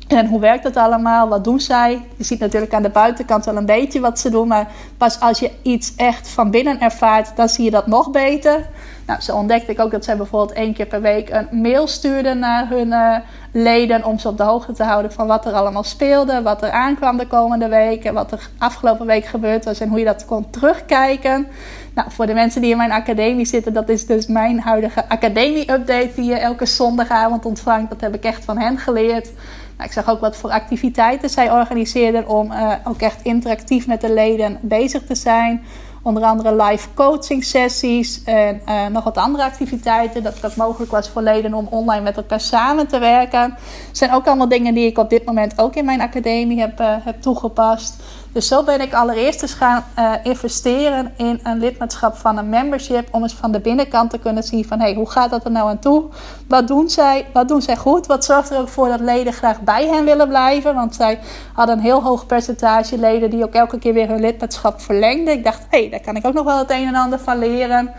en 0.07 0.27
hoe 0.27 0.39
werkt 0.39 0.63
het 0.63 0.77
allemaal? 0.77 1.27
Wat 1.27 1.43
doen 1.43 1.59
zij? 1.59 2.01
Je 2.15 2.23
ziet 2.23 2.39
natuurlijk 2.39 2.73
aan 2.73 2.83
de 2.83 2.89
buitenkant 2.89 3.45
wel 3.45 3.57
een 3.57 3.65
beetje 3.65 3.99
wat 3.99 4.19
ze 4.19 4.29
doen. 4.29 4.47
Maar 4.47 4.67
pas 4.97 5.19
als 5.19 5.39
je 5.39 5.51
iets 5.61 5.95
echt 5.95 6.29
van 6.29 6.51
binnen 6.51 6.79
ervaart, 6.79 7.35
dan 7.35 7.49
zie 7.49 7.63
je 7.63 7.71
dat 7.71 7.87
nog 7.87 8.11
beter. 8.11 8.69
Nou, 9.05 9.21
zo 9.21 9.35
ontdekte 9.35 9.71
ik 9.71 9.79
ook 9.79 9.91
dat 9.91 10.03
zij 10.03 10.17
bijvoorbeeld 10.17 10.57
één 10.57 10.73
keer 10.73 10.85
per 10.85 11.01
week 11.01 11.29
een 11.29 11.61
mail 11.61 11.87
stuurden 11.87 12.39
naar 12.39 12.69
hun 12.69 12.87
uh, 12.87 13.15
leden. 13.51 14.05
Om 14.05 14.19
ze 14.19 14.27
op 14.27 14.37
de 14.37 14.43
hoogte 14.43 14.73
te 14.73 14.83
houden 14.83 15.11
van 15.11 15.27
wat 15.27 15.45
er 15.45 15.53
allemaal 15.53 15.83
speelde. 15.83 16.41
Wat 16.41 16.61
er 16.63 16.71
aankwam 16.71 17.17
de 17.17 17.27
komende 17.27 17.67
week. 17.67 18.03
En 18.03 18.13
wat 18.13 18.31
er 18.31 18.49
afgelopen 18.57 19.05
week 19.05 19.25
gebeurd 19.25 19.65
was. 19.65 19.79
En 19.79 19.89
hoe 19.89 19.99
je 19.99 20.05
dat 20.05 20.25
kon 20.25 20.49
terugkijken. 20.49 21.47
Nou, 21.93 22.11
voor 22.11 22.25
de 22.25 22.33
mensen 22.33 22.61
die 22.61 22.71
in 22.71 22.77
mijn 22.77 22.91
academie 22.91 23.45
zitten, 23.45 23.73
dat 23.73 23.89
is 23.89 24.05
dus 24.05 24.27
mijn 24.27 24.59
huidige 24.59 25.09
academie-update 25.09 26.11
die 26.15 26.25
je 26.25 26.37
elke 26.37 26.65
zondagavond 26.65 27.45
ontvangt. 27.45 27.89
Dat 27.89 28.01
heb 28.01 28.15
ik 28.15 28.23
echt 28.23 28.45
van 28.45 28.57
hen 28.57 28.77
geleerd. 28.77 29.31
Nou, 29.77 29.89
ik 29.89 29.91
zag 29.91 30.09
ook 30.09 30.19
wat 30.19 30.37
voor 30.37 30.49
activiteiten 30.49 31.29
zij 31.29 31.51
organiseerden 31.51 32.27
om 32.27 32.51
uh, 32.51 32.71
ook 32.83 33.01
echt 33.01 33.21
interactief 33.21 33.87
met 33.87 34.01
de 34.01 34.13
leden 34.13 34.57
bezig 34.61 35.03
te 35.05 35.15
zijn. 35.15 35.63
Onder 36.01 36.23
andere 36.23 36.63
live 36.63 36.87
coaching 36.93 37.43
sessies 37.43 38.23
en 38.23 38.61
uh, 38.69 38.87
nog 38.87 39.03
wat 39.03 39.17
andere 39.17 39.43
activiteiten. 39.43 40.23
Dat 40.23 40.41
het 40.41 40.55
mogelijk 40.55 40.91
was 40.91 41.09
voor 41.09 41.21
leden 41.21 41.53
om 41.53 41.67
online 41.69 42.03
met 42.03 42.17
elkaar 42.17 42.39
samen 42.39 42.87
te 42.87 42.99
werken. 42.99 43.41
Het 43.87 43.97
zijn 43.97 44.13
ook 44.13 44.25
allemaal 44.27 44.47
dingen 44.47 44.73
die 44.73 44.85
ik 44.85 44.97
op 44.97 45.09
dit 45.09 45.25
moment 45.25 45.59
ook 45.59 45.75
in 45.75 45.85
mijn 45.85 46.01
academie 46.01 46.59
heb, 46.59 46.79
uh, 46.79 46.95
heb 47.03 47.21
toegepast. 47.21 48.03
Dus 48.35 48.47
zo 48.47 48.63
ben 48.63 48.81
ik 48.81 48.93
allereerst 48.93 49.41
eens 49.41 49.53
gaan 49.53 49.83
uh, 49.99 50.13
investeren 50.23 51.13
in 51.17 51.39
een 51.43 51.59
lidmaatschap 51.59 52.15
van 52.15 52.37
een 52.37 52.49
membership. 52.49 53.07
Om 53.11 53.21
eens 53.23 53.33
van 53.33 53.51
de 53.51 53.59
binnenkant 53.59 54.09
te 54.09 54.17
kunnen 54.17 54.43
zien 54.43 54.65
van 54.65 54.79
hey, 54.79 54.93
hoe 54.93 55.09
gaat 55.09 55.29
dat 55.29 55.45
er 55.45 55.51
nou 55.51 55.69
aan 55.69 55.79
toe? 55.79 56.03
Wat 56.47 56.67
doen 56.67 56.89
zij? 56.89 57.25
Wat 57.33 57.47
doen 57.47 57.61
zij 57.61 57.75
goed? 57.75 58.05
Wat 58.05 58.25
zorgt 58.25 58.49
er 58.49 58.59
ook 58.59 58.67
voor 58.67 58.87
dat 58.87 58.99
leden 58.99 59.33
graag 59.33 59.61
bij 59.61 59.87
hen 59.87 60.05
willen 60.05 60.27
blijven? 60.27 60.75
Want 60.75 60.95
zij 60.95 61.19
hadden 61.53 61.77
een 61.77 61.83
heel 61.83 62.03
hoog 62.03 62.25
percentage 62.25 62.97
leden 62.97 63.29
die 63.29 63.43
ook 63.43 63.53
elke 63.53 63.79
keer 63.79 63.93
weer 63.93 64.07
hun 64.07 64.19
lidmaatschap 64.19 64.81
verlengden. 64.81 65.33
Ik 65.33 65.43
dacht, 65.43 65.61
hé, 65.69 65.79
hey, 65.79 65.89
daar 65.89 66.01
kan 66.01 66.15
ik 66.15 66.25
ook 66.25 66.33
nog 66.33 66.45
wel 66.45 66.57
het 66.57 66.71
een 66.71 66.87
en 66.87 66.95
ander 66.95 67.19
van 67.19 67.39
leren. 67.39 67.91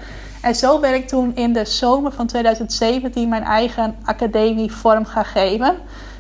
En 0.43 0.55
zo 0.55 0.78
ben 0.78 0.95
ik 0.95 1.09
toen 1.09 1.32
in 1.34 1.53
de 1.53 1.64
zomer 1.64 2.12
van 2.12 2.26
2017 2.26 3.28
mijn 3.28 3.45
eigen 3.45 3.97
academie 4.05 4.72
vorm 4.72 5.05
gaan 5.05 5.24
geven. 5.24 5.76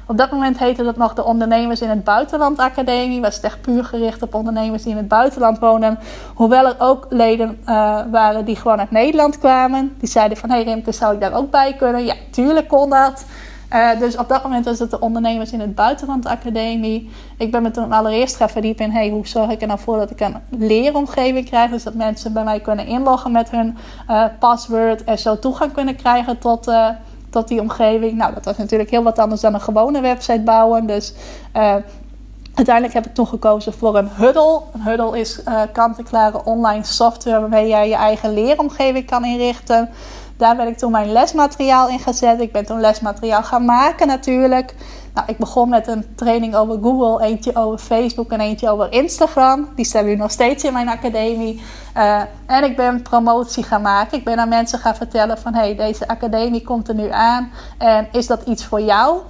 Op 0.08 0.16
dat 0.16 0.30
moment 0.30 0.58
heette 0.58 0.84
dat 0.84 0.96
nog 0.96 1.14
de 1.14 1.24
Ondernemers 1.24 1.80
in 1.80 1.88
het 1.88 2.04
Buitenland 2.04 2.58
Academie. 2.58 3.20
Was 3.20 3.40
echt 3.40 3.60
puur 3.60 3.84
gericht 3.84 4.22
op 4.22 4.34
ondernemers 4.34 4.82
die 4.82 4.92
in 4.92 4.96
het 4.96 5.08
buitenland 5.08 5.58
wonen. 5.58 5.98
Hoewel 6.34 6.66
er 6.66 6.74
ook 6.78 7.06
leden 7.08 7.58
uh, 7.60 8.00
waren 8.10 8.44
die 8.44 8.56
gewoon 8.56 8.78
uit 8.78 8.90
Nederland 8.90 9.38
kwamen. 9.38 9.94
Die 9.98 10.08
zeiden 10.08 10.36
van, 10.36 10.50
hé 10.50 10.54
hey 10.54 10.64
Rimke, 10.64 10.92
zou 10.92 11.14
ik 11.14 11.20
daar 11.20 11.34
ook 11.34 11.50
bij 11.50 11.74
kunnen? 11.74 12.04
Ja, 12.04 12.14
tuurlijk 12.30 12.68
kon 12.68 12.90
dat. 12.90 13.24
Uh, 13.72 13.98
dus 13.98 14.16
op 14.16 14.28
dat 14.28 14.42
moment 14.42 14.64
was 14.64 14.78
het 14.78 14.90
de 14.90 15.00
Ondernemers 15.00 15.52
in 15.52 15.60
het 15.60 15.74
Buitenland 15.74 16.26
Academie. 16.26 17.10
Ik 17.38 17.50
ben 17.50 17.62
me 17.62 17.70
toen 17.70 17.92
allereerst 17.92 18.36
gaan 18.36 18.50
verdiepen 18.50 18.84
in 18.84 18.90
hey, 18.90 19.08
hoe 19.08 19.26
zorg 19.26 19.50
ik 19.50 19.60
er 19.60 19.66
nou 19.66 19.80
voor 19.80 19.98
dat 19.98 20.10
ik 20.10 20.20
een 20.20 20.36
leeromgeving 20.50 21.46
krijg. 21.46 21.70
Dus 21.70 21.82
dat 21.82 21.94
mensen 21.94 22.32
bij 22.32 22.44
mij 22.44 22.60
kunnen 22.60 22.86
inloggen 22.86 23.32
met 23.32 23.50
hun 23.50 23.76
uh, 24.10 24.24
password 24.38 25.04
en 25.04 25.18
zo 25.18 25.38
toegang 25.38 25.72
kunnen 25.72 25.96
krijgen 25.96 26.38
tot, 26.38 26.68
uh, 26.68 26.88
tot 27.36 27.48
die 27.48 27.60
omgeving. 27.60 28.16
Nou, 28.16 28.34
dat 28.34 28.44
was 28.44 28.56
natuurlijk 28.56 28.90
heel 28.90 29.02
wat 29.02 29.18
anders 29.18 29.40
dan 29.40 29.54
een 29.54 29.60
gewone 29.60 30.00
website 30.00 30.40
bouwen. 30.40 30.86
Dus 30.86 31.12
uh, 31.56 31.74
uiteindelijk 32.54 32.94
heb 32.94 33.06
ik 33.06 33.14
toen 33.14 33.26
gekozen 33.26 33.72
voor 33.72 33.96
een 33.96 34.08
Huddle. 34.16 34.60
Een 34.72 34.82
Huddle 34.82 35.18
is 35.18 35.40
uh, 35.48 35.62
kant-en-klare 35.72 36.44
online 36.44 36.84
software 36.84 37.40
waarmee 37.40 37.68
jij 37.68 37.88
je 37.88 37.94
eigen 37.94 38.34
leeromgeving 38.34 39.06
kan 39.06 39.24
inrichten. 39.24 39.88
Daar 40.36 40.56
ben 40.56 40.66
ik 40.66 40.78
toen 40.78 40.90
mijn 40.90 41.12
lesmateriaal 41.12 41.88
in 41.88 41.98
gezet. 41.98 42.40
Ik 42.40 42.52
ben 42.52 42.66
toen 42.66 42.80
lesmateriaal 42.80 43.42
gaan 43.42 43.64
maken 43.64 44.06
natuurlijk. 44.06 44.74
Nou, 45.14 45.28
ik 45.28 45.36
begon 45.36 45.68
met 45.68 45.86
een 45.86 46.04
training 46.14 46.54
over 46.54 46.78
Google, 46.82 47.26
eentje 47.26 47.56
over 47.56 47.78
Facebook 47.78 48.30
en 48.30 48.40
eentje 48.40 48.70
over 48.70 48.92
Instagram. 48.92 49.68
Die 49.74 49.84
staan 49.84 50.04
nu 50.04 50.16
nog 50.16 50.30
steeds 50.30 50.64
in 50.64 50.72
mijn 50.72 50.88
academie. 50.88 51.62
Uh, 51.96 52.20
en 52.46 52.64
ik 52.64 52.76
ben 52.76 53.02
promotie 53.02 53.62
gaan 53.62 53.82
maken. 53.82 54.18
Ik 54.18 54.24
ben 54.24 54.38
aan 54.38 54.48
mensen 54.48 54.78
gaan 54.78 54.94
vertellen 54.94 55.38
van... 55.38 55.54
hey, 55.54 55.76
deze 55.76 56.08
academie 56.08 56.62
komt 56.62 56.88
er 56.88 56.94
nu 56.94 57.10
aan. 57.10 57.50
En 57.78 58.08
is 58.12 58.26
dat 58.26 58.42
iets 58.42 58.64
voor 58.64 58.80
jou? 58.80 59.20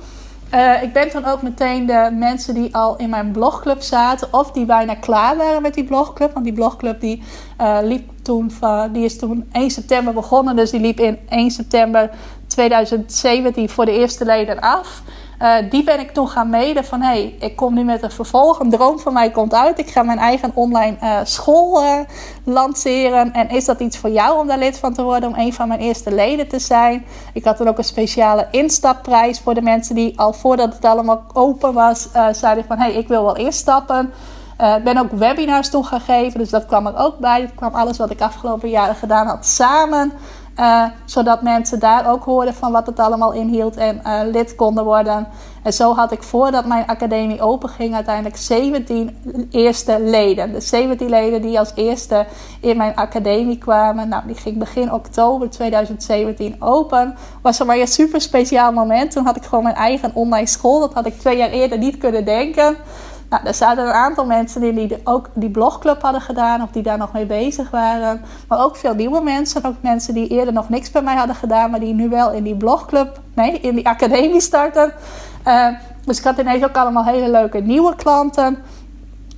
Uh, 0.54 0.82
ik 0.82 0.92
ben 0.92 1.08
dan 1.12 1.24
ook 1.24 1.42
meteen 1.42 1.86
de 1.86 2.10
mensen 2.12 2.54
die 2.54 2.74
al 2.74 2.96
in 2.96 3.10
mijn 3.10 3.30
blogclub 3.30 3.82
zaten... 3.82 4.28
of 4.30 4.50
die 4.50 4.64
bijna 4.64 4.94
klaar 4.94 5.36
waren 5.36 5.62
met 5.62 5.74
die 5.74 5.84
blogclub. 5.84 6.32
Want 6.32 6.44
die 6.44 6.54
blogclub 6.54 7.00
die, 7.00 7.22
uh, 7.60 7.78
liep 7.82 8.10
toen 8.22 8.50
van, 8.50 8.92
die 8.92 9.04
is 9.04 9.18
toen 9.18 9.48
1 9.52 9.70
september 9.70 10.14
begonnen. 10.14 10.56
Dus 10.56 10.70
die 10.70 10.80
liep 10.80 11.00
in 11.00 11.18
1 11.28 11.50
september 11.50 12.10
2017 12.46 13.68
voor 13.68 13.84
de 13.84 13.98
eerste 13.98 14.24
leden 14.24 14.60
af... 14.60 15.02
Uh, 15.42 15.54
die 15.70 15.84
ben 15.84 16.00
ik 16.00 16.10
toen 16.10 16.28
gaan 16.28 16.50
mede 16.50 16.84
van 16.84 17.00
hey, 17.00 17.36
ik 17.40 17.56
kom 17.56 17.74
nu 17.74 17.84
met 17.84 18.02
een 18.02 18.10
vervolg. 18.10 18.60
Een 18.60 18.70
droom 18.70 18.98
van 18.98 19.12
mij 19.12 19.30
komt 19.30 19.54
uit. 19.54 19.78
Ik 19.78 19.90
ga 19.90 20.02
mijn 20.02 20.18
eigen 20.18 20.50
online 20.54 20.96
uh, 21.02 21.18
school 21.24 21.82
uh, 21.82 21.98
lanceren. 22.44 23.32
En 23.32 23.48
is 23.48 23.64
dat 23.64 23.80
iets 23.80 23.98
voor 23.98 24.10
jou 24.10 24.38
om 24.38 24.46
daar 24.46 24.58
lid 24.58 24.78
van 24.78 24.94
te 24.94 25.02
worden? 25.02 25.28
Om 25.28 25.38
een 25.38 25.52
van 25.52 25.68
mijn 25.68 25.80
eerste 25.80 26.14
leden 26.14 26.48
te 26.48 26.58
zijn. 26.58 27.06
Ik 27.32 27.44
had 27.44 27.58
dan 27.58 27.68
ook 27.68 27.78
een 27.78 27.84
speciale 27.84 28.48
instapprijs 28.50 29.40
voor 29.40 29.54
de 29.54 29.62
mensen 29.62 29.94
die 29.94 30.18
al 30.20 30.32
voordat 30.32 30.74
het 30.74 30.84
allemaal 30.84 31.22
open 31.32 31.72
was, 31.72 32.08
zeiden 32.32 32.64
van 32.64 32.78
hé, 32.78 32.84
hey, 32.84 32.94
ik 32.94 33.08
wil 33.08 33.22
wel 33.24 33.36
instappen. 33.36 34.12
Ik 34.76 34.84
ben 34.84 34.96
ook 34.96 35.10
webinars 35.10 35.70
toen 35.70 35.84
gaan 35.84 36.00
geven, 36.00 36.38
dus 36.38 36.50
dat 36.50 36.66
kwam 36.66 36.86
er 36.86 36.96
ook 36.96 37.18
bij. 37.18 37.40
Dat 37.40 37.54
kwam 37.54 37.74
alles 37.74 37.98
wat 37.98 38.10
ik 38.10 38.20
afgelopen 38.20 38.68
jaren 38.68 38.94
gedaan 38.94 39.26
had 39.26 39.46
samen. 39.46 40.12
Uh, 40.60 40.84
zodat 41.04 41.42
mensen 41.42 41.78
daar 41.78 42.10
ook 42.10 42.24
hoorden 42.24 42.54
van 42.54 42.72
wat 42.72 42.86
het 42.86 42.98
allemaal 42.98 43.32
inhield 43.32 43.76
en 43.76 44.00
uh, 44.06 44.20
lid 44.32 44.54
konden 44.54 44.84
worden. 44.84 45.28
En 45.62 45.72
zo 45.72 45.94
had 45.94 46.12
ik 46.12 46.22
voordat 46.22 46.66
mijn 46.66 46.86
academie 46.86 47.40
open 47.40 47.68
ging 47.68 47.94
uiteindelijk 47.94 48.36
17 48.36 49.16
eerste 49.50 50.00
leden. 50.00 50.52
De 50.52 50.60
17 50.60 51.08
leden 51.08 51.42
die 51.42 51.58
als 51.58 51.72
eerste 51.74 52.26
in 52.60 52.76
mijn 52.76 52.94
academie 52.94 53.58
kwamen. 53.58 54.08
Nou, 54.08 54.22
die 54.26 54.36
ging 54.36 54.58
begin 54.58 54.92
oktober 54.92 55.50
2017 55.50 56.56
open. 56.58 57.14
Was 57.42 57.56
voor 57.56 57.66
mij 57.66 57.80
een 57.80 57.86
super 57.86 58.20
speciaal 58.20 58.72
moment. 58.72 59.10
Toen 59.10 59.24
had 59.24 59.36
ik 59.36 59.44
gewoon 59.44 59.64
mijn 59.64 59.76
eigen 59.76 60.10
online 60.14 60.46
school. 60.46 60.80
Dat 60.80 60.94
had 60.94 61.06
ik 61.06 61.18
twee 61.18 61.36
jaar 61.36 61.50
eerder 61.50 61.78
niet 61.78 61.98
kunnen 61.98 62.24
denken. 62.24 62.76
Nou, 63.28 63.46
er 63.46 63.54
zaten 63.54 63.86
een 63.86 63.92
aantal 63.92 64.26
mensen 64.26 64.62
in 64.62 64.74
die 64.74 65.00
ook 65.04 65.28
die 65.34 65.50
blogclub 65.50 66.02
hadden 66.02 66.20
gedaan 66.20 66.62
of 66.62 66.70
die 66.70 66.82
daar 66.82 66.98
nog 66.98 67.12
mee 67.12 67.26
bezig 67.26 67.70
waren. 67.70 68.24
Maar 68.48 68.64
ook 68.64 68.76
veel 68.76 68.94
nieuwe 68.94 69.20
mensen. 69.20 69.64
Ook 69.64 69.74
mensen 69.80 70.14
die 70.14 70.28
eerder 70.28 70.54
nog 70.54 70.68
niks 70.68 70.90
bij 70.90 71.02
mij 71.02 71.16
hadden 71.16 71.36
gedaan, 71.36 71.70
maar 71.70 71.80
die 71.80 71.94
nu 71.94 72.08
wel 72.08 72.32
in 72.32 72.42
die 72.42 72.56
blogclub, 72.56 73.20
nee, 73.34 73.60
in 73.60 73.74
die 73.74 73.88
academie 73.88 74.40
starten. 74.40 74.92
Uh, 75.46 75.68
dus 76.04 76.18
ik 76.18 76.24
had 76.24 76.38
ineens 76.38 76.64
ook 76.64 76.76
allemaal 76.76 77.04
hele 77.04 77.30
leuke 77.30 77.58
nieuwe 77.58 77.96
klanten. 77.96 78.58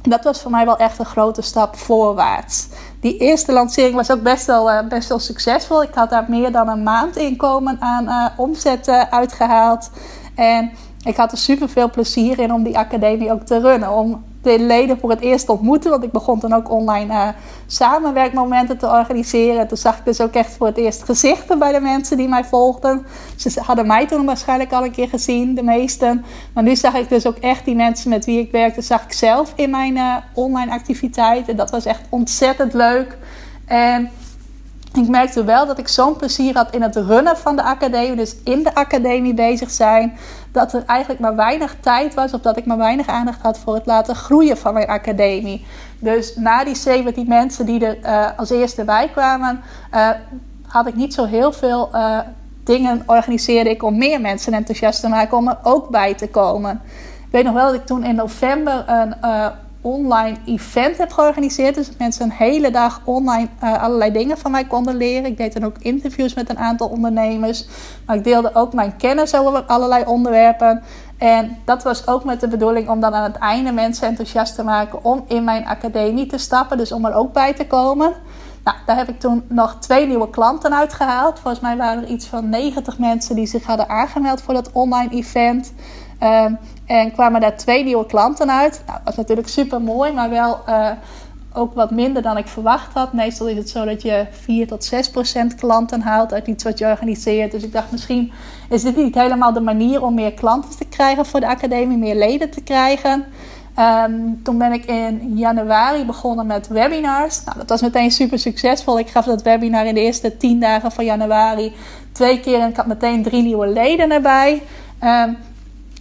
Dat 0.02 0.24
was 0.24 0.40
voor 0.40 0.50
mij 0.50 0.64
wel 0.64 0.76
echt 0.76 0.98
een 0.98 1.04
grote 1.04 1.42
stap 1.42 1.76
voorwaarts. 1.76 2.68
Die 3.00 3.16
eerste 3.16 3.52
lancering 3.52 3.94
was 3.94 4.10
ook 4.10 4.22
best 4.22 4.46
wel, 4.46 4.70
uh, 4.70 4.88
best 4.88 5.08
wel 5.08 5.18
succesvol. 5.18 5.82
Ik 5.82 5.94
had 5.94 6.10
daar 6.10 6.24
meer 6.28 6.52
dan 6.52 6.68
een 6.68 6.82
maand 6.82 7.16
inkomen 7.16 7.76
aan 7.80 8.04
uh, 8.04 8.26
omzet 8.36 8.88
uitgehaald. 9.10 9.90
En 10.34 10.70
ik 11.04 11.16
had 11.16 11.32
er 11.32 11.38
super 11.38 11.68
veel 11.68 11.90
plezier 11.90 12.38
in 12.38 12.52
om 12.52 12.62
die 12.62 12.78
academie 12.78 13.32
ook 13.32 13.42
te 13.42 13.60
runnen. 13.60 13.90
Om 13.90 14.24
de 14.42 14.60
leden 14.60 14.98
voor 14.98 15.10
het 15.10 15.20
eerst 15.20 15.46
te 15.46 15.52
ontmoeten. 15.52 15.90
Want 15.90 16.04
ik 16.04 16.12
begon 16.12 16.38
dan 16.38 16.52
ook 16.52 16.70
online 16.70 17.12
uh, 17.12 17.28
samenwerkmomenten 17.66 18.78
te 18.78 18.86
organiseren. 18.86 19.68
Toen 19.68 19.76
zag 19.76 19.98
ik 19.98 20.04
dus 20.04 20.20
ook 20.20 20.32
echt 20.32 20.56
voor 20.56 20.66
het 20.66 20.76
eerst 20.76 21.02
gezichten 21.02 21.58
bij 21.58 21.72
de 21.72 21.80
mensen 21.80 22.16
die 22.16 22.28
mij 22.28 22.44
volgden. 22.44 23.06
Ze 23.36 23.60
hadden 23.60 23.86
mij 23.86 24.06
toen 24.06 24.26
waarschijnlijk 24.26 24.72
al 24.72 24.84
een 24.84 24.90
keer 24.90 25.08
gezien, 25.08 25.54
de 25.54 25.62
meesten. 25.62 26.24
Maar 26.52 26.62
nu 26.62 26.76
zag 26.76 26.94
ik 26.94 27.08
dus 27.08 27.26
ook 27.26 27.36
echt 27.36 27.64
die 27.64 27.76
mensen 27.76 28.10
met 28.10 28.24
wie 28.24 28.38
ik 28.38 28.50
werkte, 28.50 28.82
zag 28.82 29.04
ik 29.04 29.12
zelf 29.12 29.52
in 29.56 29.70
mijn 29.70 29.96
uh, 29.96 30.16
online 30.34 30.72
activiteiten. 30.72 31.56
Dat 31.56 31.70
was 31.70 31.84
echt 31.84 32.00
ontzettend 32.08 32.74
leuk. 32.74 33.18
En 33.66 34.10
ik 34.92 35.08
merkte 35.08 35.44
wel 35.44 35.66
dat 35.66 35.78
ik 35.78 35.88
zo'n 35.88 36.16
plezier 36.16 36.54
had 36.54 36.74
in 36.74 36.82
het 36.82 36.96
runnen 36.96 37.36
van 37.36 37.56
de 37.56 37.62
academie, 37.62 38.16
dus 38.16 38.36
in 38.44 38.62
de 38.62 38.74
academie 38.74 39.34
bezig 39.34 39.70
zijn, 39.70 40.18
dat 40.52 40.72
er 40.72 40.82
eigenlijk 40.86 41.20
maar 41.20 41.36
weinig 41.36 41.76
tijd 41.80 42.14
was 42.14 42.32
of 42.32 42.40
dat 42.40 42.56
ik 42.56 42.66
maar 42.66 42.76
weinig 42.76 43.06
aandacht 43.06 43.42
had 43.42 43.58
voor 43.58 43.74
het 43.74 43.86
laten 43.86 44.14
groeien 44.14 44.56
van 44.56 44.74
mijn 44.74 44.86
academie. 44.86 45.66
Dus 45.98 46.36
na 46.36 46.64
die 46.64 46.74
17 46.74 47.28
mensen 47.28 47.66
die 47.66 47.86
er 47.86 47.98
uh, 48.02 48.38
als 48.38 48.50
eerste 48.50 48.84
bij 48.84 49.08
kwamen, 49.08 49.60
uh, 49.94 50.08
had 50.66 50.86
ik 50.86 50.94
niet 50.94 51.14
zo 51.14 51.24
heel 51.24 51.52
veel 51.52 51.88
uh, 51.92 52.18
dingen 52.64 53.02
organiseerde 53.06 53.70
ik 53.70 53.82
om 53.82 53.98
meer 53.98 54.20
mensen 54.20 54.52
enthousiast 54.52 55.00
te 55.00 55.08
maken 55.08 55.36
om 55.36 55.48
er 55.48 55.58
ook 55.62 55.88
bij 55.88 56.14
te 56.14 56.28
komen. 56.28 56.80
Ik 57.24 57.34
weet 57.34 57.44
nog 57.44 57.54
wel 57.54 57.66
dat 57.66 57.74
ik 57.74 57.86
toen 57.86 58.04
in 58.04 58.14
november 58.14 58.84
een 58.86 59.14
online 59.80 60.36
event 60.46 60.98
heb 60.98 61.12
georganiseerd. 61.12 61.74
Dus 61.74 61.86
dat 61.86 61.98
mensen 61.98 62.24
een 62.24 62.30
hele 62.30 62.70
dag 62.70 63.00
online 63.04 63.48
uh, 63.64 63.82
allerlei 63.82 64.12
dingen 64.12 64.38
van 64.38 64.50
mij 64.50 64.64
konden 64.64 64.96
leren. 64.96 65.26
Ik 65.30 65.36
deed 65.36 65.52
dan 65.52 65.64
ook 65.64 65.78
interviews 65.78 66.34
met 66.34 66.50
een 66.50 66.58
aantal 66.58 66.88
ondernemers. 66.88 67.66
Maar 68.06 68.16
ik 68.16 68.24
deelde 68.24 68.54
ook 68.54 68.72
mijn 68.72 68.96
kennis 68.96 69.34
over 69.34 69.62
allerlei 69.62 70.04
onderwerpen. 70.04 70.82
En 71.18 71.58
dat 71.64 71.82
was 71.82 72.06
ook 72.06 72.24
met 72.24 72.40
de 72.40 72.48
bedoeling 72.48 72.88
om 72.88 73.00
dan 73.00 73.14
aan 73.14 73.22
het 73.22 73.36
einde 73.36 73.72
mensen 73.72 74.08
enthousiast 74.08 74.54
te 74.54 74.64
maken 74.64 75.04
om 75.04 75.24
in 75.28 75.44
mijn 75.44 75.66
academie 75.66 76.26
te 76.26 76.38
stappen. 76.38 76.76
Dus 76.76 76.92
om 76.92 77.04
er 77.04 77.14
ook 77.14 77.32
bij 77.32 77.54
te 77.54 77.66
komen. 77.66 78.12
Nou, 78.64 78.76
daar 78.86 78.96
heb 78.96 79.08
ik 79.08 79.20
toen 79.20 79.44
nog 79.48 79.76
twee 79.78 80.06
nieuwe 80.06 80.30
klanten 80.30 80.74
uitgehaald. 80.74 81.38
Volgens 81.38 81.62
mij 81.62 81.76
waren 81.76 82.02
er 82.02 82.08
iets 82.08 82.26
van 82.26 82.48
90 82.48 82.98
mensen 82.98 83.34
die 83.34 83.46
zich 83.46 83.64
hadden 83.64 83.88
aangemeld 83.88 84.42
voor 84.42 84.54
dat 84.54 84.72
online 84.72 85.10
event. 85.10 85.72
Um, 86.22 86.58
en 86.86 87.12
kwamen 87.12 87.40
daar 87.40 87.56
twee 87.56 87.84
nieuwe 87.84 88.06
klanten 88.06 88.50
uit. 88.50 88.82
Nou, 88.86 88.98
dat 88.98 89.06
was 89.06 89.16
natuurlijk 89.16 89.48
super 89.48 89.80
mooi, 89.80 90.12
maar 90.12 90.30
wel 90.30 90.58
uh, 90.68 90.90
ook 91.52 91.74
wat 91.74 91.90
minder 91.90 92.22
dan 92.22 92.36
ik 92.36 92.48
verwacht 92.48 92.94
had. 92.94 93.12
Meestal 93.12 93.48
is 93.48 93.56
het 93.56 93.68
zo 93.68 93.84
dat 93.84 94.02
je 94.02 94.26
4 94.30 94.66
tot 94.66 94.84
6 94.84 95.10
procent 95.10 95.54
klanten 95.54 96.00
haalt 96.00 96.32
uit 96.32 96.46
iets 96.46 96.64
wat 96.64 96.78
je 96.78 96.86
organiseert. 96.86 97.50
Dus 97.50 97.62
ik 97.62 97.72
dacht, 97.72 97.90
misschien 97.90 98.32
is 98.68 98.82
dit 98.82 98.96
niet 98.96 99.14
helemaal 99.14 99.52
de 99.52 99.60
manier 99.60 100.02
om 100.02 100.14
meer 100.14 100.32
klanten 100.32 100.78
te 100.78 100.84
krijgen 100.84 101.26
voor 101.26 101.40
de 101.40 101.48
academie, 101.48 101.98
meer 101.98 102.16
leden 102.16 102.50
te 102.50 102.62
krijgen. 102.62 103.24
Um, 103.78 104.42
toen 104.42 104.58
ben 104.58 104.72
ik 104.72 104.84
in 104.84 105.36
januari 105.36 106.04
begonnen 106.04 106.46
met 106.46 106.68
webinars. 106.68 107.44
Nou, 107.44 107.58
dat 107.58 107.68
was 107.68 107.82
meteen 107.82 108.10
super 108.10 108.38
succesvol. 108.38 108.98
Ik 108.98 109.08
gaf 109.08 109.24
dat 109.24 109.42
webinar 109.42 109.86
in 109.86 109.94
de 109.94 110.00
eerste 110.00 110.36
10 110.36 110.60
dagen 110.60 110.92
van 110.92 111.04
januari 111.04 111.72
twee 112.12 112.40
keer 112.40 112.60
en 112.60 112.68
ik 112.68 112.76
had 112.76 112.86
meteen 112.86 113.22
drie 113.22 113.42
nieuwe 113.42 113.66
leden 113.66 114.10
erbij. 114.10 114.62
Um, 115.04 115.36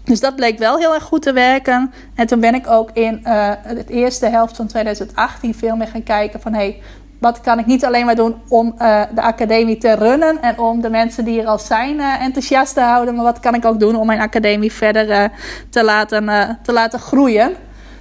dus 0.08 0.20
dat 0.20 0.36
bleek 0.36 0.58
wel 0.58 0.78
heel 0.78 0.94
erg 0.94 1.04
goed 1.04 1.22
te 1.22 1.34
werken. 1.34 1.94
En 2.16 2.28
toen 2.28 2.40
ben 2.40 2.56
ik 2.56 2.70
ook 2.70 2.90
in 2.94 3.22
uh, 3.24 3.52
de 3.74 3.86
eerste 3.88 4.26
helft 4.26 4.56
van 4.56 4.68
2018 4.68 5.56
veel 5.56 5.76
meer 5.76 5.88
gaan 5.88 6.04
kijken 6.04 6.42
van... 6.42 6.54
hey, 6.54 6.82
wat 7.20 7.42
kan 7.42 7.60
ik 7.60 7.66
niet 7.66 7.86
alleen 7.86 8.06
maar 8.06 8.16
doen 8.16 8.36
om 8.48 8.76
uh, 8.80 9.02
de 9.16 9.22
academie 9.22 9.78
te 9.78 9.94
runnen 9.94 10.42
en 10.42 10.60
om 10.60 10.82
de 10.82 10.90
mensen 10.90 11.26
die 11.26 11.42
er 11.42 11.48
al 11.48 11.60
zijn 11.60 11.96
uh, 11.96 12.22
enthousiast 12.22 12.74
te 12.74 12.82
houden, 12.82 13.16
maar 13.16 13.24
wat 13.24 13.40
kan 13.40 13.56
ik 13.56 13.66
ook 13.66 13.80
doen 13.80 13.96
om 13.96 14.06
mijn 14.06 14.20
academie 14.20 14.72
verder 14.72 15.32
te, 15.70 15.84
laten, 15.84 16.58
te 16.64 16.74
laten 16.74 17.00
groeien. 17.00 17.56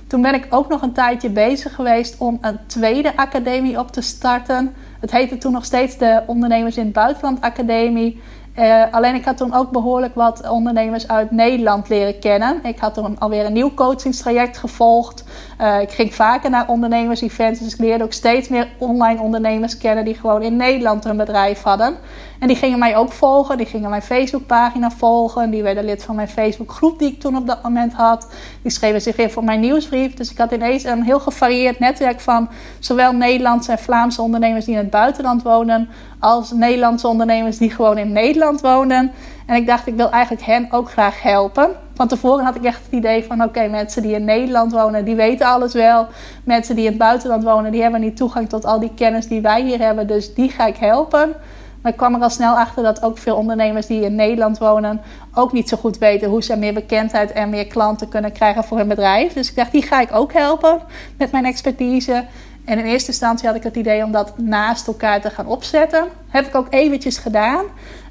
Toen 0.07 0.23
ben 0.23 0.35
ik 0.35 0.47
ook 0.51 0.69
nog 0.69 0.83
een 0.83 0.93
tijdje 0.93 1.31
bezig 1.31 1.75
geweest 1.75 2.15
om 2.19 2.39
een 2.41 2.59
tweede 2.67 3.17
academie 3.17 3.79
op 3.79 3.93
te 3.93 4.01
starten. 4.01 4.75
Het 5.01 5.11
heette 5.11 5.39
toen 5.39 5.53
nog 5.53 5.65
steeds 5.65 5.99
de 5.99 6.23
Ondernemers 6.27 6.77
in 6.77 6.85
het 6.85 6.93
Buitenland 6.93 7.41
Academie. 7.41 8.21
Uh, 8.59 8.83
alleen 8.91 9.15
ik 9.15 9.25
had 9.25 9.37
toen 9.37 9.55
ook 9.55 9.71
behoorlijk 9.71 10.15
wat 10.15 10.49
ondernemers 10.49 11.09
uit 11.09 11.31
Nederland 11.31 11.89
leren 11.89 12.19
kennen. 12.19 12.61
Ik 12.65 12.79
had 12.79 12.95
toen 12.95 13.19
alweer 13.19 13.45
een 13.45 13.53
nieuw 13.53 13.75
coachingstraject 13.75 14.59
gevolgd. 14.59 15.25
Uh, 15.61 15.81
ik 15.81 15.91
ging 15.91 16.15
vaker 16.15 16.51
naar 16.51 16.69
ondernemers-events. 16.69 17.61
Dus 17.61 17.73
ik 17.73 17.79
leerde 17.79 18.05
ook 18.05 18.13
steeds 18.13 18.49
meer 18.49 18.69
online 18.79 19.21
ondernemers 19.21 19.79
kennen 19.79 20.05
die 20.05 20.15
gewoon 20.15 20.43
in 20.43 20.57
Nederland 20.57 21.05
hun 21.05 21.17
bedrijf 21.17 21.63
hadden. 21.63 21.97
En 22.39 22.49
die 22.49 22.57
gingen 22.57 22.79
mij 22.79 22.97
ook 22.97 23.13
volgen. 23.13 23.57
Die 23.57 23.67
gingen 23.67 23.91
mijn 23.91 24.03
Facebookpagina 24.03 24.91
volgen. 24.91 25.51
Die 25.51 25.63
werden 25.63 25.85
lid 25.85 26.03
van 26.03 26.15
mijn 26.15 26.29
Facebookgroep 26.29 26.99
die 26.99 27.13
ik 27.13 27.21
toen 27.21 27.37
op 27.37 27.47
dat 27.47 27.63
moment 27.63 27.93
had. 27.93 28.29
Die 28.63 28.71
schreven 28.71 29.03
zich 29.03 29.17
in 29.17 29.31
voor 29.31 29.45
mijn 29.45 29.61
nieuwsbrief. 29.61 30.15
Dus 30.15 30.31
ik 30.31 30.39
had 30.39 30.53
ineens 30.53 30.85
een 30.85 31.03
heel 31.03 31.21
gevarieerd 31.21 31.79
netwerk 31.79 32.21
van 32.21 32.49
zowel 32.79 33.13
Nederlandse 33.13 33.73
en 33.73 33.79
Vlaamse 33.79 34.23
ondernemers 34.23 34.65
die 34.65 34.75
in 34.75 34.81
het 34.81 34.91
buitenland 34.91 35.43
wonen. 35.43 35.89
Als 36.21 36.53
Nederlandse 36.53 37.09
ondernemers 37.09 37.59
die 37.59 37.71
gewoon 37.71 37.99
in 37.99 38.13
Nederland 38.13 38.61
wonen. 38.61 39.13
En 39.47 39.57
ik 39.57 39.67
dacht, 39.67 39.87
ik 39.87 39.97
wil 39.97 40.11
eigenlijk 40.11 40.45
hen 40.45 40.67
ook 40.71 40.91
graag 40.91 41.23
helpen. 41.23 41.71
Van 41.95 42.09
tevoren 42.09 42.45
had 42.45 42.55
ik 42.55 42.65
echt 42.65 42.85
het 42.85 42.93
idee 42.93 43.25
van: 43.25 43.43
oké, 43.43 43.69
mensen 43.69 44.03
die 44.03 44.15
in 44.15 44.25
Nederland 44.25 44.73
wonen, 44.73 45.05
die 45.05 45.15
weten 45.15 45.47
alles 45.47 45.73
wel. 45.73 46.07
Mensen 46.45 46.75
die 46.75 46.85
in 46.85 46.91
het 46.91 46.99
buitenland 46.99 47.45
wonen, 47.45 47.73
die 47.73 47.83
hebben 47.83 48.01
niet 48.01 48.17
toegang 48.17 48.49
tot 48.49 48.65
al 48.65 48.81
die 48.81 48.95
kennis 48.95 49.29
die 49.29 49.41
wij 49.41 49.63
hier 49.63 49.79
hebben. 49.79 50.07
Dus 50.07 50.35
die 50.35 50.51
ga 50.51 50.67
ik 50.67 50.77
helpen. 50.77 51.35
Maar 51.83 51.93
ik 51.95 52.01
kwam 52.01 52.15
er 52.15 52.21
al 52.21 52.31
snel 52.31 52.59
achter 52.59 52.83
dat 52.83 53.03
ook 53.03 53.19
veel 53.19 53.37
ondernemers 53.37 53.87
die 53.87 54.01
in 54.01 54.15
Nederland 54.15 54.59
wonen 54.59 55.01
ook 55.35 55.53
niet 55.53 55.69
zo 55.69 55.77
goed 55.77 55.99
weten 55.99 56.29
hoe 56.29 56.43
ze 56.43 56.57
meer 56.57 56.75
bekendheid 56.75 57.33
en 57.33 57.51
meer 57.51 57.67
klanten 57.67 58.09
kunnen 58.09 58.33
krijgen 58.33 58.65
voor 58.65 58.79
hun 58.79 58.89
bedrijf. 58.89 59.33
Dus 59.33 59.51
ik 59.51 59.57
dacht, 59.57 59.73
die 59.73 59.83
ga 59.83 60.01
ik 60.01 60.09
ook 60.13 60.33
helpen 60.33 60.81
met 61.19 61.33
mijn 61.33 61.45
expertise. 61.45 62.25
En 62.67 62.79
in 62.79 62.85
eerste 62.85 63.11
instantie 63.11 63.47
had 63.47 63.57
ik 63.57 63.63
het 63.63 63.77
idee 63.77 64.05
om 64.05 64.13
dat 64.13 64.39
naast 64.39 64.87
elkaar 64.87 65.21
te 65.21 65.31
gaan 65.31 65.47
opzetten. 65.47 66.05
Heb 66.29 66.47
ik 66.47 66.55
ook 66.55 66.67
eventjes 66.71 67.19
gedaan. 67.19 67.65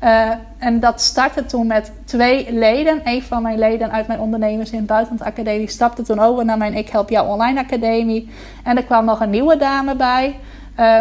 Uh, 0.03 0.31
en 0.57 0.79
dat 0.79 1.01
startte 1.01 1.45
toen 1.45 1.67
met 1.67 1.91
twee 2.05 2.53
leden. 2.53 3.01
Een 3.03 3.21
van 3.23 3.41
mijn 3.41 3.59
leden 3.59 3.91
uit 3.91 4.07
mijn 4.07 4.19
ondernemers 4.19 4.71
in 4.71 4.77
het 4.77 4.87
buitenland 4.87 5.23
academie 5.23 5.69
stapte 5.69 6.03
toen 6.03 6.19
over 6.19 6.45
naar 6.45 6.57
mijn 6.57 6.73
Ik 6.73 6.89
Help 6.89 7.09
Jou 7.09 7.27
Online 7.27 7.59
Academie. 7.59 8.29
En 8.63 8.77
er 8.77 8.83
kwam 8.83 9.05
nog 9.05 9.19
een 9.19 9.29
nieuwe 9.29 9.57
dame 9.57 9.95
bij. 9.95 10.35
Uh, 10.79 10.99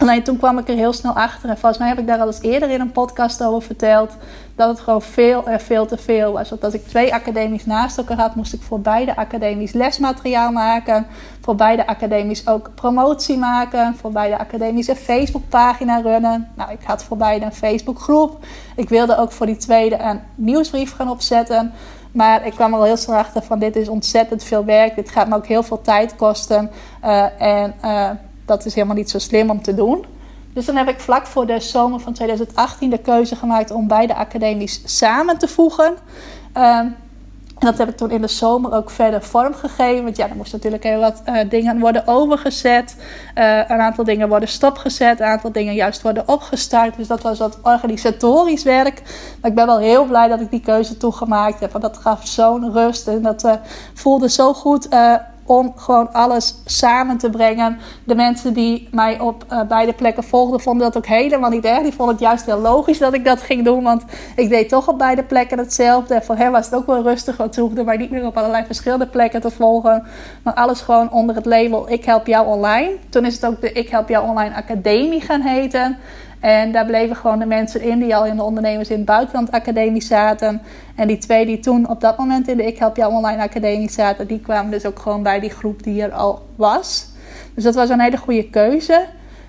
Alleen 0.00 0.22
toen 0.22 0.36
kwam 0.36 0.58
ik 0.58 0.68
er 0.68 0.74
heel 0.74 0.92
snel 0.92 1.12
achter. 1.12 1.48
En 1.48 1.58
volgens 1.58 1.78
mij 1.78 1.88
heb 1.88 1.98
ik 1.98 2.06
daar 2.06 2.18
al 2.18 2.26
eens 2.26 2.40
eerder 2.40 2.70
in 2.70 2.80
een 2.80 2.92
podcast 2.92 3.42
over 3.42 3.62
verteld. 3.62 4.16
Dat 4.54 4.68
het 4.68 4.80
gewoon 4.80 5.02
veel 5.02 5.46
en 5.46 5.60
veel 5.60 5.86
te 5.86 5.96
veel 5.96 6.32
was. 6.32 6.50
Want 6.50 6.64
als 6.64 6.74
ik 6.74 6.86
twee 6.86 7.14
academies 7.14 7.66
naast 7.66 7.98
elkaar 7.98 8.16
had, 8.16 8.34
moest 8.34 8.52
ik 8.52 8.62
voor 8.62 8.80
beide 8.80 9.16
academies 9.16 9.72
lesmateriaal 9.72 10.52
maken. 10.52 11.06
Voor 11.40 11.54
beide 11.54 11.86
academies 11.86 12.46
ook 12.46 12.70
promotie 12.74 13.38
maken. 13.38 13.96
Voor 13.96 14.12
beide 14.12 14.38
academies 14.38 14.88
een 14.88 14.96
Facebookpagina 14.96 16.00
runnen. 16.00 16.48
Nou, 16.54 16.70
ik 16.72 16.82
had 16.84 17.04
voor 17.04 17.16
beide 17.16 17.44
een 17.44 17.52
Facebookgroep. 17.52 18.44
Ik 18.76 18.88
wilde 18.88 19.16
ook 19.16 19.32
voor 19.32 19.46
die 19.46 19.56
tweede 19.56 19.98
een 19.98 20.20
nieuwsbrief 20.34 20.94
gaan 20.94 21.10
opzetten. 21.10 21.72
Maar 22.12 22.46
ik 22.46 22.52
kwam 22.52 22.72
er 22.72 22.78
al 22.78 22.84
heel 22.84 22.96
snel 22.96 23.16
achter 23.16 23.42
van 23.42 23.58
dit 23.58 23.76
is 23.76 23.88
ontzettend 23.88 24.44
veel 24.44 24.64
werk. 24.64 24.94
Dit 24.94 25.10
gaat 25.10 25.28
me 25.28 25.36
ook 25.36 25.46
heel 25.46 25.62
veel 25.62 25.80
tijd 25.80 26.16
kosten. 26.16 26.70
Uh, 27.04 27.40
en... 27.40 27.74
Uh, 27.84 28.10
dat 28.50 28.66
is 28.66 28.74
helemaal 28.74 28.96
niet 28.96 29.10
zo 29.10 29.18
slim 29.18 29.50
om 29.50 29.62
te 29.62 29.74
doen. 29.74 30.04
Dus 30.52 30.66
dan 30.66 30.76
heb 30.76 30.88
ik 30.88 31.00
vlak 31.00 31.26
voor 31.26 31.46
de 31.46 31.60
zomer 31.60 32.00
van 32.00 32.12
2018 32.12 32.90
de 32.90 32.98
keuze 32.98 33.36
gemaakt 33.36 33.70
om 33.70 33.88
beide 33.88 34.14
academies 34.14 34.82
samen 34.84 35.38
te 35.38 35.48
voegen. 35.48 35.94
Ehm, 36.52 36.86
en 37.58 37.66
dat 37.66 37.78
heb 37.78 37.88
ik 37.88 37.96
toen 37.96 38.10
in 38.10 38.20
de 38.20 38.28
zomer 38.28 38.74
ook 38.74 38.90
verder 38.90 39.22
vormgegeven. 39.22 40.04
Want 40.04 40.16
ja, 40.16 40.28
er 40.28 40.36
moesten 40.36 40.56
natuurlijk 40.56 40.84
heel 40.84 41.00
wat 41.00 41.22
uh, 41.26 41.50
dingen 41.50 41.80
worden 41.80 42.06
overgezet. 42.06 42.96
Uh, 43.34 43.56
een 43.56 43.80
aantal 43.80 44.04
dingen 44.04 44.28
worden 44.28 44.48
stopgezet. 44.48 45.20
Een 45.20 45.26
aantal 45.26 45.52
dingen 45.52 45.74
juist 45.74 46.02
worden 46.02 46.28
opgestart. 46.28 46.96
Dus 46.96 47.06
dat 47.06 47.22
was 47.22 47.38
wat 47.38 47.58
organisatorisch 47.62 48.62
werk. 48.62 49.02
Maar 49.40 49.50
ik 49.50 49.56
ben 49.56 49.66
wel 49.66 49.78
heel 49.78 50.04
blij 50.04 50.28
dat 50.28 50.40
ik 50.40 50.50
die 50.50 50.60
keuze 50.60 50.96
toegemaakt 50.96 51.60
heb. 51.60 51.72
Want 51.72 51.84
dat 51.84 51.96
gaf 51.96 52.26
zo'n 52.26 52.72
rust. 52.72 53.08
En 53.08 53.22
dat 53.22 53.44
uh, 53.44 53.52
voelde 53.94 54.30
zo 54.30 54.54
goed 54.54 54.88
om 55.50 55.72
gewoon 55.76 56.12
alles 56.12 56.54
samen 56.64 57.18
te 57.18 57.30
brengen. 57.30 57.78
De 58.04 58.14
mensen 58.14 58.54
die 58.54 58.88
mij 58.90 59.20
op 59.20 59.44
uh, 59.52 59.62
beide 59.62 59.92
plekken 59.92 60.22
volgden, 60.22 60.60
vonden 60.60 60.86
dat 60.86 60.96
ook 60.96 61.06
helemaal 61.06 61.50
niet 61.50 61.64
erg. 61.64 61.82
Die 61.82 61.92
vonden 61.92 62.14
het 62.14 62.24
juist 62.24 62.46
heel 62.46 62.58
logisch 62.58 62.98
dat 62.98 63.14
ik 63.14 63.24
dat 63.24 63.40
ging 63.40 63.64
doen, 63.64 63.82
want 63.82 64.04
ik 64.36 64.48
deed 64.48 64.68
toch 64.68 64.88
op 64.88 64.98
beide 64.98 65.22
plekken 65.22 65.58
hetzelfde. 65.58 66.14
En 66.14 66.24
voor 66.24 66.36
hen 66.36 66.52
was 66.52 66.64
het 66.64 66.74
ook 66.74 66.86
wel 66.86 67.02
rustig, 67.02 67.36
want 67.36 67.54
ze 67.54 67.82
mij 67.84 67.96
niet 67.96 68.10
meer 68.10 68.26
op 68.26 68.36
allerlei 68.36 68.64
verschillende 68.64 69.06
plekken 69.06 69.40
te 69.40 69.50
volgen. 69.50 70.06
Maar 70.42 70.54
alles 70.54 70.80
gewoon 70.80 71.12
onder 71.12 71.34
het 71.34 71.46
label 71.46 71.90
Ik 71.90 72.04
Help 72.04 72.26
Jou 72.26 72.46
Online. 72.46 72.96
Toen 73.08 73.24
is 73.24 73.34
het 73.34 73.46
ook 73.46 73.60
de 73.60 73.72
Ik 73.72 73.88
Help 73.88 74.08
Jou 74.08 74.28
Online 74.28 74.54
Academie 74.54 75.20
gaan 75.20 75.40
heten. 75.40 75.98
En 76.40 76.72
daar 76.72 76.86
bleven 76.86 77.16
gewoon 77.16 77.38
de 77.38 77.46
mensen 77.46 77.80
in 77.80 77.98
die 77.98 78.16
al 78.16 78.26
in 78.26 78.36
de 78.36 78.42
ondernemers 78.42 78.90
in 78.90 78.96
het 78.96 79.04
buitenland 79.04 79.50
academie 79.50 80.02
zaten. 80.02 80.62
En 80.96 81.08
die 81.08 81.18
twee 81.18 81.46
die 81.46 81.60
toen 81.60 81.88
op 81.88 82.00
dat 82.00 82.18
moment 82.18 82.48
in 82.48 82.56
de 82.56 82.66
Ik 82.66 82.78
Help 82.78 82.96
Jou 82.96 83.14
Online 83.14 83.42
Academie 83.42 83.90
zaten, 83.90 84.26
die 84.26 84.40
kwamen 84.40 84.70
dus 84.70 84.86
ook 84.86 84.98
gewoon 84.98 85.22
bij 85.22 85.40
die 85.40 85.50
groep 85.50 85.82
die 85.82 86.02
er 86.02 86.12
al 86.12 86.46
was. 86.56 87.08
Dus 87.54 87.64
dat 87.64 87.74
was 87.74 87.88
een 87.88 88.00
hele 88.00 88.16
goede 88.16 88.50
keuze. 88.50 89.06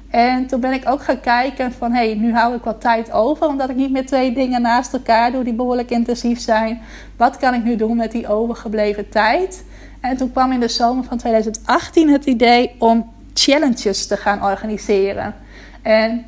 En 0.09 0.47
toen 0.47 0.59
ben 0.59 0.73
ik 0.73 0.89
ook 0.89 1.03
gaan 1.03 1.19
kijken 1.19 1.71
van, 1.71 1.91
hé, 1.91 2.05
hey, 2.05 2.15
nu 2.15 2.33
hou 2.33 2.55
ik 2.55 2.63
wat 2.63 2.81
tijd 2.81 3.11
over, 3.11 3.47
omdat 3.47 3.69
ik 3.69 3.75
niet 3.75 3.91
meer 3.91 4.05
twee 4.05 4.33
dingen 4.33 4.61
naast 4.61 4.93
elkaar 4.93 5.31
doe 5.31 5.43
die 5.43 5.53
behoorlijk 5.53 5.89
intensief 5.89 6.39
zijn. 6.39 6.81
Wat 7.17 7.37
kan 7.37 7.53
ik 7.53 7.63
nu 7.63 7.75
doen 7.75 7.97
met 7.97 8.11
die 8.11 8.27
overgebleven 8.27 9.09
tijd? 9.09 9.65
En 10.01 10.17
toen 10.17 10.31
kwam 10.31 10.51
in 10.51 10.59
de 10.59 10.67
zomer 10.67 11.03
van 11.03 11.17
2018 11.17 12.09
het 12.09 12.25
idee 12.25 12.75
om 12.79 13.11
challenges 13.33 14.07
te 14.07 14.17
gaan 14.17 14.43
organiseren. 14.43 15.35
En 15.81 16.25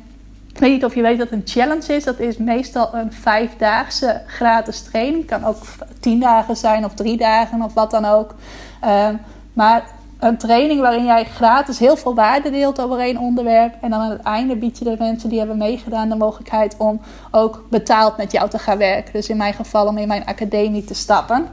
ik 0.54 0.60
weet 0.60 0.72
niet 0.72 0.84
of 0.84 0.94
je 0.94 1.02
weet 1.02 1.18
wat 1.18 1.30
een 1.30 1.42
challenge 1.44 1.94
is. 1.94 2.04
Dat 2.04 2.18
is 2.18 2.36
meestal 2.36 2.94
een 2.94 3.12
vijfdaagse 3.12 4.22
gratis 4.26 4.82
training. 4.82 5.26
Kan 5.26 5.44
ook 5.44 5.56
tien 6.00 6.20
dagen 6.20 6.56
zijn 6.56 6.84
of 6.84 6.94
drie 6.94 7.16
dagen 7.16 7.62
of 7.62 7.74
wat 7.74 7.90
dan 7.90 8.04
ook. 8.04 8.34
Ehm, 8.80 9.14
maar 9.52 9.84
een 10.18 10.36
training 10.36 10.80
waarin 10.80 11.04
jij 11.04 11.24
gratis 11.24 11.78
heel 11.78 11.96
veel 11.96 12.14
waarde 12.14 12.50
deelt 12.50 12.80
over 12.80 12.98
één 12.98 13.18
onderwerp. 13.18 13.74
En 13.80 13.90
dan 13.90 14.00
aan 14.00 14.10
het 14.10 14.22
einde 14.22 14.56
bied 14.56 14.78
je 14.78 14.84
de 14.84 14.96
mensen 14.98 15.28
die 15.28 15.38
hebben 15.38 15.58
meegedaan 15.58 16.08
de 16.08 16.16
mogelijkheid 16.16 16.74
om 16.78 17.00
ook 17.30 17.64
betaald 17.70 18.16
met 18.16 18.32
jou 18.32 18.50
te 18.50 18.58
gaan 18.58 18.78
werken. 18.78 19.12
Dus 19.12 19.28
in 19.28 19.36
mijn 19.36 19.54
geval 19.54 19.86
om 19.86 19.98
in 19.98 20.08
mijn 20.08 20.26
academie 20.26 20.84
te 20.84 20.94
stappen. 20.94 21.46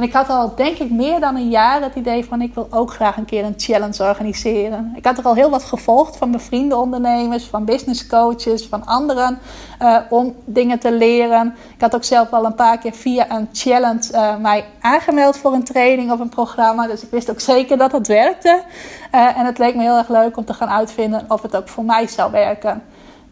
En 0.00 0.06
ik 0.06 0.12
had 0.12 0.28
al, 0.28 0.54
denk 0.54 0.78
ik, 0.78 0.90
meer 0.90 1.20
dan 1.20 1.36
een 1.36 1.48
jaar 1.48 1.82
het 1.82 1.94
idee 1.94 2.24
van 2.24 2.42
ik 2.42 2.54
wil 2.54 2.66
ook 2.70 2.92
graag 2.92 3.16
een 3.16 3.24
keer 3.24 3.44
een 3.44 3.54
challenge 3.56 4.02
organiseren. 4.02 4.92
Ik 4.96 5.04
had 5.04 5.18
er 5.18 5.24
al 5.24 5.34
heel 5.34 5.50
wat 5.50 5.64
gevolgd 5.64 6.16
van 6.16 6.30
mijn 6.30 6.42
vrienden 6.42 6.78
ondernemers, 6.78 7.44
van 7.44 7.64
business 7.64 8.06
coaches, 8.06 8.66
van 8.66 8.86
anderen 8.86 9.38
uh, 9.82 9.98
om 10.08 10.34
dingen 10.44 10.78
te 10.78 10.92
leren. 10.92 11.54
Ik 11.74 11.80
had 11.80 11.94
ook 11.94 12.04
zelf 12.04 12.30
al 12.30 12.44
een 12.44 12.54
paar 12.54 12.78
keer 12.78 12.92
via 12.92 13.30
een 13.30 13.48
challenge 13.52 14.12
uh, 14.12 14.36
mij 14.36 14.64
aangemeld 14.80 15.36
voor 15.36 15.52
een 15.52 15.64
training 15.64 16.10
of 16.10 16.20
een 16.20 16.28
programma. 16.28 16.86
Dus 16.86 17.02
ik 17.02 17.10
wist 17.10 17.30
ook 17.30 17.40
zeker 17.40 17.78
dat 17.78 17.92
het 17.92 18.06
werkte. 18.06 18.62
Uh, 19.14 19.38
en 19.38 19.46
het 19.46 19.58
leek 19.58 19.74
me 19.74 19.82
heel 19.82 19.96
erg 19.96 20.08
leuk 20.08 20.36
om 20.36 20.44
te 20.44 20.54
gaan 20.54 20.68
uitvinden 20.68 21.24
of 21.28 21.42
het 21.42 21.56
ook 21.56 21.68
voor 21.68 21.84
mij 21.84 22.06
zou 22.06 22.30
werken. 22.30 22.82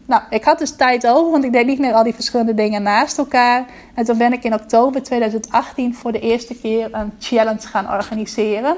Nou, 0.09 0.21
ik 0.29 0.43
had 0.43 0.59
dus 0.59 0.75
tijd 0.75 1.07
over, 1.07 1.31
want 1.31 1.43
ik 1.43 1.51
deed 1.51 1.65
niet 1.65 1.79
meer 1.79 1.93
al 1.93 2.03
die 2.03 2.13
verschillende 2.13 2.53
dingen 2.53 2.83
naast 2.83 3.17
elkaar. 3.17 3.65
En 3.93 4.05
toen 4.05 4.17
ben 4.17 4.33
ik 4.33 4.43
in 4.43 4.53
oktober 4.53 5.03
2018 5.03 5.95
voor 5.95 6.11
de 6.11 6.19
eerste 6.19 6.55
keer 6.55 6.89
een 6.91 7.13
challenge 7.19 7.67
gaan 7.67 7.91
organiseren. 7.91 8.75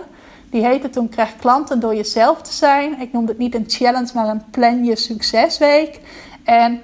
Die 0.49 0.65
heette 0.65 0.89
toen 0.89 1.09
Krijg 1.09 1.35
klanten 1.35 1.79
door 1.79 1.95
jezelf 1.95 2.41
te 2.41 2.53
zijn. 2.53 2.99
Ik 2.99 3.11
noemde 3.11 3.31
het 3.31 3.37
niet 3.37 3.55
een 3.55 3.65
challenge, 3.67 4.11
maar 4.13 4.27
een 4.27 4.43
plan 4.49 4.83
je 4.83 4.95
succesweek. 4.95 5.99
En 6.43 6.81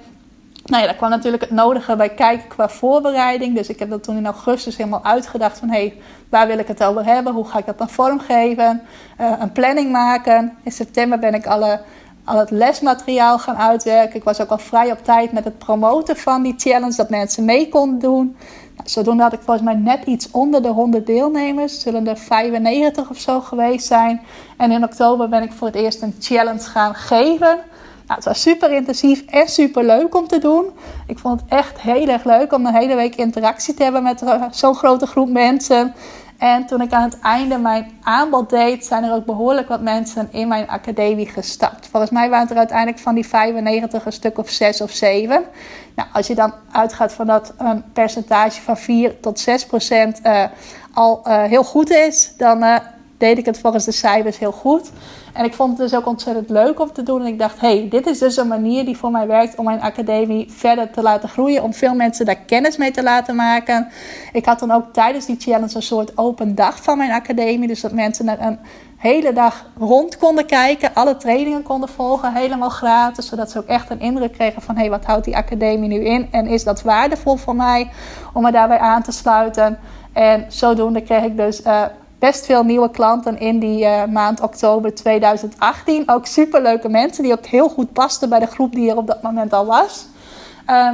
nou 0.64 0.80
ja, 0.80 0.88
daar 0.88 0.96
kwam 0.96 1.10
natuurlijk 1.10 1.42
het 1.42 1.50
nodige 1.50 1.96
bij 1.96 2.14
kijken 2.14 2.48
qua 2.48 2.68
voorbereiding. 2.68 3.56
Dus 3.56 3.68
ik 3.68 3.78
heb 3.78 3.90
dat 3.90 4.02
toen 4.02 4.16
in 4.16 4.26
augustus 4.26 4.76
helemaal 4.76 5.04
uitgedacht 5.04 5.58
van... 5.58 5.68
hé, 5.68 5.78
hey, 5.78 5.96
waar 6.28 6.46
wil 6.46 6.58
ik 6.58 6.68
het 6.68 6.84
over 6.84 7.04
hebben? 7.04 7.32
Hoe 7.32 7.48
ga 7.48 7.58
ik 7.58 7.66
dat 7.66 7.78
dan 7.78 7.90
vormgeven? 7.90 8.82
Uh, 9.20 9.32
een 9.38 9.52
planning 9.52 9.90
maken. 9.90 10.58
In 10.62 10.72
september 10.72 11.18
ben 11.18 11.34
ik 11.34 11.46
alle 11.46 11.80
al 12.28 12.38
het 12.38 12.50
lesmateriaal 12.50 13.38
gaan 13.38 13.56
uitwerken. 13.56 14.16
Ik 14.16 14.24
was 14.24 14.40
ook 14.40 14.50
al 14.50 14.58
vrij 14.58 14.92
op 14.92 15.04
tijd 15.04 15.32
met 15.32 15.44
het 15.44 15.58
promoten 15.58 16.16
van 16.16 16.42
die 16.42 16.54
challenge, 16.56 16.96
dat 16.96 17.10
mensen 17.10 17.44
mee 17.44 17.68
konden 17.68 17.98
doen. 17.98 18.36
Nou, 18.76 18.88
zodoende 18.88 19.22
had 19.22 19.32
ik 19.32 19.40
volgens 19.42 19.66
mij 19.66 19.74
net 19.74 20.04
iets 20.04 20.30
onder 20.30 20.62
de 20.62 20.68
100 20.68 21.06
deelnemers. 21.06 21.80
Zullen 21.80 22.06
er 22.06 22.16
95 22.16 23.10
of 23.10 23.18
zo 23.18 23.40
geweest 23.40 23.86
zijn. 23.86 24.20
En 24.56 24.70
in 24.70 24.84
oktober 24.84 25.28
ben 25.28 25.42
ik 25.42 25.52
voor 25.52 25.66
het 25.66 25.76
eerst 25.76 26.02
een 26.02 26.14
challenge 26.20 26.60
gaan 26.60 26.94
geven. 26.94 27.58
Nou, 28.06 28.20
het 28.20 28.24
was 28.24 28.42
super 28.42 28.72
intensief 28.72 29.24
en 29.26 29.48
super 29.48 29.84
leuk 29.84 30.14
om 30.14 30.26
te 30.26 30.38
doen. 30.38 30.64
Ik 31.06 31.18
vond 31.18 31.40
het 31.40 31.50
echt 31.50 31.80
heel 31.80 32.08
erg 32.08 32.24
leuk 32.24 32.52
om 32.52 32.66
een 32.66 32.74
hele 32.74 32.94
week 32.94 33.14
interactie 33.14 33.74
te 33.74 33.82
hebben 33.82 34.02
met 34.02 34.22
zo'n 34.50 34.74
grote 34.74 35.06
groep 35.06 35.28
mensen. 35.28 35.94
En 36.38 36.66
toen 36.66 36.80
ik 36.80 36.92
aan 36.92 37.02
het 37.02 37.20
einde 37.20 37.58
mijn 37.58 37.98
aanbod 38.02 38.50
deed, 38.50 38.84
zijn 38.84 39.04
er 39.04 39.12
ook 39.12 39.24
behoorlijk 39.24 39.68
wat 39.68 39.80
mensen 39.80 40.28
in 40.32 40.48
mijn 40.48 40.68
academie 40.68 41.28
gestapt. 41.28 41.86
Volgens 41.86 42.12
mij 42.12 42.28
waren 42.28 42.42
het 42.42 42.50
er 42.50 42.58
uiteindelijk 42.58 42.98
van 42.98 43.14
die 43.14 43.26
95 43.26 44.04
een 44.04 44.12
stuk 44.12 44.38
of 44.38 44.50
6 44.50 44.80
of 44.80 44.90
7. 44.90 45.44
Nou, 45.94 46.08
als 46.12 46.26
je 46.26 46.34
dan 46.34 46.52
uitgaat 46.72 47.12
van 47.12 47.26
dat 47.26 47.54
een 47.58 47.92
percentage 47.92 48.60
van 48.60 48.76
4 48.76 49.20
tot 49.20 49.40
6 49.40 49.66
procent 49.66 50.20
uh, 50.26 50.44
al 50.94 51.22
uh, 51.26 51.42
heel 51.42 51.64
goed 51.64 51.90
is, 51.90 52.32
dan 52.36 52.62
uh, 52.62 52.76
deed 53.18 53.38
ik 53.38 53.46
het 53.46 53.58
volgens 53.58 53.84
de 53.84 53.92
cijfers 53.92 54.38
heel 54.38 54.52
goed. 54.52 54.90
En 55.32 55.44
ik 55.44 55.54
vond 55.54 55.78
het 55.78 55.90
dus 55.90 55.98
ook 55.98 56.06
ontzettend 56.06 56.50
leuk 56.50 56.80
om 56.80 56.92
te 56.92 57.02
doen. 57.02 57.20
En 57.20 57.26
ik 57.26 57.38
dacht, 57.38 57.60
hey, 57.60 57.86
dit 57.90 58.06
is 58.06 58.18
dus 58.18 58.36
een 58.36 58.48
manier 58.48 58.84
die 58.84 58.96
voor 58.96 59.10
mij 59.10 59.26
werkt 59.26 59.56
om 59.56 59.64
mijn 59.64 59.80
academie 59.80 60.52
verder 60.52 60.90
te 60.90 61.02
laten 61.02 61.28
groeien. 61.28 61.62
Om 61.62 61.74
veel 61.74 61.94
mensen 61.94 62.26
daar 62.26 62.36
kennis 62.36 62.76
mee 62.76 62.90
te 62.90 63.02
laten 63.02 63.36
maken. 63.36 63.88
Ik 64.32 64.44
had 64.44 64.58
dan 64.58 64.70
ook 64.70 64.92
tijdens 64.92 65.26
die 65.26 65.36
challenge 65.38 65.76
een 65.76 65.82
soort 65.82 66.18
open 66.18 66.54
dag 66.54 66.82
van 66.82 66.98
mijn 66.98 67.12
academie. 67.12 67.68
Dus 67.68 67.80
dat 67.80 67.92
mensen 67.92 68.28
er 68.28 68.40
een 68.40 68.58
hele 68.96 69.32
dag 69.32 69.66
rond 69.78 70.16
konden 70.16 70.46
kijken. 70.46 70.94
Alle 70.94 71.16
trainingen 71.16 71.62
konden 71.62 71.88
volgen, 71.88 72.34
helemaal 72.34 72.70
gratis. 72.70 73.26
Zodat 73.26 73.50
ze 73.50 73.58
ook 73.58 73.66
echt 73.66 73.90
een 73.90 74.00
indruk 74.00 74.32
kregen 74.32 74.62
van, 74.62 74.74
hé, 74.74 74.80
hey, 74.80 74.90
wat 74.90 75.04
houdt 75.04 75.24
die 75.24 75.36
academie 75.36 75.88
nu 75.88 76.04
in? 76.04 76.28
En 76.30 76.46
is 76.46 76.64
dat 76.64 76.82
waardevol 76.82 77.36
voor 77.36 77.56
mij 77.56 77.90
om 78.32 78.42
me 78.42 78.52
daarbij 78.52 78.78
aan 78.78 79.02
te 79.02 79.12
sluiten? 79.12 79.78
En 80.12 80.44
zodoende 80.48 81.02
kreeg 81.02 81.22
ik 81.22 81.36
dus... 81.36 81.60
Uh, 81.60 81.84
best 82.18 82.46
veel 82.46 82.62
nieuwe 82.62 82.90
klanten 82.90 83.38
in 83.38 83.58
die 83.58 83.84
uh, 83.84 84.04
maand 84.04 84.40
oktober 84.40 84.94
2018. 84.94 86.10
Ook 86.10 86.26
superleuke 86.26 86.88
mensen 86.88 87.22
die 87.22 87.32
ook 87.32 87.46
heel 87.46 87.68
goed 87.68 87.92
pasten 87.92 88.28
bij 88.28 88.38
de 88.38 88.46
groep 88.46 88.72
die 88.74 88.90
er 88.90 88.96
op 88.96 89.06
dat 89.06 89.22
moment 89.22 89.52
al 89.52 89.66
was. 89.66 90.06
Uh, 90.70 90.90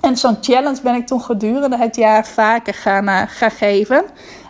en 0.00 0.16
zo'n 0.16 0.36
challenge 0.40 0.82
ben 0.82 0.94
ik 0.94 1.06
toen 1.06 1.20
gedurende 1.20 1.76
het 1.76 1.96
jaar 1.96 2.26
vaker 2.26 2.74
gaan, 2.74 3.08
uh, 3.08 3.22
gaan 3.26 3.50
geven. 3.50 4.04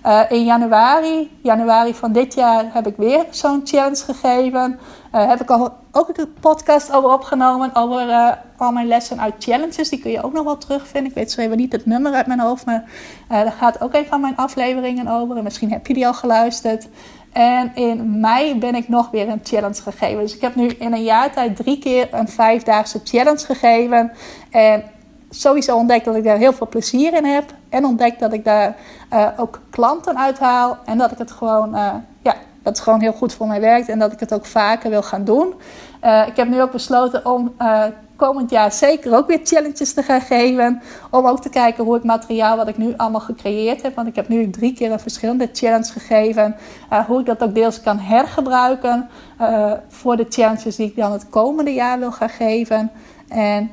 Uh, 0.07 0.21
in 0.29 0.45
januari, 0.45 1.31
januari 1.43 1.95
van 1.95 2.13
dit 2.13 2.35
jaar 2.35 2.65
heb 2.73 2.87
ik 2.87 2.97
weer 2.97 3.25
zo'n 3.31 3.61
challenge 3.65 4.05
gegeven. 4.05 4.79
Uh, 5.15 5.29
heb 5.29 5.41
ik 5.41 5.51
al 5.51 5.73
ook 5.93 6.09
een 6.09 6.35
podcast 6.41 6.93
over 6.93 7.13
opgenomen. 7.13 7.75
Over 7.75 8.09
uh, 8.09 8.31
al 8.57 8.73
mijn 8.73 8.87
lessen 8.87 9.21
uit 9.21 9.35
challenges. 9.39 9.89
Die 9.89 9.99
kun 9.99 10.11
je 10.11 10.23
ook 10.23 10.33
nog 10.33 10.45
wel 10.45 10.59
terugvinden. 10.59 11.11
Ik 11.11 11.17
weet 11.17 11.33
zo 11.33 11.41
even 11.41 11.57
niet 11.57 11.73
het 11.73 11.87
nummer 11.87 12.13
uit 12.13 12.27
mijn 12.27 12.41
hoofd. 12.41 12.67
Maar 12.67 12.85
daar 13.29 13.53
gaat 13.53 13.81
ook 13.81 13.95
een 13.95 14.07
van 14.07 14.21
mijn 14.21 14.37
afleveringen 14.37 15.09
over. 15.09 15.37
En 15.37 15.43
misschien 15.43 15.73
heb 15.73 15.87
je 15.87 15.95
die 15.95 16.07
al 16.07 16.15
geluisterd. 16.15 16.89
En 17.33 17.75
in 17.75 18.21
mei 18.21 18.59
ben 18.59 18.75
ik 18.75 18.89
nog 18.89 19.11
weer 19.11 19.29
een 19.29 19.41
challenge 19.43 19.83
gegeven. 19.83 20.23
Dus 20.23 20.35
ik 20.35 20.41
heb 20.41 20.55
nu 20.55 20.67
in 20.67 20.93
een 20.93 21.03
jaar 21.03 21.33
tijd 21.33 21.57
drie 21.57 21.79
keer 21.79 22.09
een 22.11 22.29
vijfdaagse 22.29 23.01
challenge 23.05 23.45
gegeven. 23.45 24.13
En 24.51 24.83
sowieso 25.31 25.77
ontdekt 25.77 26.05
dat 26.05 26.15
ik 26.15 26.25
daar 26.25 26.37
heel 26.37 26.53
veel 26.53 26.69
plezier 26.69 27.15
in 27.15 27.25
heb. 27.25 27.55
En 27.69 27.85
ontdekt 27.85 28.21
dat 28.21 28.33
ik 28.33 28.45
daar 28.45 28.77
uh, 29.13 29.29
ook 29.37 29.61
klanten 29.71 30.19
uithaal. 30.19 30.79
En 30.85 30.99
dat 30.99 31.11
ik 31.11 31.19
het 31.19 31.31
gewoon, 31.31 31.75
uh, 31.75 31.95
ja, 32.23 32.35
dat 32.69 32.77
het 32.77 32.87
gewoon 32.87 33.01
heel 33.01 33.13
goed 33.13 33.33
voor 33.33 33.47
mij 33.47 33.61
werkt. 33.61 33.89
En 33.89 33.99
dat 33.99 34.13
ik 34.13 34.21
het 34.21 34.35
ook 34.35 34.47
vaker 34.47 34.91
wil 34.91 35.03
gaan 35.03 35.25
doen. 35.25 35.55
Uh, 36.05 36.27
ik 36.27 36.37
heb 36.37 36.49
nu 36.49 36.63
ook 36.63 36.73
besloten 36.73 37.27
om 37.27 37.55
komend 38.17 38.51
jaar 38.51 38.73
zeker 38.73 39.17
ook 39.17 39.27
weer 39.27 39.41
challenges 39.43 39.93
te 39.93 40.03
gaan 40.03 40.21
geven. 40.21 40.83
Om 41.11 41.27
ook 41.27 41.43
te 41.43 41.49
kijken 41.49 41.85
hoe 41.85 41.95
het 41.95 42.05
materiaal 42.05 42.57
wat 42.57 42.69
ik 42.69 42.77
nu 42.77 42.95
allemaal 42.97 43.21
gecreëerd 43.21 43.83
heb. 43.83 43.95
Want 43.95 44.09
ik 44.09 44.17
heb 44.17 44.29
nu 44.29 44.51
drie 44.51 44.75
keer 44.75 44.93
een 44.93 45.01
verschillende 45.01 45.49
challenge 45.53 45.93
gegeven. 45.93 46.57
hoe 47.07 47.21
ik 47.21 47.27
dat 47.27 47.43
ook 47.43 47.55
deels 47.55 47.81
kan 47.81 47.99
hergebruiken. 47.99 49.09
voor 49.89 50.17
de 50.17 50.27
challenges 50.29 50.77
die 50.77 50.87
ik 50.87 50.97
dan 50.97 51.13
het 51.13 51.29
komende 51.29 51.73
jaar 51.75 51.99
wil 51.99 52.13
gaan 52.13 52.29
geven. 52.29 52.91
En 53.29 53.71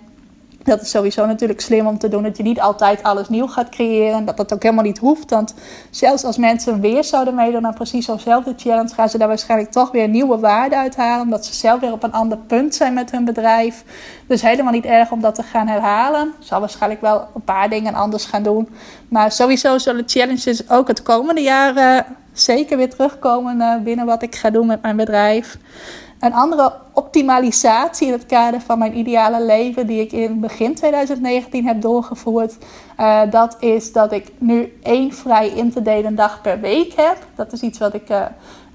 dat 0.66 0.82
is 0.82 0.90
sowieso 0.90 1.26
natuurlijk 1.26 1.62
slim 1.62 1.88
om 1.88 1.98
te 1.98 2.10
doen. 2.10 2.24
Dat 2.24 2.38
je 2.38 2.44
niet 2.44 2.60
altijd 2.60 3.04
alles 3.04 3.30
nieuw 3.30 3.48
gaat 3.48 3.70
creëren. 3.70 4.26
Dat 4.26 4.38
dat 4.38 4.54
ook 4.54 4.64
helemaal 4.64 4.84
niet 4.84 4.98
hoeft. 4.98 5.30
Want 5.30 5.54
zelfs 5.90 6.24
als 6.24 6.38
mensen 6.38 6.82
weer 6.82 7.04
zouden 7.04 7.36
meedoen 7.36 7.66
aan 7.66 7.74
precies 7.74 8.06
zo'nzelfde 8.06 8.54
challenge, 8.58 8.94
gaan 8.94 9.10
ze 9.10 9.18
daar 9.18 9.28
waarschijnlijk 9.28 9.72
toch 9.72 9.92
weer 9.92 10.08
nieuwe 10.08 10.40
waarde 10.40 10.76
uithalen. 10.76 11.24
Omdat 11.24 11.46
ze 11.46 11.54
zelf 11.54 11.80
weer 11.80 11.92
op 11.92 12.04
een 12.04 12.12
ander 12.12 12.38
punt 12.38 12.76
zijn 12.76 12.94
met 12.94 13.12
hun 13.12 13.26
bedrijf. 13.26 13.84
Dus 14.28 14.42
helemaal 14.42 14.74
niet 14.74 14.86
erg 14.86 15.12
om 15.12 15.22
dat 15.22 15.36
te 15.36 15.44
gaan 15.44 15.68
herhalen. 15.68 16.34
Zal 16.40 16.60
waarschijnlijk 16.60 17.02
wel 17.02 17.28
een 17.36 17.44
paar 17.44 17.70
dingen 17.70 17.94
anders 17.94 18.26
gaan 18.26 18.44
doen. 18.44 18.70
Maar 19.10 19.32
sowieso 19.32 19.78
zullen 19.78 20.04
challenges 20.06 20.70
ook 20.70 20.88
het 20.88 21.04
komende 21.04 21.42
jaar 21.42 22.06
zeker 22.34 22.78
weer 22.78 22.90
terugkomen 22.90 23.58
uh, 23.58 23.76
binnen 23.84 24.06
wat 24.06 24.22
ik 24.22 24.36
ga 24.36 24.50
doen 24.50 24.66
met 24.68 24.82
mijn 24.82 24.96
bedrijf. 24.96 25.58
Een 26.26 26.34
andere 26.34 26.74
optimalisatie 26.94 28.08
in 28.08 28.14
het 28.14 28.26
kader 28.26 28.62
van 28.62 28.80
mijn 28.80 28.98
ideale 28.98 29.46
leven, 29.46 29.88
die 29.88 30.02
ik 30.02 30.12
in 30.12 30.40
begin 30.40 30.76
2019 30.76 31.66
heb 31.66 31.82
doorgevoerd, 31.82 32.58
uh, 33.00 33.22
dat 33.30 33.58
is 33.60 33.92
dat 33.92 34.12
ik 34.12 34.32
nu 34.38 34.78
één 34.84 35.12
vrij 35.12 35.50
in 35.50 35.72
te 35.72 35.82
delen 35.82 36.16
dag 36.16 36.42
per 36.42 36.60
week 36.60 36.94
heb. 36.96 37.18
Dat 37.36 37.54
is 37.54 37.62
iets 37.62 37.80
wat 37.80 37.94
ik 37.94 38.10
uh, 38.10 38.26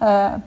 ja, 0.01 0.41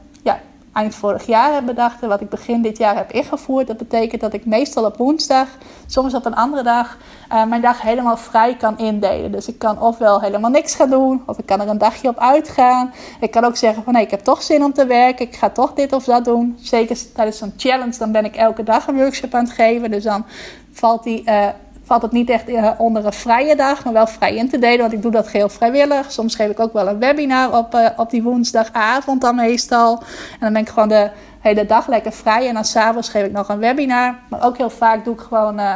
eind 0.73 0.95
vorig 0.95 1.25
jaar 1.25 1.53
heb 1.53 1.65
bedacht 1.65 2.01
en 2.01 2.09
wat 2.09 2.21
ik 2.21 2.29
begin 2.29 2.61
dit 2.61 2.77
jaar 2.77 2.95
heb 2.95 3.11
ingevoerd. 3.11 3.67
Dat 3.67 3.77
betekent 3.77 4.21
dat 4.21 4.33
ik 4.33 4.45
meestal 4.45 4.85
op 4.85 4.97
woensdag, 4.97 5.47
soms 5.87 6.13
op 6.13 6.25
een 6.25 6.35
andere 6.35 6.63
dag, 6.63 6.97
uh, 7.31 7.45
mijn 7.45 7.61
dag 7.61 7.81
helemaal 7.81 8.17
vrij 8.17 8.55
kan 8.55 8.77
indelen. 8.77 9.31
Dus 9.31 9.47
ik 9.47 9.59
kan 9.59 9.81
ofwel 9.81 10.21
helemaal 10.21 10.49
niks 10.49 10.75
gaan 10.75 10.89
doen, 10.89 11.23
of 11.25 11.37
ik 11.37 11.45
kan 11.45 11.61
er 11.61 11.67
een 11.67 11.77
dagje 11.77 12.09
op 12.09 12.19
uitgaan. 12.19 12.93
Ik 13.19 13.31
kan 13.31 13.43
ook 13.43 13.55
zeggen 13.55 13.83
van 13.83 13.93
nee, 13.93 14.03
ik 14.03 14.11
heb 14.11 14.19
toch 14.19 14.41
zin 14.41 14.63
om 14.63 14.73
te 14.73 14.85
werken, 14.85 15.25
ik 15.25 15.35
ga 15.35 15.49
toch 15.49 15.73
dit 15.73 15.93
of 15.93 16.03
dat 16.03 16.25
doen. 16.25 16.57
Zeker 16.61 16.97
tijdens 17.13 17.37
zo'n 17.37 17.53
challenge, 17.57 17.97
dan 17.97 18.11
ben 18.11 18.25
ik 18.25 18.35
elke 18.35 18.63
dag 18.63 18.87
een 18.87 18.95
workshop 18.95 19.33
aan 19.33 19.43
het 19.43 19.53
geven. 19.53 19.91
Dus 19.91 20.03
dan 20.03 20.25
valt 20.71 21.03
die 21.03 21.23
uh, 21.25 21.47
valt 21.83 22.01
het 22.01 22.11
niet 22.11 22.29
echt 22.29 22.49
uh, 22.49 22.71
onder 22.77 23.05
een 23.05 23.13
vrije 23.13 23.55
dag, 23.55 23.83
maar 23.83 23.93
wel 23.93 24.07
vrij 24.07 24.35
in 24.35 24.49
te 24.49 24.59
delen. 24.59 24.79
Want 24.79 24.93
ik 24.93 25.01
doe 25.01 25.11
dat 25.11 25.27
geheel 25.27 25.49
vrijwillig. 25.49 26.11
Soms 26.11 26.35
geef 26.35 26.49
ik 26.49 26.59
ook 26.59 26.73
wel 26.73 26.87
een 26.87 26.99
webinar 26.99 27.57
op, 27.57 27.75
uh, 27.75 27.87
op 27.97 28.09
die 28.09 28.23
woensdagavond 28.23 29.21
dan 29.21 29.35
meestal. 29.35 29.97
En 30.31 30.39
dan 30.39 30.53
ben 30.53 30.61
ik 30.61 30.69
gewoon 30.69 30.89
de 30.89 31.09
hele 31.39 31.65
dag 31.65 31.87
lekker 31.87 32.11
vrij. 32.11 32.47
En 32.47 32.53
dan 32.53 32.65
s'avonds 32.65 33.09
geef 33.09 33.25
ik 33.25 33.31
nog 33.31 33.49
een 33.49 33.59
webinar. 33.59 34.15
Maar 34.29 34.45
ook 34.45 34.57
heel 34.57 34.69
vaak 34.69 35.05
doe 35.05 35.13
ik 35.13 35.19
gewoon... 35.19 35.59
Uh, 35.59 35.73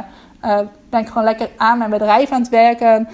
ben 0.90 1.00
ik 1.00 1.08
gewoon 1.08 1.24
lekker 1.24 1.50
aan 1.58 1.78
mijn 1.78 1.90
bedrijf 1.90 2.32
aan 2.32 2.42
het 2.42 2.50
werken, 2.50 3.08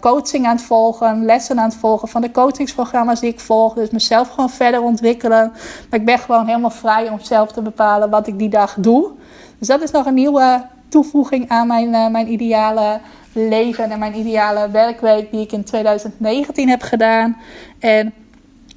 coaching 0.00 0.46
aan 0.46 0.56
het 0.56 0.64
volgen, 0.64 1.24
lessen 1.24 1.58
aan 1.58 1.68
het 1.68 1.76
volgen 1.76 2.08
van 2.08 2.20
de 2.20 2.30
coachingsprogramma's 2.30 3.20
die 3.20 3.30
ik 3.30 3.40
volg. 3.40 3.74
Dus 3.74 3.90
mezelf 3.90 4.28
gewoon 4.28 4.50
verder 4.50 4.82
ontwikkelen. 4.82 5.52
Maar 5.90 6.00
ik 6.00 6.04
ben 6.04 6.18
gewoon 6.18 6.46
helemaal 6.46 6.70
vrij 6.70 7.08
om 7.08 7.20
zelf 7.20 7.52
te 7.52 7.62
bepalen 7.62 8.10
wat 8.10 8.26
ik 8.26 8.38
die 8.38 8.48
dag 8.48 8.74
doe. 8.78 9.10
Dus 9.58 9.68
dat 9.68 9.82
is 9.82 9.90
nog 9.90 10.06
een 10.06 10.14
nieuwe 10.14 10.64
toevoeging 10.92 11.48
aan 11.48 11.66
mijn, 11.66 11.88
uh, 11.88 12.08
mijn 12.08 12.32
ideale 12.32 13.00
leven 13.32 13.90
en 13.90 13.98
mijn 13.98 14.16
ideale 14.16 14.70
werkweek 14.70 15.30
die 15.30 15.40
ik 15.40 15.52
in 15.52 15.64
2019 15.64 16.68
heb 16.68 16.82
gedaan. 16.82 17.36
En 17.78 18.12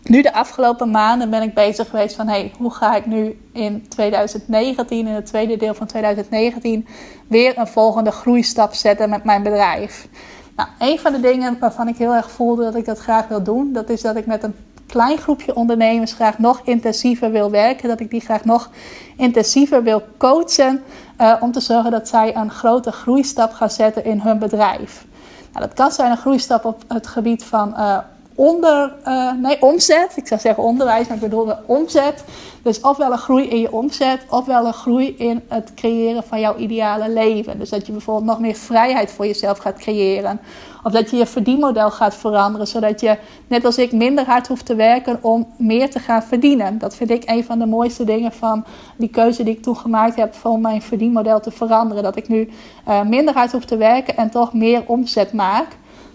nu 0.04 0.22
de 0.22 0.34
afgelopen 0.34 0.92
maanden 0.92 1.30
ben 1.30 1.42
ik 1.42 1.54
bezig 1.54 1.90
geweest 1.90 2.16
van 2.16 2.28
hey, 2.28 2.52
hoe 2.58 2.72
ga 2.72 2.96
ik 2.96 3.06
nu 3.06 3.40
in 3.54 3.88
2019, 3.88 5.08
in 5.08 5.14
het 5.14 5.26
tweede 5.26 5.58
deel 5.58 5.74
van 5.74 5.88
2019, 5.88 6.88
weer 7.28 7.58
een 7.58 7.68
volgende 7.68 8.12
groeistap 8.12 8.74
zetten 8.74 9.10
met 9.10 9.24
mijn 9.24 9.44
bedrijf. 9.44 10.08
Nou, 10.56 10.70
een 10.80 11.00
van 11.00 11.14
de 11.14 11.20
dingen 11.20 11.60
waarvan 11.60 11.88
ik 11.88 11.98
heel 11.98 12.14
erg 12.14 12.32
voelde 12.32 12.64
dat 12.64 12.76
ik 12.76 12.86
dat 12.86 13.00
graag 13.00 13.28
wil 13.28 13.44
doen, 13.44 13.74
dat 13.74 13.90
is 13.90 14.02
dat 14.02 14.16
ik 14.16 14.26
met 14.26 14.44
een 14.44 14.56
klein 14.88 15.18
groepje 15.18 15.56
ondernemers 15.56 16.14
graag 16.14 16.38
nog 16.38 16.62
intensiever 16.64 17.32
wil 17.32 17.52
werken. 17.52 17.90
Dat 17.90 18.00
ik 18.00 18.10
die 18.10 18.22
graag 18.22 18.46
nog 18.46 18.70
intensiever 19.18 19.84
wil 19.84 20.04
coachen. 20.18 20.84
Uh, 21.22 21.36
om 21.40 21.52
te 21.52 21.60
zorgen 21.60 21.92
dat 21.92 22.08
zij 22.08 22.36
een 22.36 22.52
grote 22.52 22.92
groeistap 22.92 23.54
gaan 23.54 23.70
zetten 23.70 24.06
in 24.06 24.20
hun 24.20 24.40
bedrijf. 24.40 25.06
Nou, 25.54 25.66
dat 25.66 25.76
kan 25.76 25.92
zijn 25.92 26.12
een 26.12 26.18
groeistap 26.18 26.66
op 26.66 26.84
het 26.88 27.08
gebied 27.08 27.44
van 27.44 27.70
uh, 27.70 27.98
onder, 28.36 28.94
uh, 29.08 29.32
nee, 29.32 29.62
omzet. 29.62 30.14
Ik 30.16 30.28
zou 30.28 30.40
zeggen 30.40 30.64
onderwijs, 30.64 31.08
maar 31.08 31.16
ik 31.16 31.24
bedoel 31.24 31.46
de 31.46 31.58
omzet. 31.66 32.24
Dus 32.64 32.82
ofwel 32.82 33.12
een 33.12 33.18
groei 33.18 33.48
in 33.48 33.60
je 33.60 33.72
omzet, 33.72 34.26
ofwel 34.30 34.66
een 34.66 34.74
groei 34.74 35.16
in 35.18 35.44
het 35.48 35.74
creëren 35.74 36.24
van 36.24 36.40
jouw 36.40 36.56
ideale 36.56 37.10
leven. 37.10 37.60
Dus 37.60 37.70
dat 37.70 37.86
je 37.86 37.92
bijvoorbeeld 37.92 38.26
nog 38.26 38.40
meer 38.40 38.56
vrijheid 38.56 39.12
voor 39.12 39.26
jezelf 39.26 39.58
gaat 39.58 39.78
creëren. 39.78 40.40
Of 40.84 40.92
dat 40.92 41.10
je 41.10 41.18
je 41.18 41.26
verdienmodel 41.26 41.92
gaat 41.92 42.16
veranderen, 42.16 42.68
zodat 42.68 43.02
je, 43.02 43.18
net 43.48 43.66
als 43.66 43.78
ik, 43.78 43.92
minder 43.92 44.26
hard 44.26 44.48
hoeft 44.48 44.66
te 44.66 44.76
werken 44.76 45.18
om 45.22 45.48
meer 45.58 45.90
te 45.90 46.00
gaan 46.00 46.24
verdienen. 46.24 46.78
Dat 46.78 46.96
vind 46.96 47.10
ik 47.10 47.24
een 47.26 47.44
van 47.44 47.60
de 47.60 47.66
mooiste 47.66 48.04
dingen 48.04 48.32
van 48.32 48.66
die 48.98 49.10
keuze 49.10 49.44
die 49.44 49.56
ik 49.56 49.62
toen 49.62 49.78
gemaakt 49.78 50.16
heb 50.16 50.36
om 50.44 50.62
mijn 50.62 50.82
verdienmodel 50.82 51.40
te 51.40 51.52
veranderen. 51.52 52.04
Dat 52.04 52.16
ik 52.16 52.28
nu 52.28 52.50
uh, 52.88 53.02
minder 53.02 53.34
hard 53.34 53.52
hoef 53.52 53.66
te 53.66 53.78
werken 53.78 54.18
en 54.18 54.30
toch 54.30 54.54
meer 54.54 54.84
omzet 54.86 55.34
maak. 55.34 55.68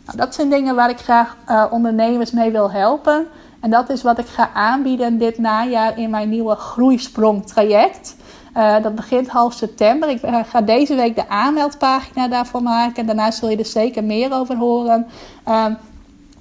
Nou, 0.04 0.18
dat 0.18 0.34
zijn 0.34 0.50
dingen 0.50 0.74
waar 0.74 0.90
ik 0.90 0.98
graag 0.98 1.36
uh, 1.48 1.64
ondernemers 1.70 2.30
mee 2.30 2.50
wil 2.50 2.70
helpen. 2.70 3.26
En 3.60 3.70
dat 3.70 3.90
is 3.90 4.02
wat 4.02 4.18
ik 4.18 4.26
ga 4.26 4.50
aanbieden 4.54 5.18
dit 5.18 5.38
najaar 5.38 5.98
in 5.98 6.10
mijn 6.10 6.28
nieuwe 6.28 6.54
groeisprong 6.54 7.46
traject. 7.46 8.16
Uh, 8.56 8.82
dat 8.82 8.94
begint 8.94 9.28
half 9.28 9.52
september. 9.52 10.08
Ik 10.08 10.20
ga 10.46 10.60
deze 10.60 10.94
week 10.94 11.14
de 11.14 11.28
aanmeldpagina 11.28 12.28
daarvoor 12.28 12.62
maken. 12.62 12.96
En 12.96 13.06
daarna 13.06 13.30
zul 13.30 13.48
je 13.50 13.56
er 13.56 13.66
zeker 13.66 14.04
meer 14.04 14.32
over 14.32 14.56
horen. 14.56 15.06
Uh, 15.48 15.66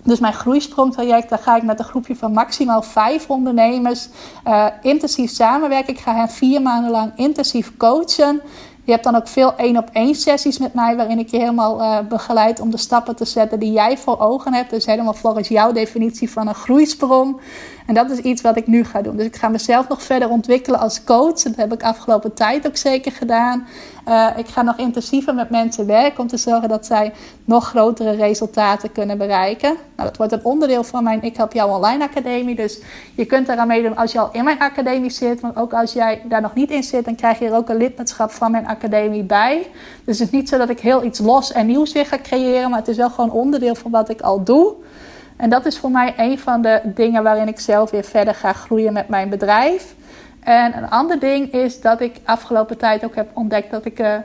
dus 0.03 0.19
mijn 0.19 0.33
groeisprongtraject, 0.33 1.29
daar 1.29 1.39
ga 1.39 1.55
ik 1.55 1.63
met 1.63 1.79
een 1.79 1.85
groepje 1.85 2.15
van 2.15 2.33
maximaal 2.33 2.81
vijf 2.81 3.29
ondernemers 3.29 4.09
intensief 4.81 5.31
samenwerken. 5.31 5.93
Ik 5.93 5.99
ga 5.99 6.15
hen 6.15 6.29
vier 6.29 6.61
maanden 6.61 6.91
lang 6.91 7.11
intensief 7.15 7.77
coachen 7.77 8.41
Je 8.89 8.95
hebt 8.95 9.07
dan 9.07 9.15
ook 9.15 9.27
veel 9.27 9.55
één 9.55 9.77
op 9.77 9.89
één 9.91 10.15
sessies 10.15 10.57
met 10.57 10.73
mij, 10.73 10.95
waarin 10.95 11.19
ik 11.19 11.27
je 11.27 11.37
helemaal 11.37 11.81
uh, 11.81 11.99
begeleid 12.07 12.59
om 12.59 12.71
de 12.71 12.77
stappen 12.77 13.15
te 13.15 13.25
zetten 13.25 13.59
die 13.59 13.71
jij 13.71 13.97
voor 13.97 14.19
ogen 14.19 14.53
hebt. 14.53 14.69
Dus 14.69 14.85
helemaal 14.85 15.13
volgens 15.13 15.47
jouw 15.47 15.71
definitie 15.71 16.29
van 16.29 16.47
een 16.47 16.55
groeisprong. 16.55 17.41
En 17.85 17.93
dat 17.93 18.09
is 18.09 18.17
iets 18.17 18.41
wat 18.41 18.57
ik 18.57 18.67
nu 18.67 18.83
ga 18.83 19.01
doen. 19.01 19.15
Dus 19.15 19.25
ik 19.25 19.35
ga 19.35 19.49
mezelf 19.49 19.87
nog 19.87 20.03
verder 20.03 20.29
ontwikkelen 20.29 20.79
als 20.79 21.03
coach. 21.03 21.41
Dat 21.41 21.55
heb 21.55 21.73
ik 21.73 21.83
afgelopen 21.83 22.33
tijd 22.33 22.67
ook 22.67 22.77
zeker 22.77 23.11
gedaan. 23.11 23.67
Uh, 24.09 24.27
ik 24.35 24.47
ga 24.47 24.61
nog 24.61 24.77
intensiever 24.77 25.35
met 25.35 25.49
mensen 25.49 25.85
werken 25.85 26.19
om 26.19 26.27
te 26.27 26.37
zorgen 26.37 26.69
dat 26.69 26.85
zij 26.85 27.13
nog 27.45 27.67
grotere 27.67 28.11
resultaten 28.11 28.91
kunnen 28.91 29.17
bereiken. 29.17 29.75
Nou, 29.95 30.09
dat 30.09 30.17
wordt 30.17 30.31
een 30.31 30.43
onderdeel 30.43 30.83
van 30.83 31.03
mijn 31.03 31.21
Ik 31.21 31.37
Help 31.37 31.53
Jou 31.53 31.71
Online 31.71 32.03
Academie. 32.03 32.55
Dus 32.55 32.79
je 33.15 33.25
kunt 33.25 33.47
daaraan 33.47 33.67
meedoen 33.67 33.95
als 33.95 34.11
je 34.11 34.19
al 34.19 34.29
in 34.31 34.43
mijn 34.43 34.59
academie 34.59 35.09
zit. 35.09 35.41
Maar 35.41 35.51
ook 35.55 35.73
als 35.73 35.93
jij 35.93 36.21
daar 36.25 36.41
nog 36.41 36.53
niet 36.53 36.71
in 36.71 36.83
zit, 36.83 37.05
dan 37.05 37.15
krijg 37.15 37.39
je 37.39 37.45
er 37.45 37.55
ook 37.55 37.69
een 37.69 37.77
lidmaatschap 37.77 38.31
van 38.31 38.51
mijn 38.51 38.67
academie 38.67 39.23
bij. 39.23 39.67
Dus 40.03 40.19
het 40.19 40.27
is 40.27 40.33
niet 40.33 40.49
zo 40.49 40.57
dat 40.57 40.69
ik 40.69 40.79
heel 40.79 41.03
iets 41.03 41.19
los 41.19 41.51
en 41.51 41.65
nieuws 41.65 41.91
weer 41.91 42.05
ga 42.05 42.17
creëren. 42.23 42.69
Maar 42.69 42.79
het 42.79 42.87
is 42.87 42.97
wel 42.97 43.09
gewoon 43.09 43.31
onderdeel 43.31 43.75
van 43.75 43.91
wat 43.91 44.09
ik 44.09 44.21
al 44.21 44.43
doe. 44.43 44.73
En 45.37 45.49
dat 45.49 45.65
is 45.65 45.77
voor 45.77 45.91
mij 45.91 46.13
een 46.17 46.39
van 46.39 46.61
de 46.61 46.81
dingen 46.85 47.23
waarin 47.23 47.47
ik 47.47 47.59
zelf 47.59 47.91
weer 47.91 48.03
verder 48.03 48.35
ga 48.35 48.53
groeien 48.53 48.93
met 48.93 49.07
mijn 49.07 49.29
bedrijf. 49.29 49.95
En 50.49 50.77
een 50.77 50.89
ander 50.89 51.19
ding 51.19 51.51
is 51.51 51.81
dat 51.81 52.01
ik 52.01 52.15
afgelopen 52.23 52.77
tijd 52.77 53.03
ook 53.03 53.15
heb 53.15 53.29
ontdekt 53.33 53.71
dat 53.71 53.85
ik. 53.85 53.99
Uh, 53.99 54.15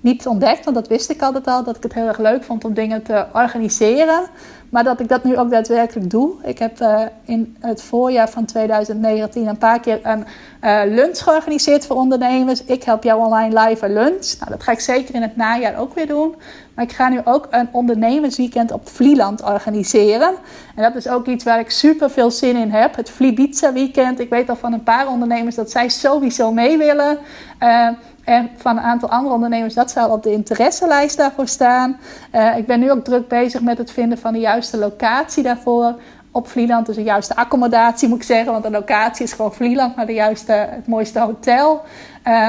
niet 0.00 0.26
ontdekt, 0.26 0.64
want 0.64 0.76
dat 0.76 0.88
wist 0.88 1.10
ik 1.10 1.22
altijd 1.22 1.46
al, 1.46 1.64
dat 1.64 1.76
ik 1.76 1.82
het 1.82 1.94
heel 1.94 2.06
erg 2.06 2.18
leuk 2.18 2.44
vond 2.44 2.64
om 2.64 2.74
dingen 2.74 3.02
te 3.02 3.26
organiseren. 3.32 4.28
Maar 4.70 4.84
dat 4.84 5.00
ik 5.00 5.08
dat 5.08 5.24
nu 5.24 5.38
ook 5.38 5.50
daadwerkelijk 5.50 6.10
doe. 6.10 6.32
Ik 6.42 6.58
heb 6.58 6.80
uh, 6.80 7.00
in 7.24 7.56
het 7.60 7.82
voorjaar 7.82 8.28
van 8.28 8.44
2019 8.44 9.46
een 9.46 9.58
paar 9.58 9.80
keer 9.80 9.98
een 10.02 10.24
uh, 10.62 10.80
lunch 10.84 11.18
georganiseerd 11.18 11.86
voor 11.86 11.96
ondernemers. 11.96 12.64
Ik 12.64 12.82
help 12.82 13.02
jou 13.02 13.24
online 13.24 13.60
live 13.60 13.88
lunch. 13.88 14.34
Nou, 14.38 14.50
dat 14.50 14.62
ga 14.62 14.72
ik 14.72 14.80
zeker 14.80 15.14
in 15.14 15.22
het 15.22 15.36
najaar 15.36 15.78
ook 15.78 15.94
weer 15.94 16.06
doen. 16.06 16.34
Maar 16.74 16.84
ik 16.84 16.92
ga 16.92 17.08
nu 17.08 17.20
ook 17.24 17.46
een 17.50 17.68
ondernemersweekend 17.72 18.72
op 18.72 18.88
Vlieland 18.88 19.42
organiseren. 19.42 20.34
En 20.74 20.82
dat 20.82 20.94
is 20.94 21.08
ook 21.08 21.26
iets 21.26 21.44
waar 21.44 21.60
ik 21.60 21.70
super 21.70 22.10
veel 22.10 22.30
zin 22.30 22.56
in 22.56 22.70
heb. 22.70 22.96
Het 22.96 23.10
Vliebitza 23.10 23.72
weekend. 23.72 24.20
Ik 24.20 24.30
weet 24.30 24.48
al 24.48 24.56
van 24.56 24.72
een 24.72 24.82
paar 24.82 25.08
ondernemers 25.08 25.54
dat 25.54 25.70
zij 25.70 25.88
sowieso 25.88 26.52
mee 26.52 26.78
willen. 26.78 27.18
Uh, 27.62 27.88
en 28.26 28.50
van 28.56 28.76
een 28.76 28.82
aantal 28.82 29.08
andere 29.10 29.34
ondernemers, 29.34 29.74
dat 29.74 29.90
zal 29.90 30.10
op 30.10 30.22
de 30.22 30.32
interesselijst 30.32 31.16
daarvoor 31.16 31.48
staan. 31.48 31.96
Uh, 32.34 32.56
ik 32.56 32.66
ben 32.66 32.80
nu 32.80 32.90
ook 32.90 33.04
druk 33.04 33.28
bezig 33.28 33.60
met 33.60 33.78
het 33.78 33.90
vinden 33.90 34.18
van 34.18 34.32
de 34.32 34.38
juiste 34.38 34.76
locatie 34.76 35.42
daarvoor. 35.42 35.94
Op 36.30 36.48
Vlieland, 36.48 36.86
dus 36.86 36.96
de 36.96 37.02
juiste 37.02 37.36
accommodatie 37.36 38.08
moet 38.08 38.18
ik 38.18 38.24
zeggen. 38.24 38.52
Want 38.52 38.64
de 38.64 38.70
locatie 38.70 39.24
is 39.24 39.32
gewoon 39.32 39.54
Vlieland, 39.54 39.96
maar 39.96 40.06
de 40.06 40.12
juiste, 40.12 40.52
het 40.52 40.86
mooiste 40.86 41.18
hotel. 41.18 41.82
Uh, 42.24 42.48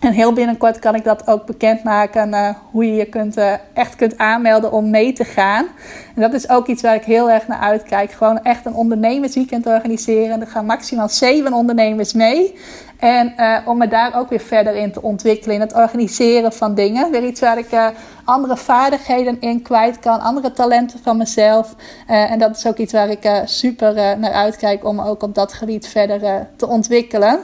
en 0.00 0.12
heel 0.12 0.32
binnenkort 0.32 0.78
kan 0.78 0.94
ik 0.94 1.04
dat 1.04 1.26
ook 1.26 1.46
bekendmaken, 1.46 2.28
uh, 2.28 2.48
hoe 2.70 2.86
je 2.86 2.94
je 2.94 3.06
kunt, 3.06 3.36
echt 3.74 3.96
kunt 3.96 4.18
aanmelden 4.18 4.72
om 4.72 4.90
mee 4.90 5.12
te 5.12 5.24
gaan. 5.24 5.66
En 6.14 6.22
dat 6.22 6.32
is 6.32 6.48
ook 6.48 6.66
iets 6.66 6.82
waar 6.82 6.94
ik 6.94 7.04
heel 7.04 7.30
erg 7.30 7.46
naar 7.46 7.60
uitkijk. 7.60 8.12
Gewoon 8.12 8.42
echt 8.42 8.66
een 8.66 8.74
ondernemersweekend 8.74 9.66
organiseren. 9.66 10.40
Er 10.40 10.46
gaan 10.46 10.66
maximaal 10.66 11.08
zeven 11.08 11.52
ondernemers 11.52 12.12
mee. 12.12 12.54
En 13.02 13.34
uh, 13.36 13.58
om 13.64 13.78
me 13.78 13.88
daar 13.88 14.14
ook 14.14 14.28
weer 14.28 14.40
verder 14.40 14.74
in 14.74 14.92
te 14.92 15.02
ontwikkelen. 15.02 15.54
In 15.54 15.60
het 15.60 15.74
organiseren 15.74 16.52
van 16.52 16.74
dingen. 16.74 17.10
Weer 17.10 17.24
iets 17.24 17.40
waar 17.40 17.58
ik 17.58 17.72
uh, 17.72 17.86
andere 18.24 18.56
vaardigheden 18.56 19.40
in 19.40 19.62
kwijt 19.62 19.98
kan. 19.98 20.20
Andere 20.20 20.52
talenten 20.52 20.98
van 21.02 21.16
mezelf. 21.16 21.74
Uh, 22.10 22.30
en 22.30 22.38
dat 22.38 22.56
is 22.56 22.66
ook 22.66 22.76
iets 22.76 22.92
waar 22.92 23.08
ik 23.08 23.42
super 23.44 24.18
naar 24.18 24.32
uitkijk. 24.32 24.84
Om 24.84 25.00
ook 25.00 25.22
op 25.22 25.34
dat 25.34 25.52
gebied 25.52 25.86
verder 25.86 26.48
te 26.56 26.66
ontwikkelen. 26.66 27.40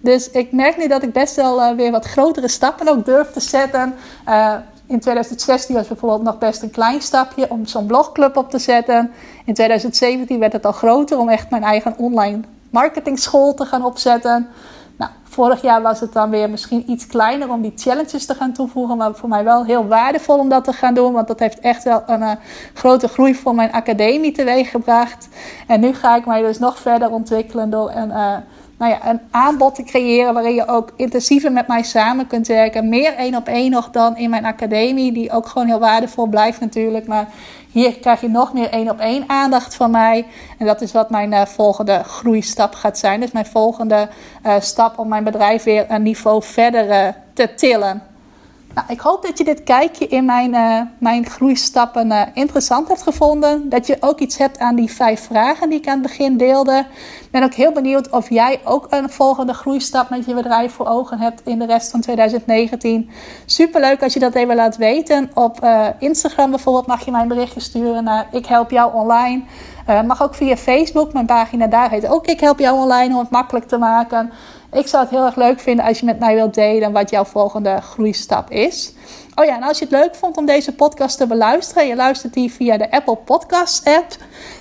Dus 0.00 0.30
ik 0.30 0.52
merk 0.52 0.76
nu 0.76 0.88
dat 0.88 1.02
ik 1.02 1.12
best 1.12 1.36
wel 1.36 1.76
weer 1.76 1.90
wat 1.90 2.06
grotere 2.06 2.48
stappen 2.48 2.88
ook 2.88 3.04
durf 3.04 3.30
te 3.30 3.40
zetten. 3.40 3.94
in 4.86 5.00
2016 5.00 5.74
was 5.74 5.88
bijvoorbeeld 5.88 6.22
nog 6.22 6.38
best 6.38 6.62
een 6.62 6.70
klein 6.70 7.02
stapje 7.02 7.50
om 7.50 7.66
zo'n 7.66 7.86
blogclub 7.86 8.36
op 8.36 8.50
te 8.50 8.58
zetten. 8.58 9.10
In 9.44 9.54
2017 9.54 10.38
werd 10.38 10.52
het 10.52 10.66
al 10.66 10.72
groter 10.72 11.18
om 11.18 11.28
echt 11.28 11.50
mijn 11.50 11.64
eigen 11.64 11.94
online 11.98 12.40
marketingschool 12.70 13.54
te 13.54 13.64
gaan 13.64 13.84
opzetten. 13.84 14.48
Nou, 15.02 15.14
vorig 15.24 15.62
jaar 15.62 15.82
was 15.82 16.00
het 16.00 16.12
dan 16.12 16.30
weer 16.30 16.50
misschien 16.50 16.90
iets 16.90 17.06
kleiner 17.06 17.50
om 17.50 17.62
die 17.62 17.72
challenges 17.76 18.26
te 18.26 18.34
gaan 18.34 18.52
toevoegen. 18.52 18.96
Maar 18.96 19.14
voor 19.14 19.28
mij 19.28 19.44
wel 19.44 19.64
heel 19.64 19.86
waardevol 19.86 20.38
om 20.38 20.48
dat 20.48 20.64
te 20.64 20.72
gaan 20.72 20.94
doen. 20.94 21.12
Want 21.12 21.28
dat 21.28 21.38
heeft 21.38 21.60
echt 21.60 21.84
wel 21.84 22.02
een 22.06 22.20
uh, 22.20 22.30
grote 22.74 23.08
groei 23.08 23.34
voor 23.34 23.54
mijn 23.54 23.72
academie 23.72 24.32
teweeggebracht. 24.32 25.28
En 25.66 25.80
nu 25.80 25.94
ga 25.94 26.16
ik 26.16 26.26
mij 26.26 26.42
dus 26.42 26.58
nog 26.58 26.78
verder 26.78 27.10
ontwikkelen 27.10 27.70
door 27.70 27.90
een, 27.90 28.08
uh, 28.08 28.36
nou 28.78 28.90
ja, 28.90 29.08
een 29.08 29.20
aanbod 29.30 29.74
te 29.74 29.82
creëren. 29.82 30.34
Waarin 30.34 30.54
je 30.54 30.68
ook 30.68 30.92
intensiever 30.96 31.52
met 31.52 31.66
mij 31.66 31.82
samen 31.82 32.26
kunt 32.26 32.46
werken. 32.46 32.88
Meer 32.88 33.14
één 33.14 33.34
op 33.34 33.46
één 33.46 33.70
nog 33.70 33.90
dan 33.90 34.16
in 34.16 34.30
mijn 34.30 34.44
academie. 34.44 35.12
Die 35.12 35.30
ook 35.30 35.46
gewoon 35.46 35.66
heel 35.66 35.78
waardevol 35.78 36.26
blijft 36.26 36.60
natuurlijk. 36.60 37.06
Maar 37.06 37.28
hier 37.72 37.98
krijg 37.98 38.20
je 38.20 38.28
nog 38.28 38.52
meer 38.52 38.70
één 38.70 38.90
op 38.90 38.98
één 38.98 39.24
aandacht 39.26 39.74
van 39.74 39.90
mij. 39.90 40.26
En 40.58 40.66
dat 40.66 40.80
is 40.80 40.92
wat 40.92 41.10
mijn 41.10 41.32
uh, 41.32 41.44
volgende 41.44 42.02
groeistap 42.04 42.74
gaat 42.74 42.98
zijn. 42.98 43.20
Dus 43.20 43.32
mijn 43.32 43.46
volgende 43.46 44.08
uh, 44.46 44.54
stap 44.60 44.98
om 44.98 45.08
mijn 45.08 45.24
bedrijf 45.24 45.62
weer 45.62 45.84
een 45.88 46.02
niveau 46.02 46.42
verder 46.42 46.88
uh, 46.88 47.08
te 47.32 47.54
tillen. 47.54 48.11
Nou, 48.74 48.86
ik 48.88 49.00
hoop 49.00 49.22
dat 49.22 49.38
je 49.38 49.44
dit 49.44 49.62
kijkje 49.62 50.06
in 50.06 50.24
mijn, 50.24 50.54
uh, 50.54 50.80
mijn 50.98 51.26
groeistappen 51.26 52.06
uh, 52.06 52.22
interessant 52.34 52.88
hebt 52.88 53.02
gevonden. 53.02 53.68
Dat 53.68 53.86
je 53.86 53.96
ook 54.00 54.18
iets 54.18 54.38
hebt 54.38 54.58
aan 54.58 54.76
die 54.76 54.92
vijf 54.92 55.20
vragen 55.26 55.68
die 55.68 55.78
ik 55.78 55.86
aan 55.86 55.98
het 55.98 56.02
begin 56.02 56.36
deelde. 56.36 56.86
Ik 57.20 57.30
ben 57.30 57.42
ook 57.42 57.54
heel 57.54 57.72
benieuwd 57.72 58.10
of 58.10 58.30
jij 58.30 58.60
ook 58.64 58.86
een 58.90 59.10
volgende 59.10 59.54
groeistap 59.54 60.10
met 60.10 60.26
je 60.26 60.34
bedrijf 60.34 60.72
voor 60.72 60.86
ogen 60.86 61.18
hebt 61.18 61.40
in 61.44 61.58
de 61.58 61.66
rest 61.66 61.90
van 61.90 62.00
2019. 62.00 63.10
Superleuk 63.46 64.02
als 64.02 64.12
je 64.12 64.20
dat 64.20 64.34
even 64.34 64.54
laat 64.54 64.76
weten. 64.76 65.30
Op 65.34 65.64
uh, 65.64 65.86
Instagram 65.98 66.50
bijvoorbeeld 66.50 66.86
mag 66.86 67.04
je 67.04 67.10
mij 67.10 67.22
een 67.22 67.28
berichtje 67.28 67.60
sturen 67.60 68.04
naar 68.04 68.26
Ik 68.30 68.46
Help 68.46 68.70
Jou 68.70 68.94
Online. 68.94 69.42
mag 70.06 70.22
ook 70.22 70.34
via 70.34 70.56
Facebook. 70.56 71.12
Mijn 71.12 71.26
pagina 71.26 71.66
daar 71.66 71.90
heet 71.90 72.06
ook 72.06 72.26
Ik 72.26 72.40
Help 72.40 72.58
Jou 72.58 72.78
Online 72.78 73.14
om 73.14 73.20
het 73.20 73.30
makkelijk 73.30 73.68
te 73.68 73.78
maken. 73.78 74.32
Ik 74.72 74.86
zou 74.86 75.02
het 75.02 75.12
heel 75.12 75.24
erg 75.24 75.36
leuk 75.36 75.60
vinden 75.60 75.84
als 75.84 75.98
je 75.98 76.04
met 76.06 76.18
mij 76.18 76.34
wilt 76.34 76.54
delen 76.54 76.92
wat 76.92 77.10
jouw 77.10 77.24
volgende 77.24 77.80
groeistap 77.80 78.50
is. 78.50 78.92
Oh 79.34 79.44
ja, 79.44 79.56
en 79.56 79.62
als 79.62 79.78
je 79.78 79.84
het 79.84 79.94
leuk 79.94 80.14
vond 80.14 80.36
om 80.36 80.46
deze 80.46 80.74
podcast 80.74 81.18
te 81.18 81.26
beluisteren, 81.26 81.86
je 81.86 81.96
luistert 81.96 82.34
die 82.34 82.52
via 82.52 82.76
de 82.76 82.90
Apple 82.90 83.16
Podcast 83.16 83.86
app, 83.86 84.16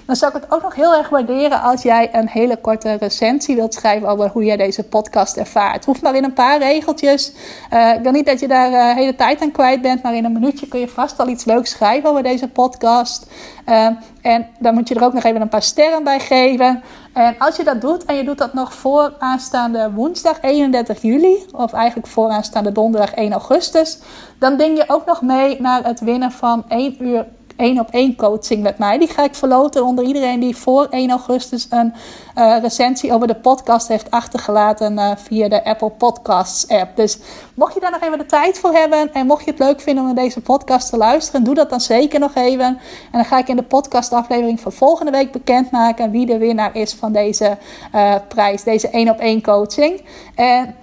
dan 0.06 0.16
zou 0.16 0.36
ik 0.36 0.42
het 0.42 0.52
ook 0.52 0.62
nog 0.62 0.76
heel 0.76 0.96
erg 0.96 1.10
waarderen 1.10 1.62
als 1.62 1.82
jij 1.82 2.10
een 2.12 2.28
hele 2.28 2.58
korte 2.58 2.94
recensie 2.94 3.56
wilt 3.56 3.74
schrijven 3.74 4.08
over 4.08 4.30
hoe 4.30 4.44
jij 4.44 4.58
deze 4.58 4.84
podcast 4.84 5.38
ervaart. 5.38 5.76
Het 5.76 5.86
hoeft 5.86 6.02
maar 6.02 6.16
in 6.16 6.24
een 6.24 6.34
paar 6.34 6.60
regeltjes. 6.60 7.34
Uh, 7.74 7.94
ik 7.94 8.02
wil 8.02 8.12
niet 8.12 8.26
dat 8.26 8.40
je 8.40 8.48
daar 8.48 8.72
uh, 8.72 8.96
hele 8.96 9.16
tijd 9.16 9.42
aan 9.42 9.52
kwijt 9.52 9.82
bent, 9.82 10.04
maar 10.04 10.16
in 10.16 10.26
een 10.26 10.32
minuutje 10.32 10.68
kun 10.68 10.80
je 10.80 10.88
vast 10.88 11.20
al 11.20 11.28
iets 11.28 11.46
leuks 11.46 11.70
schrijven 11.70 12.10
over 12.10 12.24
deze 12.24 12.48
podcast. 12.48 13.28
Uh, 13.70 13.88
en 14.22 14.48
dan 14.60 14.74
moet 14.74 14.88
je 14.88 14.96
er 14.96 15.04
ook 15.04 15.14
nog 15.14 15.24
even 15.24 15.42
een 15.42 15.50
paar 15.50 15.62
sterren 15.64 16.04
bij 16.04 16.20
geven. 16.20 16.84
En 17.14 17.36
als 17.38 17.56
je 17.56 17.64
dat 17.64 17.82
doet 17.82 18.06
en 18.06 18.16
je 18.16 18.24
doet 18.24 18.38
dat 18.38 18.54
nog 18.54 18.74
voor 18.74 19.14
aanstaande 19.20 19.92
woensdag 19.92 20.42
31 20.42 21.02
juli, 21.02 21.46
of 21.52 21.74
eigenlijk 21.74 22.08
voor 22.08 22.30
aanstaande 22.30 22.72
donderdag 22.72 23.14
1 23.14 23.32
augustus, 23.32 24.00
dan 24.40 24.58
ding 24.62 24.78
je 24.78 24.84
ook 24.88 25.05
nog 25.05 25.22
mee 25.22 25.62
naar 25.62 25.84
het 25.84 25.99
winnen 25.99 26.32
van 26.32 26.64
1 26.68 27.03
uur 27.03 27.26
één 27.55 27.80
op 27.80 27.89
één 27.89 28.16
coaching 28.16 28.64
met 28.64 28.78
mij. 28.78 28.97
Die 28.97 29.07
ga 29.07 29.24
ik 29.24 29.36
verloten 29.36 29.86
onder 29.86 30.05
iedereen 30.05 30.39
die 30.39 30.55
voor 30.55 30.88
1 30.89 31.09
augustus 31.09 31.68
een 31.70 31.93
uh, 32.38 32.57
recensie 32.62 33.14
over 33.14 33.28
de 33.28 33.36
podcast 33.36 33.88
heeft 33.88 34.12
achtergelaten 34.12 34.93
uh, 34.93 35.12
via 35.16 35.49
de 35.49 35.64
Apple 35.64 35.89
Podcasts 35.89 36.68
app. 36.68 36.95
Dus 36.95 37.18
mocht 37.53 37.74
je 37.74 37.80
daar 37.80 37.91
nog 37.91 38.01
even 38.01 38.18
de 38.18 38.26
tijd 38.26 38.59
voor 38.59 38.74
hebben 38.74 39.14
en 39.14 39.26
mocht 39.26 39.45
je 39.45 39.51
het 39.51 39.59
leuk 39.59 39.82
vinden 39.82 40.03
om 40.03 40.14
naar 40.14 40.24
deze 40.24 40.41
podcast 40.41 40.89
te 40.89 40.97
luisteren, 40.97 41.43
doe 41.43 41.55
dat 41.55 41.70
dan 41.70 41.82
zeker 41.82 42.20
nog 42.20 42.36
even. 42.36 42.66
En 42.66 42.78
dan 43.12 43.26
ga 43.26 43.38
ik 43.38 43.47
in 43.47 43.55
de 43.55 43.64
podcastaflevering 43.64 44.59
van 44.59 44.72
volgende 44.72 45.12
week 45.12 45.32
bekendmaken 45.32 46.12
wie 46.12 46.26
de 46.26 46.38
winnaar 46.38 46.76
is 46.76 46.93
van 46.93 47.12
deze 47.12 47.57
uh, 47.95 48.16
prijs, 48.28 48.64
deze 48.64 48.89
één 48.89 49.09
op 49.09 49.20
één 49.20 49.41
coaching. 49.41 50.01
En 50.36 50.76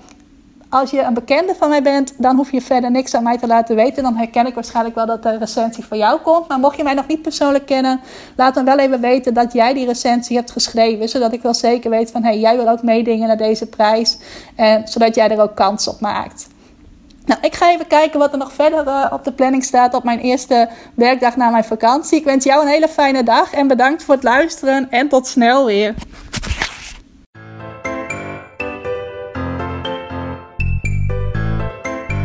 als 0.71 0.91
je 0.91 1.03
een 1.03 1.15
bekende 1.15 1.55
van 1.55 1.69
mij 1.69 1.83
bent, 1.83 2.13
dan 2.17 2.37
hoef 2.37 2.53
je 2.53 2.61
verder 2.61 2.91
niks 2.91 3.15
aan 3.15 3.23
mij 3.23 3.39
te 3.39 3.47
laten 3.47 3.77
weten. 3.77 4.03
Dan 4.03 4.17
herken 4.17 4.47
ik 4.47 4.55
waarschijnlijk 4.55 4.95
wel 4.95 5.07
dat 5.07 5.23
de 5.23 5.39
recensie 5.39 5.85
van 5.85 5.99
jou 5.99 6.21
komt. 6.21 6.49
Maar 6.49 6.59
mocht 6.59 6.77
je 6.77 6.83
mij 6.83 6.95
nog 6.95 7.07
niet 7.07 7.23
persoonlijk 7.23 7.67
kennen, 7.67 8.01
laat 8.37 8.55
dan 8.55 8.65
wel 8.65 8.79
even 8.79 9.01
weten 9.01 9.35
dat 9.35 9.53
jij 9.53 9.75
die 9.75 9.87
recensie 9.87 10.37
hebt 10.37 10.51
geschreven. 10.51 11.09
Zodat 11.09 11.33
ik 11.33 11.43
wel 11.43 11.55
zeker 11.55 11.91
weet 11.91 12.11
van, 12.11 12.23
hé, 12.23 12.29
hey, 12.29 12.39
jij 12.39 12.57
wil 12.57 12.69
ook 12.69 12.83
meedingen 12.83 13.27
naar 13.27 13.37
deze 13.37 13.67
prijs. 13.67 14.19
En 14.57 14.89
zodat 14.89 15.15
jij 15.15 15.31
er 15.31 15.41
ook 15.41 15.55
kans 15.55 15.89
op 15.89 16.01
maakt. 16.01 16.49
Nou, 17.25 17.41
ik 17.43 17.55
ga 17.55 17.71
even 17.71 17.87
kijken 17.87 18.19
wat 18.19 18.33
er 18.33 18.39
nog 18.39 18.53
verder 18.53 18.87
uh, 18.87 19.07
op 19.11 19.25
de 19.25 19.33
planning 19.33 19.65
staat 19.65 19.95
op 19.95 20.05
mijn 20.05 20.19
eerste 20.19 20.69
werkdag 20.95 21.37
na 21.37 21.51
mijn 21.51 21.65
vakantie. 21.65 22.19
Ik 22.19 22.25
wens 22.25 22.45
jou 22.45 22.63
een 22.63 22.69
hele 22.69 22.89
fijne 22.89 23.23
dag 23.23 23.53
en 23.53 23.67
bedankt 23.67 24.05
voor 24.05 24.15
het 24.15 24.25
luisteren 24.25 24.91
en 24.91 25.09
tot 25.09 25.27
snel 25.27 25.67
weer. 25.67 25.95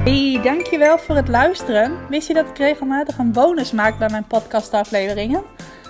Hey, 0.04 0.40
dankjewel 0.44 0.98
voor 0.98 1.16
het 1.16 1.28
luisteren. 1.28 1.98
Wist 2.10 2.28
je 2.28 2.34
dat 2.34 2.48
ik 2.48 2.58
regelmatig 2.58 3.18
een 3.18 3.32
bonus 3.32 3.72
maak 3.72 3.98
bij 3.98 4.10
mijn 4.10 4.28
podcastafleveringen? 4.28 5.44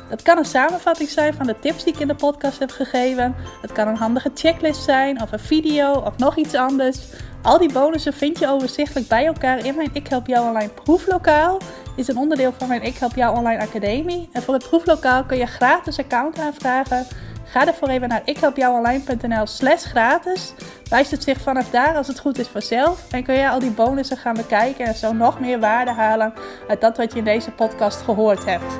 Dat 0.09 0.21
kan 0.21 0.37
een 0.37 0.45
samenvatting 0.45 1.09
zijn 1.09 1.33
van 1.33 1.45
de 1.45 1.59
tips 1.59 1.83
die 1.83 1.93
ik 1.93 1.99
in 1.99 2.07
de 2.07 2.15
podcast 2.15 2.59
heb 2.59 2.71
gegeven. 2.71 3.35
Het 3.61 3.71
kan 3.71 3.87
een 3.87 3.95
handige 3.95 4.31
checklist 4.35 4.83
zijn, 4.83 5.21
of 5.21 5.31
een 5.31 5.39
video, 5.39 5.93
of 5.93 6.17
nog 6.17 6.37
iets 6.37 6.55
anders. 6.55 6.99
Al 7.41 7.57
die 7.57 7.73
bonussen 7.73 8.13
vind 8.13 8.39
je 8.39 8.47
overzichtelijk 8.47 9.07
bij 9.07 9.25
elkaar 9.25 9.65
in 9.65 9.75
mijn 9.75 9.89
Ik 9.93 10.07
Help 10.07 10.27
Jou 10.27 10.47
Online 10.47 10.71
proeflokaal. 10.83 11.57
Is 11.95 12.07
een 12.07 12.17
onderdeel 12.17 12.53
van 12.57 12.67
mijn 12.67 12.83
Ik 12.83 12.97
Help 12.97 13.15
Jou 13.15 13.37
Online 13.37 13.61
Academie. 13.61 14.29
En 14.31 14.41
voor 14.41 14.53
het 14.53 14.67
proeflokaal 14.67 15.23
kun 15.23 15.37
je 15.37 15.45
gratis 15.45 15.99
account 15.99 16.39
aanvragen. 16.39 17.05
Ga 17.53 17.67
ervoor 17.67 17.87
even 17.87 18.09
naar 18.09 18.21
ikhelpjouonline.nl 18.25 19.45
slash 19.45 19.83
gratis. 19.83 20.53
Wijst 20.89 21.11
het 21.11 21.23
zich 21.23 21.41
vanaf 21.41 21.69
daar 21.69 21.95
als 21.95 22.07
het 22.07 22.19
goed 22.19 22.37
is 22.37 22.47
vanzelf. 22.47 23.11
En 23.11 23.23
kun 23.23 23.35
je 23.35 23.49
al 23.49 23.59
die 23.59 23.71
bonussen 23.71 24.17
gaan 24.17 24.35
bekijken 24.35 24.85
en 24.85 24.95
zo 24.95 25.13
nog 25.13 25.39
meer 25.39 25.59
waarde 25.59 25.91
halen 25.91 26.33
uit 26.67 26.81
dat 26.81 26.97
wat 26.97 27.11
je 27.11 27.17
in 27.17 27.23
deze 27.23 27.51
podcast 27.51 28.01
gehoord 28.01 28.45
hebt. 28.45 28.79